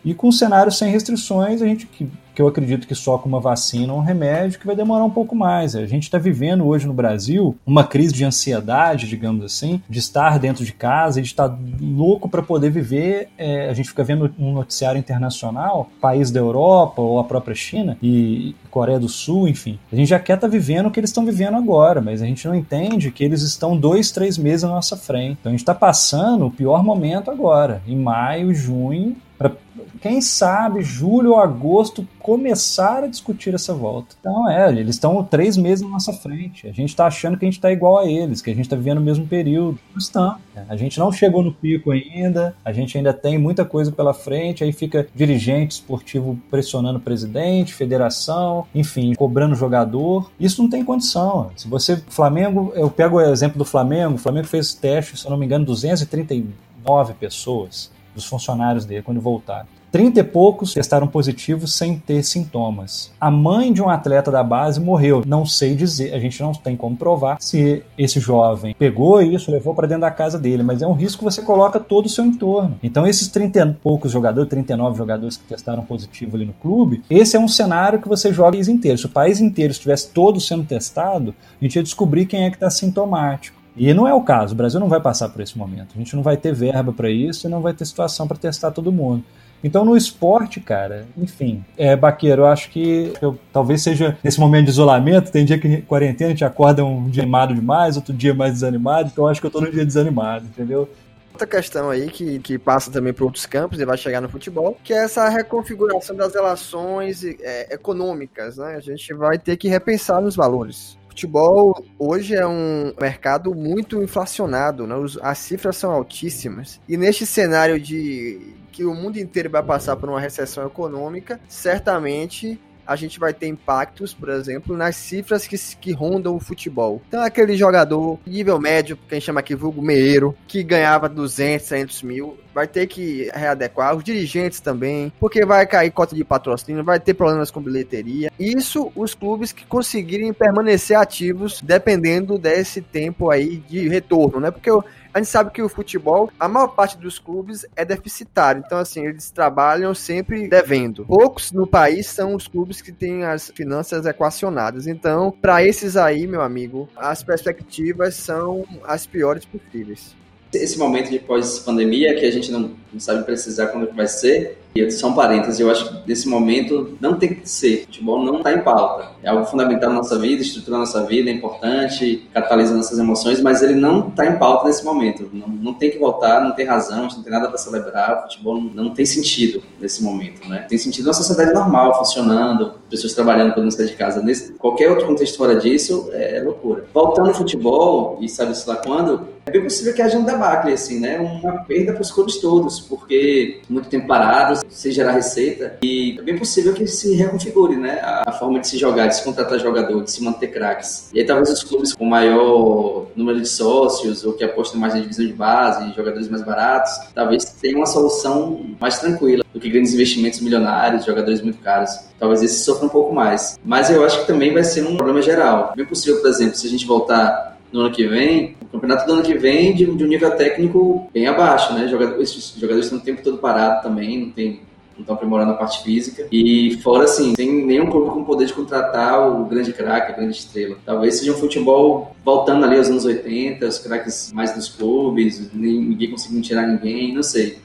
E 0.04 0.14
com 0.14 0.28
um 0.28 0.32
cenário 0.32 0.72
sem 0.72 0.92
restrições, 0.92 1.62
a 1.62 1.66
gente 1.66 1.86
que 1.86 2.10
que 2.38 2.42
eu 2.44 2.48
acredito 2.48 2.86
que 2.88 2.94
só 2.94 3.18
com 3.18 3.28
uma 3.28 3.40
vacina 3.40 3.92
ou 3.92 3.98
um 3.98 4.04
remédio 4.04 4.60
que 4.60 4.68
vai 4.68 4.76
demorar 4.76 5.04
um 5.04 5.10
pouco 5.10 5.36
mais. 5.36 5.76
A 5.76 5.88
gente 5.88 6.04
está 6.04 6.20
vivendo 6.20 6.68
hoje 6.68 6.86
no 6.86 6.94
Brasil 6.94 7.58
uma 7.66 7.84
crise 7.84 8.14
de 8.14 8.24
ansiedade, 8.24 9.08
digamos 9.08 9.44
assim, 9.44 9.82
de 9.90 9.98
estar 9.98 10.38
dentro 10.38 10.64
de 10.64 10.72
casa 10.72 11.18
e 11.18 11.24
de 11.24 11.30
estar 11.30 11.58
louco 11.82 12.30
para 12.30 12.44
poder 12.44 12.70
viver. 12.70 13.30
É, 13.40 13.68
a 13.72 13.74
gente 13.74 13.90
fica 13.90 14.04
vendo 14.04 14.32
um 14.38 14.54
noticiário 14.54 15.00
internacional, 15.00 15.90
país 16.00 16.30
da 16.30 16.40
Europa 16.40 17.02
ou 17.02 17.18
a 17.18 17.24
própria 17.24 17.56
China 17.56 17.98
e 18.04 18.56
Coreia 18.70 19.00
do 19.00 19.10
Sul, 19.10 19.48
enfim. 19.48 19.80
A 19.92 19.96
gente 19.96 20.10
já 20.10 20.20
quer 20.20 20.36
estar 20.36 20.48
tá 20.48 20.52
vivendo 20.52 20.86
o 20.86 20.92
que 20.92 21.00
eles 21.00 21.10
estão 21.10 21.26
vivendo 21.26 21.58
agora, 21.58 22.02
mas 22.02 22.22
a 22.22 22.26
gente 22.28 22.48
não 22.48 22.54
entende 22.54 23.10
que 23.10 23.24
eles 23.24 23.42
estão 23.42 23.76
dois, 23.76 24.12
três 24.12 24.38
meses 24.38 24.64
à 24.64 24.68
nossa 24.68 24.96
frente. 24.96 25.38
Então 25.40 25.50
a 25.50 25.54
gente 25.54 25.62
está 25.62 25.74
passando 25.74 26.46
o 26.46 26.52
pior 26.52 26.84
momento 26.84 27.32
agora, 27.32 27.82
em 27.88 27.96
maio, 27.98 28.54
junho, 28.54 29.16
para 29.40 29.52
quem 29.98 30.22
sabe, 30.22 30.82
julho 30.82 31.32
ou 31.32 31.40
agosto, 31.40 32.08
começar 32.20 33.04
a 33.04 33.08
discutir 33.08 33.54
essa 33.54 33.74
volta. 33.74 34.16
Então, 34.20 34.50
é, 34.50 34.70
eles 34.70 34.96
estão 34.96 35.24
três 35.24 35.58
meses 35.58 35.84
na 35.84 35.92
nossa 35.92 36.14
frente. 36.14 36.68
A 36.68 36.72
gente 36.72 36.90
está 36.90 37.08
achando 37.08 37.38
que 37.38 37.46
a 37.46 37.48
gente 37.48 37.58
está 37.58 37.72
igual 37.72 37.98
a 37.98 38.06
eles, 38.06 38.42
que 38.42 38.50
a 38.50 38.54
gente 38.54 38.66
está 38.66 38.76
vivendo 38.76 38.98
o 38.98 39.02
mesmo 39.02 39.26
período. 39.26 39.80
Não 39.92 39.98
estão. 39.98 40.38
A 40.68 40.76
gente 40.76 41.00
não 41.00 41.12
chegou 41.12 41.44
no 41.44 41.54
pico 41.54 41.92
ainda, 41.92 42.56
a 42.66 42.72
gente 42.72 42.98
ainda 42.98 43.14
tem 43.14 43.38
muita 43.38 43.64
coisa 43.64 43.92
pela 43.92 44.14
frente, 44.14 44.64
aí 44.64 44.74
fica 44.74 45.08
dirigente 45.16 45.76
esportivo 45.76 46.38
pressionando 46.50 46.98
o 46.98 47.02
presidente, 47.02 47.74
federação, 47.74 48.66
enfim, 48.74 49.14
cobrando 49.14 49.56
jogador. 49.56 50.32
Isso 50.40 50.62
não 50.62 50.70
tem 50.70 50.84
condição. 50.84 51.52
Se 51.56 51.68
você. 51.68 51.98
Flamengo, 52.08 52.72
eu 52.76 52.90
pego 52.90 53.18
o 53.18 53.22
exemplo 53.22 53.58
do 53.58 53.66
Flamengo, 53.66 54.16
o 54.16 54.18
Flamengo 54.18 54.48
fez 54.48 54.74
teste, 54.74 55.18
se 55.18 55.26
eu 55.26 55.32
não 55.32 55.38
me 55.38 55.46
engano, 55.46 55.66
239 55.66 57.14
pessoas 57.14 57.92
dos 58.14 58.26
funcionários 58.26 58.86
dele 58.86 59.04
quando 59.04 59.22
voltaram. 59.22 59.68
30 59.98 60.20
e 60.20 60.24
poucos 60.24 60.76
testaram 60.76 61.08
positivos 61.08 61.74
sem 61.74 61.98
ter 61.98 62.22
sintomas. 62.22 63.12
A 63.20 63.32
mãe 63.32 63.74
de 63.74 63.82
um 63.82 63.90
atleta 63.90 64.30
da 64.30 64.44
base 64.44 64.80
morreu. 64.80 65.24
Não 65.26 65.44
sei 65.44 65.74
dizer, 65.74 66.14
a 66.14 66.20
gente 66.20 66.40
não 66.40 66.52
tem 66.52 66.78
como 66.78 66.96
provar 66.96 67.38
se 67.40 67.82
esse 67.98 68.20
jovem 68.20 68.76
pegou 68.78 69.20
isso, 69.24 69.50
levou 69.50 69.74
para 69.74 69.88
dentro 69.88 70.02
da 70.02 70.12
casa 70.12 70.38
dele, 70.38 70.62
mas 70.62 70.84
é 70.84 70.88
um 70.88 70.94
risco 70.94 71.18
que 71.18 71.24
você 71.24 71.42
coloca 71.42 71.80
todo 71.80 72.06
o 72.06 72.10
seu 72.10 72.24
entorno. 72.24 72.78
Então, 72.84 73.08
esses 73.08 73.28
30 73.28 73.60
e 73.60 73.74
poucos 73.74 74.12
jogadores, 74.12 74.48
39 74.52 74.96
jogadores 74.96 75.36
que 75.36 75.46
testaram 75.46 75.84
positivo 75.84 76.36
ali 76.36 76.46
no 76.46 76.54
clube, 76.54 77.02
esse 77.10 77.36
é 77.36 77.40
um 77.40 77.48
cenário 77.48 78.00
que 78.00 78.08
você 78.08 78.32
joga 78.32 78.50
o 78.50 78.52
país 78.52 78.68
inteiro. 78.68 79.00
Se 79.00 79.08
o 79.08 79.10
país 79.10 79.42
inteiro 79.42 79.72
estivesse 79.72 80.10
todo 80.10 80.40
sendo 80.40 80.64
testado, 80.64 81.34
a 81.60 81.66
gente 81.66 81.76
ia 81.76 81.82
descobrir 81.82 82.28
quem 82.28 82.46
é 82.46 82.52
que 82.52 82.56
está 82.58 82.70
sintomático. 82.70 83.58
E 83.76 83.92
não 83.96 84.08
é 84.08 84.14
o 84.14 84.22
caso, 84.22 84.54
o 84.54 84.58
Brasil 84.58 84.80
não 84.80 84.90
vai 84.90 85.00
passar 85.00 85.30
por 85.30 85.42
esse 85.42 85.58
momento. 85.58 85.90
A 85.96 85.98
gente 85.98 86.16
não 86.16 86.22
vai 86.22 86.38
ter 86.38 86.54
verba 86.54 86.94
para 86.94 87.10
isso 87.10 87.48
e 87.48 87.50
não 87.50 87.62
vai 87.62 87.74
ter 87.74 87.86
situação 87.86 88.28
para 88.28 88.38
testar 88.38 88.70
todo 88.70 88.92
mundo. 88.92 89.24
Então, 89.68 89.84
no 89.84 89.98
esporte, 89.98 90.62
cara, 90.62 91.06
enfim, 91.18 91.64
é, 91.78 91.94
Baqueiro, 91.94 92.44
eu 92.44 92.48
acho 92.48 92.70
que 92.70 93.12
eu, 93.22 93.38
talvez 93.52 93.82
seja 93.82 94.18
nesse 94.24 94.40
momento 94.40 94.66
de 94.66 94.72
isolamento, 94.72 95.30
tem 95.30 95.44
dia 95.44 95.60
que 95.60 95.82
quarentena 95.82 96.30
a 96.30 96.32
gente 96.32 96.46
acorda 96.46 96.86
um 96.86 97.10
dia 97.10 97.24
animado 97.24 97.54
demais, 97.54 97.98
outro 97.98 98.14
dia 98.14 98.34
mais 98.34 98.54
desanimado, 98.54 99.10
então 99.12 99.26
eu 99.26 99.30
acho 99.30 99.42
que 99.42 99.48
eu 99.48 99.52
tô 99.52 99.60
no 99.60 99.70
dia 99.70 99.86
desanimado, 99.86 100.46
entendeu? 100.46 100.90
outra 101.34 101.46
questão 101.46 101.92
aí 101.92 102.10
que, 102.10 102.40
que 102.40 102.58
passa 102.58 102.90
também 102.90 103.14
para 103.14 103.24
outros 103.24 103.46
campos 103.46 103.80
e 103.80 103.86
vai 103.86 103.96
chegar 103.96 104.22
no 104.22 104.30
futebol, 104.30 104.76
que 104.84 104.92
é 104.92 105.04
essa 105.04 105.30
reconfiguração 105.30 106.16
das 106.16 106.34
relações 106.34 107.24
é, 107.24 107.76
econômicas, 107.76 108.58
né? 108.58 108.76
A 108.76 108.80
gente 108.80 109.14
vai 109.14 109.38
ter 109.38 109.56
que 109.56 109.68
repensar 109.68 110.20
nos 110.20 110.36
valores 110.36 110.98
futebol 111.18 111.84
hoje 111.98 112.36
é 112.36 112.46
um 112.46 112.94
mercado 113.02 113.56
muito 113.56 114.04
inflacionado, 114.04 114.86
né? 114.86 114.94
as 115.24 115.40
cifras 115.40 115.76
são 115.76 115.92
altíssimas. 115.92 116.80
E 116.88 116.96
neste 116.96 117.26
cenário 117.26 117.80
de 117.80 118.54
que 118.72 118.86
o 118.86 118.94
mundo 118.94 119.18
inteiro 119.18 119.50
vai 119.50 119.64
passar 119.64 119.96
por 119.96 120.08
uma 120.08 120.20
recessão 120.20 120.64
econômica, 120.68 121.40
certamente 121.48 122.60
a 122.88 122.96
gente 122.96 123.20
vai 123.20 123.34
ter 123.34 123.48
impactos, 123.48 124.14
por 124.14 124.30
exemplo, 124.30 124.76
nas 124.76 124.96
cifras 124.96 125.46
que, 125.46 125.58
que 125.80 125.92
rondam 125.92 126.36
o 126.36 126.40
futebol. 126.40 127.02
Então, 127.08 127.22
aquele 127.22 127.56
jogador 127.58 128.20
nível 128.26 128.60
médio, 128.60 128.98
que 128.98 129.14
a 129.14 129.16
gente 129.16 129.26
chama 129.26 129.42
aqui 129.42 129.56
vulgo 129.56 129.82
meiro, 129.82 130.36
que 130.48 130.64
ganhava 130.64 131.10
200, 131.10 131.68
300 131.68 132.04
mil, 132.04 132.38
vai 132.54 132.68
ter 132.68 132.88
que 132.88 133.30
readequar, 133.34 133.96
os 133.96 134.04
dirigentes 134.04 134.60
também, 134.60 135.12
porque 135.20 135.46
vai 135.46 135.66
cair 135.68 135.92
cota 135.92 136.16
de 136.16 136.24
patrocínio, 136.24 136.84
vai 136.84 137.00
ter 137.00 137.14
problemas 137.14 137.52
com 137.52 137.62
bilheteria. 137.62 138.32
Isso 138.40 138.92
os 138.96 139.14
clubes 139.14 139.52
que 139.52 139.66
conseguirem 139.66 140.34
permanecer 140.34 140.98
ativos 140.98 141.62
dependendo 141.62 142.38
desse 142.38 142.82
tempo 142.82 143.30
aí 143.30 143.58
de 143.58 143.88
retorno, 143.88 144.40
né? 144.40 144.50
Porque 144.50 144.72
a 145.18 145.20
gente 145.20 145.32
sabe 145.32 145.50
que 145.50 145.64
o 145.64 145.68
futebol, 145.68 146.30
a 146.40 146.48
maior 146.48 146.68
parte 146.68 146.96
dos 146.96 147.18
clubes 147.18 147.66
é 147.76 147.84
deficitário. 147.84 148.62
Então, 148.64 148.78
assim, 148.78 149.04
eles 149.04 149.32
trabalham 149.32 149.96
sempre 149.96 150.48
devendo. 150.48 151.06
Poucos 151.06 151.52
no 151.52 151.66
país 151.66 152.06
são 152.06 152.36
os 152.36 152.48
clubes 152.48 152.82
que 152.82 152.92
têm 152.92 153.24
as 153.24 153.50
finanças 153.50 154.06
equacionadas. 154.06 154.86
Então, 154.86 155.34
para 155.42 155.66
esses 155.66 155.98
aí, 155.98 156.28
meu 156.28 156.42
amigo, 156.42 156.88
as 156.96 157.24
perspectivas 157.24 158.14
são 158.14 158.64
as 158.84 159.08
piores 159.08 159.44
possíveis. 159.44 160.16
Esse 160.54 160.78
momento 160.78 161.10
de 161.10 161.18
pós-pandemia, 161.18 162.14
que 162.14 162.24
a 162.24 162.32
gente 162.32 162.52
não, 162.52 162.76
não 162.94 163.00
sabe 163.00 163.24
precisar 163.24 163.68
quando 163.68 163.92
vai 163.96 164.08
ser, 164.08 164.60
um 165.06 165.14
parênteses, 165.14 165.60
eu 165.60 165.70
acho 165.70 165.88
que 165.88 166.08
nesse 166.08 166.28
momento 166.28 166.98
não 167.00 167.16
tem 167.16 167.34
que 167.34 167.50
ser. 167.50 167.84
O 167.84 167.86
futebol 167.86 168.24
não 168.24 168.38
está 168.38 168.54
em 168.54 168.62
pauta. 168.62 169.12
É 169.24 169.30
algo 169.30 169.46
fundamental 169.46 169.90
na 169.90 169.98
nossa 169.98 170.18
vida, 170.18 170.42
estrutura 170.42 170.78
nossa 170.78 171.04
vida, 171.06 171.30
é 171.30 171.34
importante, 171.34 172.28
catalisa 172.34 172.76
nossas 172.76 173.00
emoções, 173.00 173.42
mas 173.42 173.62
ele 173.62 173.76
não 173.76 174.10
está 174.10 174.26
em 174.26 174.38
pauta 174.38 174.68
nesse 174.68 174.84
momento. 174.84 175.30
Não, 175.34 175.48
não 175.48 175.74
tem 175.74 175.92
que 175.92 175.98
voltar, 175.98 176.42
não 176.42 176.52
tem 176.52 176.66
razão, 176.66 177.00
a 177.00 177.04
gente 177.04 177.18
não 177.18 177.24
tem 177.24 177.32
nada 177.32 177.48
para 177.48 177.58
celebrar. 177.58 178.20
O 178.20 178.22
futebol 178.24 178.62
não, 178.62 178.86
não, 178.86 178.94
tem 178.94 179.06
sentido 179.06 179.62
nesse 179.80 180.04
momento, 180.04 180.48
né? 180.48 180.66
Tem 180.68 180.78
sentido 180.78 181.06
na 181.06 181.14
sociedade 181.14 181.54
normal, 181.54 181.98
funcionando, 181.98 182.74
pessoas 182.90 183.14
trabalhando, 183.14 183.54
podendo 183.54 183.72
sair 183.72 183.88
de 183.88 183.96
casa. 183.96 184.22
Nesse, 184.22 184.54
qualquer 184.54 184.90
outro 184.90 185.08
contexto 185.08 185.38
fora 185.38 185.56
disso 185.56 186.10
é 186.14 186.42
loucura. 186.44 186.86
Voltando 186.94 187.30
ao 187.30 187.34
futebol, 187.34 188.18
e 188.22 188.30
sabe-se 188.30 188.68
lá 188.68 188.78
quando, 188.78 189.28
é 189.46 189.52
bem 189.52 189.64
possível 189.64 189.94
que 189.94 190.02
haja 190.02 190.18
um 190.18 190.26
debacle, 190.26 190.74
assim, 190.74 191.00
né? 191.00 191.18
Uma 191.20 191.64
perda 191.64 191.94
para 191.94 192.02
os 192.02 192.12
clubes 192.12 192.38
todos, 192.38 192.82
porque 192.82 193.62
muito 193.70 193.88
tempo 193.88 194.06
parados, 194.06 194.62
sem 194.70 194.92
gerar 194.92 195.12
receita. 195.12 195.78
E 195.82 196.18
é 196.20 196.22
bem 196.22 196.38
possível 196.38 196.74
que 196.74 196.86
se 196.88 197.16
reconfigure, 197.16 197.76
né? 197.76 198.00
A 198.02 198.32
forma 198.32 198.60
de 198.60 198.68
se 198.68 198.78
jogar, 198.78 199.08
de 199.08 199.16
se 199.16 199.24
contratar 199.24 199.60
jogador, 199.60 200.04
de 200.04 200.12
se 200.12 200.24
manter 200.24 200.48
craques. 200.48 201.10
E 201.14 201.20
aí 201.20 201.26
talvez 201.26 201.50
os 201.50 201.64
clubes 201.64 201.94
com 201.94 202.06
maior 202.06 203.08
número 203.16 203.42
de 203.42 203.48
sócios 203.48 204.24
ou 204.24 204.34
que 204.34 204.44
apostam 204.44 204.80
mais 204.80 204.94
na 204.94 205.00
divisão 205.00 205.26
de 205.26 205.34
base, 205.34 205.94
jogadores 205.96 206.30
mais 206.30 206.44
baratos, 206.44 206.92
talvez 207.14 207.46
tenham 207.62 207.80
uma 207.80 207.86
solução 207.86 208.62
mais 208.80 209.00
tranquila 209.00 209.44
do 209.54 209.60
que 209.60 209.70
grandes 209.70 209.94
investimentos 209.94 210.40
milionários, 210.40 211.06
jogadores 211.06 211.42
muito 211.42 211.60
caros. 211.60 211.92
Talvez 212.20 212.44
esse 212.44 212.64
sofra 212.64 212.86
um 212.86 212.90
pouco 212.90 213.14
mais. 213.14 213.60
Mas 213.64 213.90
eu 213.90 214.04
acho 214.06 214.22
que 214.22 214.28
também 214.28 214.54
vai 214.54 214.64
ser 214.64 214.86
um 214.86 214.98
problema 214.98 215.22
geral. 215.22 215.74
Bem 215.76 215.86
possível, 215.86 216.22
por 216.22 216.30
exemplo, 216.30 216.56
se 216.56 216.68
a 216.68 216.70
gente 216.70 216.86
voltar 216.86 217.58
no 217.72 217.82
ano 217.82 217.92
que 217.92 218.08
vem, 218.08 218.57
o 218.68 218.72
campeonato 218.74 219.06
do 219.06 219.14
ano 219.14 219.24
que 219.24 219.38
vem 219.38 219.74
de, 219.74 219.86
de 219.86 220.04
um 220.04 220.08
nível 220.08 220.32
técnico 220.32 221.10
bem 221.14 221.28
abaixo, 221.28 221.74
né? 221.74 221.88
Jogadores, 221.88 222.30
esses 222.30 222.54
jogadores 222.56 222.86
estão 222.86 223.00
o 223.00 223.02
tempo 223.02 223.24
todo 223.24 223.38
parado 223.38 223.82
também, 223.82 224.26
não 224.26 224.32
tem 224.32 224.62
não 224.98 225.04
estão 225.04 225.16
aprimorando 225.16 225.52
a 225.52 225.56
parte 225.56 225.84
física. 225.84 226.28
E 226.32 226.80
fora, 226.82 227.04
assim, 227.04 227.36
sem 227.36 227.66
nenhum 227.66 227.90
clube 227.90 228.10
com 228.10 228.24
poder 228.24 228.46
de 228.46 228.54
contratar 228.54 229.30
o 229.30 229.46
grande 229.46 229.72
craque, 229.72 230.12
a 230.12 230.16
grande 230.16 230.36
estrela. 230.36 230.76
Talvez 230.84 231.20
seja 231.20 231.32
um 231.32 231.36
futebol 231.36 232.16
voltando 232.26 232.66
ali 232.66 232.78
aos 232.78 232.88
anos 232.88 233.06
80, 233.06 233.66
os 233.66 233.78
craques 233.78 234.32
mais 234.34 234.56
dos 234.56 234.70
clubes, 234.70 235.54
ninguém 235.54 236.10
conseguindo 236.10 236.42
tirar 236.42 236.66
ninguém, 236.66 237.14
não 237.14 237.22
sei. 237.22 237.60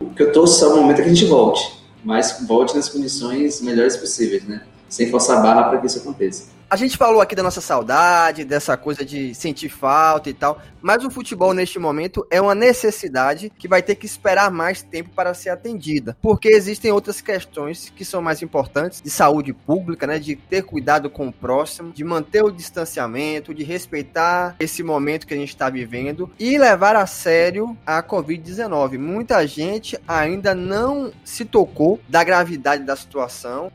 O 0.00 0.06
que 0.06 0.22
eu 0.22 0.32
torço 0.32 0.64
é 0.64 0.68
o 0.68 0.76
momento 0.76 1.00
é 1.00 1.02
que 1.02 1.10
a 1.10 1.14
gente 1.14 1.26
volte, 1.26 1.70
mas 2.02 2.42
volte 2.48 2.74
nas 2.74 2.88
condições 2.88 3.60
melhores 3.60 3.96
possíveis, 3.96 4.44
né? 4.44 4.62
Sem 4.88 5.10
forçar 5.10 5.38
a 5.38 5.40
barra 5.40 5.64
para 5.64 5.78
que 5.78 5.86
isso 5.86 5.98
aconteça. 5.98 6.58
A 6.70 6.76
gente 6.76 6.98
falou 6.98 7.22
aqui 7.22 7.34
da 7.34 7.42
nossa 7.42 7.62
saudade, 7.62 8.44
dessa 8.44 8.76
coisa 8.76 9.02
de 9.02 9.34
sentir 9.34 9.70
falta 9.70 10.28
e 10.28 10.34
tal, 10.34 10.60
mas 10.82 11.02
o 11.02 11.10
futebol 11.10 11.54
neste 11.54 11.78
momento 11.78 12.26
é 12.30 12.42
uma 12.42 12.54
necessidade 12.54 13.50
que 13.56 13.66
vai 13.66 13.80
ter 13.80 13.94
que 13.94 14.04
esperar 14.04 14.50
mais 14.50 14.82
tempo 14.82 15.08
para 15.16 15.32
ser 15.32 15.48
atendida, 15.48 16.14
porque 16.20 16.48
existem 16.48 16.92
outras 16.92 17.22
questões 17.22 17.90
que 17.96 18.04
são 18.04 18.20
mais 18.20 18.42
importantes 18.42 19.00
de 19.00 19.08
saúde 19.08 19.54
pública, 19.54 20.06
né, 20.06 20.18
de 20.18 20.36
ter 20.36 20.62
cuidado 20.62 21.08
com 21.08 21.28
o 21.28 21.32
próximo, 21.32 21.90
de 21.90 22.04
manter 22.04 22.44
o 22.44 22.50
distanciamento, 22.50 23.54
de 23.54 23.64
respeitar 23.64 24.54
esse 24.60 24.82
momento 24.82 25.26
que 25.26 25.32
a 25.32 25.38
gente 25.38 25.48
está 25.48 25.70
vivendo 25.70 26.30
e 26.38 26.58
levar 26.58 26.96
a 26.96 27.06
sério 27.06 27.74
a 27.86 28.02
Covid-19. 28.02 28.98
Muita 28.98 29.46
gente 29.46 29.98
ainda 30.06 30.54
não 30.54 31.10
se 31.24 31.46
tocou 31.46 31.98
da 32.06 32.22
gravidade 32.22 32.84
da 32.84 32.94
situação 32.94 33.72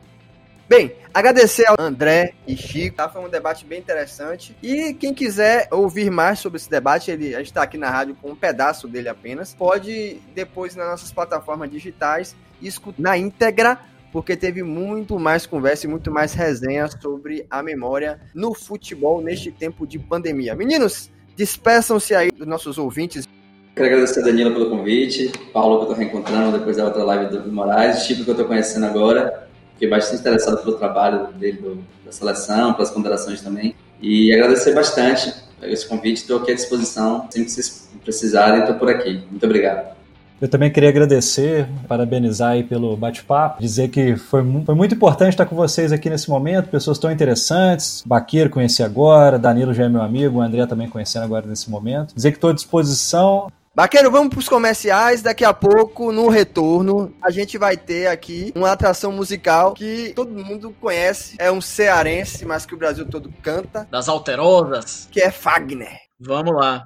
Bem, 0.66 0.92
agradecer 1.12 1.66
ao 1.68 1.76
André 1.78 2.32
e 2.46 2.56
Chico, 2.56 2.96
tá? 2.96 3.06
Foi 3.06 3.22
um 3.22 3.28
debate 3.28 3.66
bem 3.66 3.78
interessante. 3.78 4.56
E 4.62 4.94
quem 4.94 5.12
quiser 5.12 5.68
ouvir 5.70 6.10
mais 6.10 6.38
sobre 6.38 6.56
esse 6.56 6.70
debate, 6.70 7.10
ele, 7.10 7.34
está 7.42 7.62
aqui 7.62 7.76
na 7.76 7.90
rádio 7.90 8.16
com 8.20 8.30
um 8.30 8.36
pedaço 8.36 8.88
dele 8.88 9.10
apenas. 9.10 9.54
Pode 9.54 10.22
depois 10.34 10.74
nas 10.74 10.88
nossas 10.88 11.12
plataformas 11.12 11.70
digitais 11.70 12.34
escutar 12.62 13.02
na 13.02 13.18
íntegra 13.18 13.78
porque 14.10 14.36
teve 14.36 14.62
muito 14.62 15.18
mais 15.18 15.44
conversa 15.44 15.86
e 15.86 15.90
muito 15.90 16.08
mais 16.10 16.32
resenha 16.34 16.86
sobre 16.88 17.44
a 17.50 17.62
memória 17.64 18.20
no 18.32 18.54
futebol 18.54 19.20
neste 19.20 19.50
tempo 19.50 19.84
de 19.84 19.98
pandemia. 19.98 20.54
Meninos, 20.54 21.10
despeçam-se 21.36 22.14
aí 22.14 22.30
dos 22.30 22.46
nossos 22.46 22.78
ouvintes. 22.78 23.26
Quero 23.74 23.88
agradecer 23.88 24.20
a 24.20 24.22
Danila 24.22 24.52
pelo 24.52 24.70
convite, 24.70 25.32
Paulo 25.52 25.78
que 25.78 25.86
eu 25.86 25.90
estou 25.90 25.98
reencontrando 25.98 26.56
depois 26.56 26.76
da 26.76 26.84
outra 26.84 27.02
live 27.02 27.36
do 27.36 27.52
Moraes, 27.52 28.04
Chico 28.04 28.22
que 28.22 28.30
eu 28.30 28.34
estou 28.34 28.46
conhecendo 28.46 28.86
agora, 28.86 29.43
fiquei 29.84 29.88
bastante 29.88 30.20
interessado 30.20 30.62
pelo 30.62 30.76
trabalho 30.76 31.28
dele, 31.34 31.58
do, 31.58 31.84
da 32.04 32.12
seleção, 32.12 32.72
pelas 32.72 32.90
ponderações 32.90 33.40
também, 33.40 33.74
e 34.00 34.32
agradecer 34.32 34.74
bastante 34.74 35.32
esse 35.62 35.86
convite, 35.86 36.18
estou 36.18 36.38
aqui 36.38 36.52
à 36.52 36.54
disposição, 36.54 37.26
sempre 37.30 37.44
que 37.44 37.50
vocês 37.50 37.88
precisarem, 38.02 38.60
estou 38.60 38.76
por 38.76 38.88
aqui. 38.90 39.22
Muito 39.30 39.44
obrigado. 39.44 39.94
Eu 40.40 40.48
também 40.48 40.70
queria 40.70 40.90
agradecer, 40.90 41.66
parabenizar 41.88 42.52
aí 42.52 42.62
pelo 42.62 42.96
bate-papo, 42.96 43.62
dizer 43.62 43.88
que 43.88 44.16
foi, 44.16 44.42
foi, 44.66 44.74
muito 44.74 44.94
importante 44.94 45.30
estar 45.30 45.46
com 45.46 45.56
vocês 45.56 45.92
aqui 45.92 46.10
nesse 46.10 46.28
momento, 46.28 46.68
pessoas 46.68 46.98
tão 46.98 47.10
interessantes. 47.10 48.02
Baqueiro 48.04 48.50
conheci 48.50 48.82
agora, 48.82 49.38
Danilo 49.38 49.72
já 49.72 49.84
é 49.84 49.88
meu 49.88 50.02
amigo, 50.02 50.38
o 50.38 50.42
André 50.42 50.66
também 50.66 50.88
conhecendo 50.88 51.24
agora 51.24 51.46
nesse 51.46 51.70
momento. 51.70 52.14
Dizer 52.14 52.32
que 52.32 52.36
estou 52.36 52.50
à 52.50 52.52
disposição. 52.52 53.50
Baqueiro, 53.76 54.08
vamos 54.08 54.28
para 54.28 54.38
os 54.38 54.48
comerciais. 54.48 55.20
Daqui 55.20 55.44
a 55.44 55.52
pouco, 55.52 56.12
no 56.12 56.28
retorno, 56.28 57.12
a 57.20 57.28
gente 57.28 57.58
vai 57.58 57.76
ter 57.76 58.06
aqui 58.06 58.52
uma 58.54 58.70
atração 58.70 59.10
musical 59.10 59.74
que 59.74 60.12
todo 60.14 60.30
mundo 60.30 60.72
conhece. 60.80 61.34
É 61.40 61.50
um 61.50 61.60
cearense, 61.60 62.46
mas 62.46 62.64
que 62.64 62.72
o 62.72 62.76
Brasil 62.78 63.04
todo 63.04 63.28
canta. 63.42 63.88
Das 63.90 64.08
alterosas. 64.08 65.08
Que 65.10 65.20
é 65.20 65.30
Fagner. 65.30 65.98
Vamos 66.20 66.54
lá. 66.54 66.84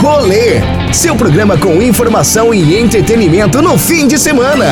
Rolê, 0.00 0.92
seu 0.92 1.16
programa 1.16 1.56
com 1.56 1.80
informação 1.80 2.52
e 2.52 2.76
entretenimento 2.76 3.62
no 3.62 3.78
fim 3.78 4.08
de 4.08 4.18
semana. 4.18 4.66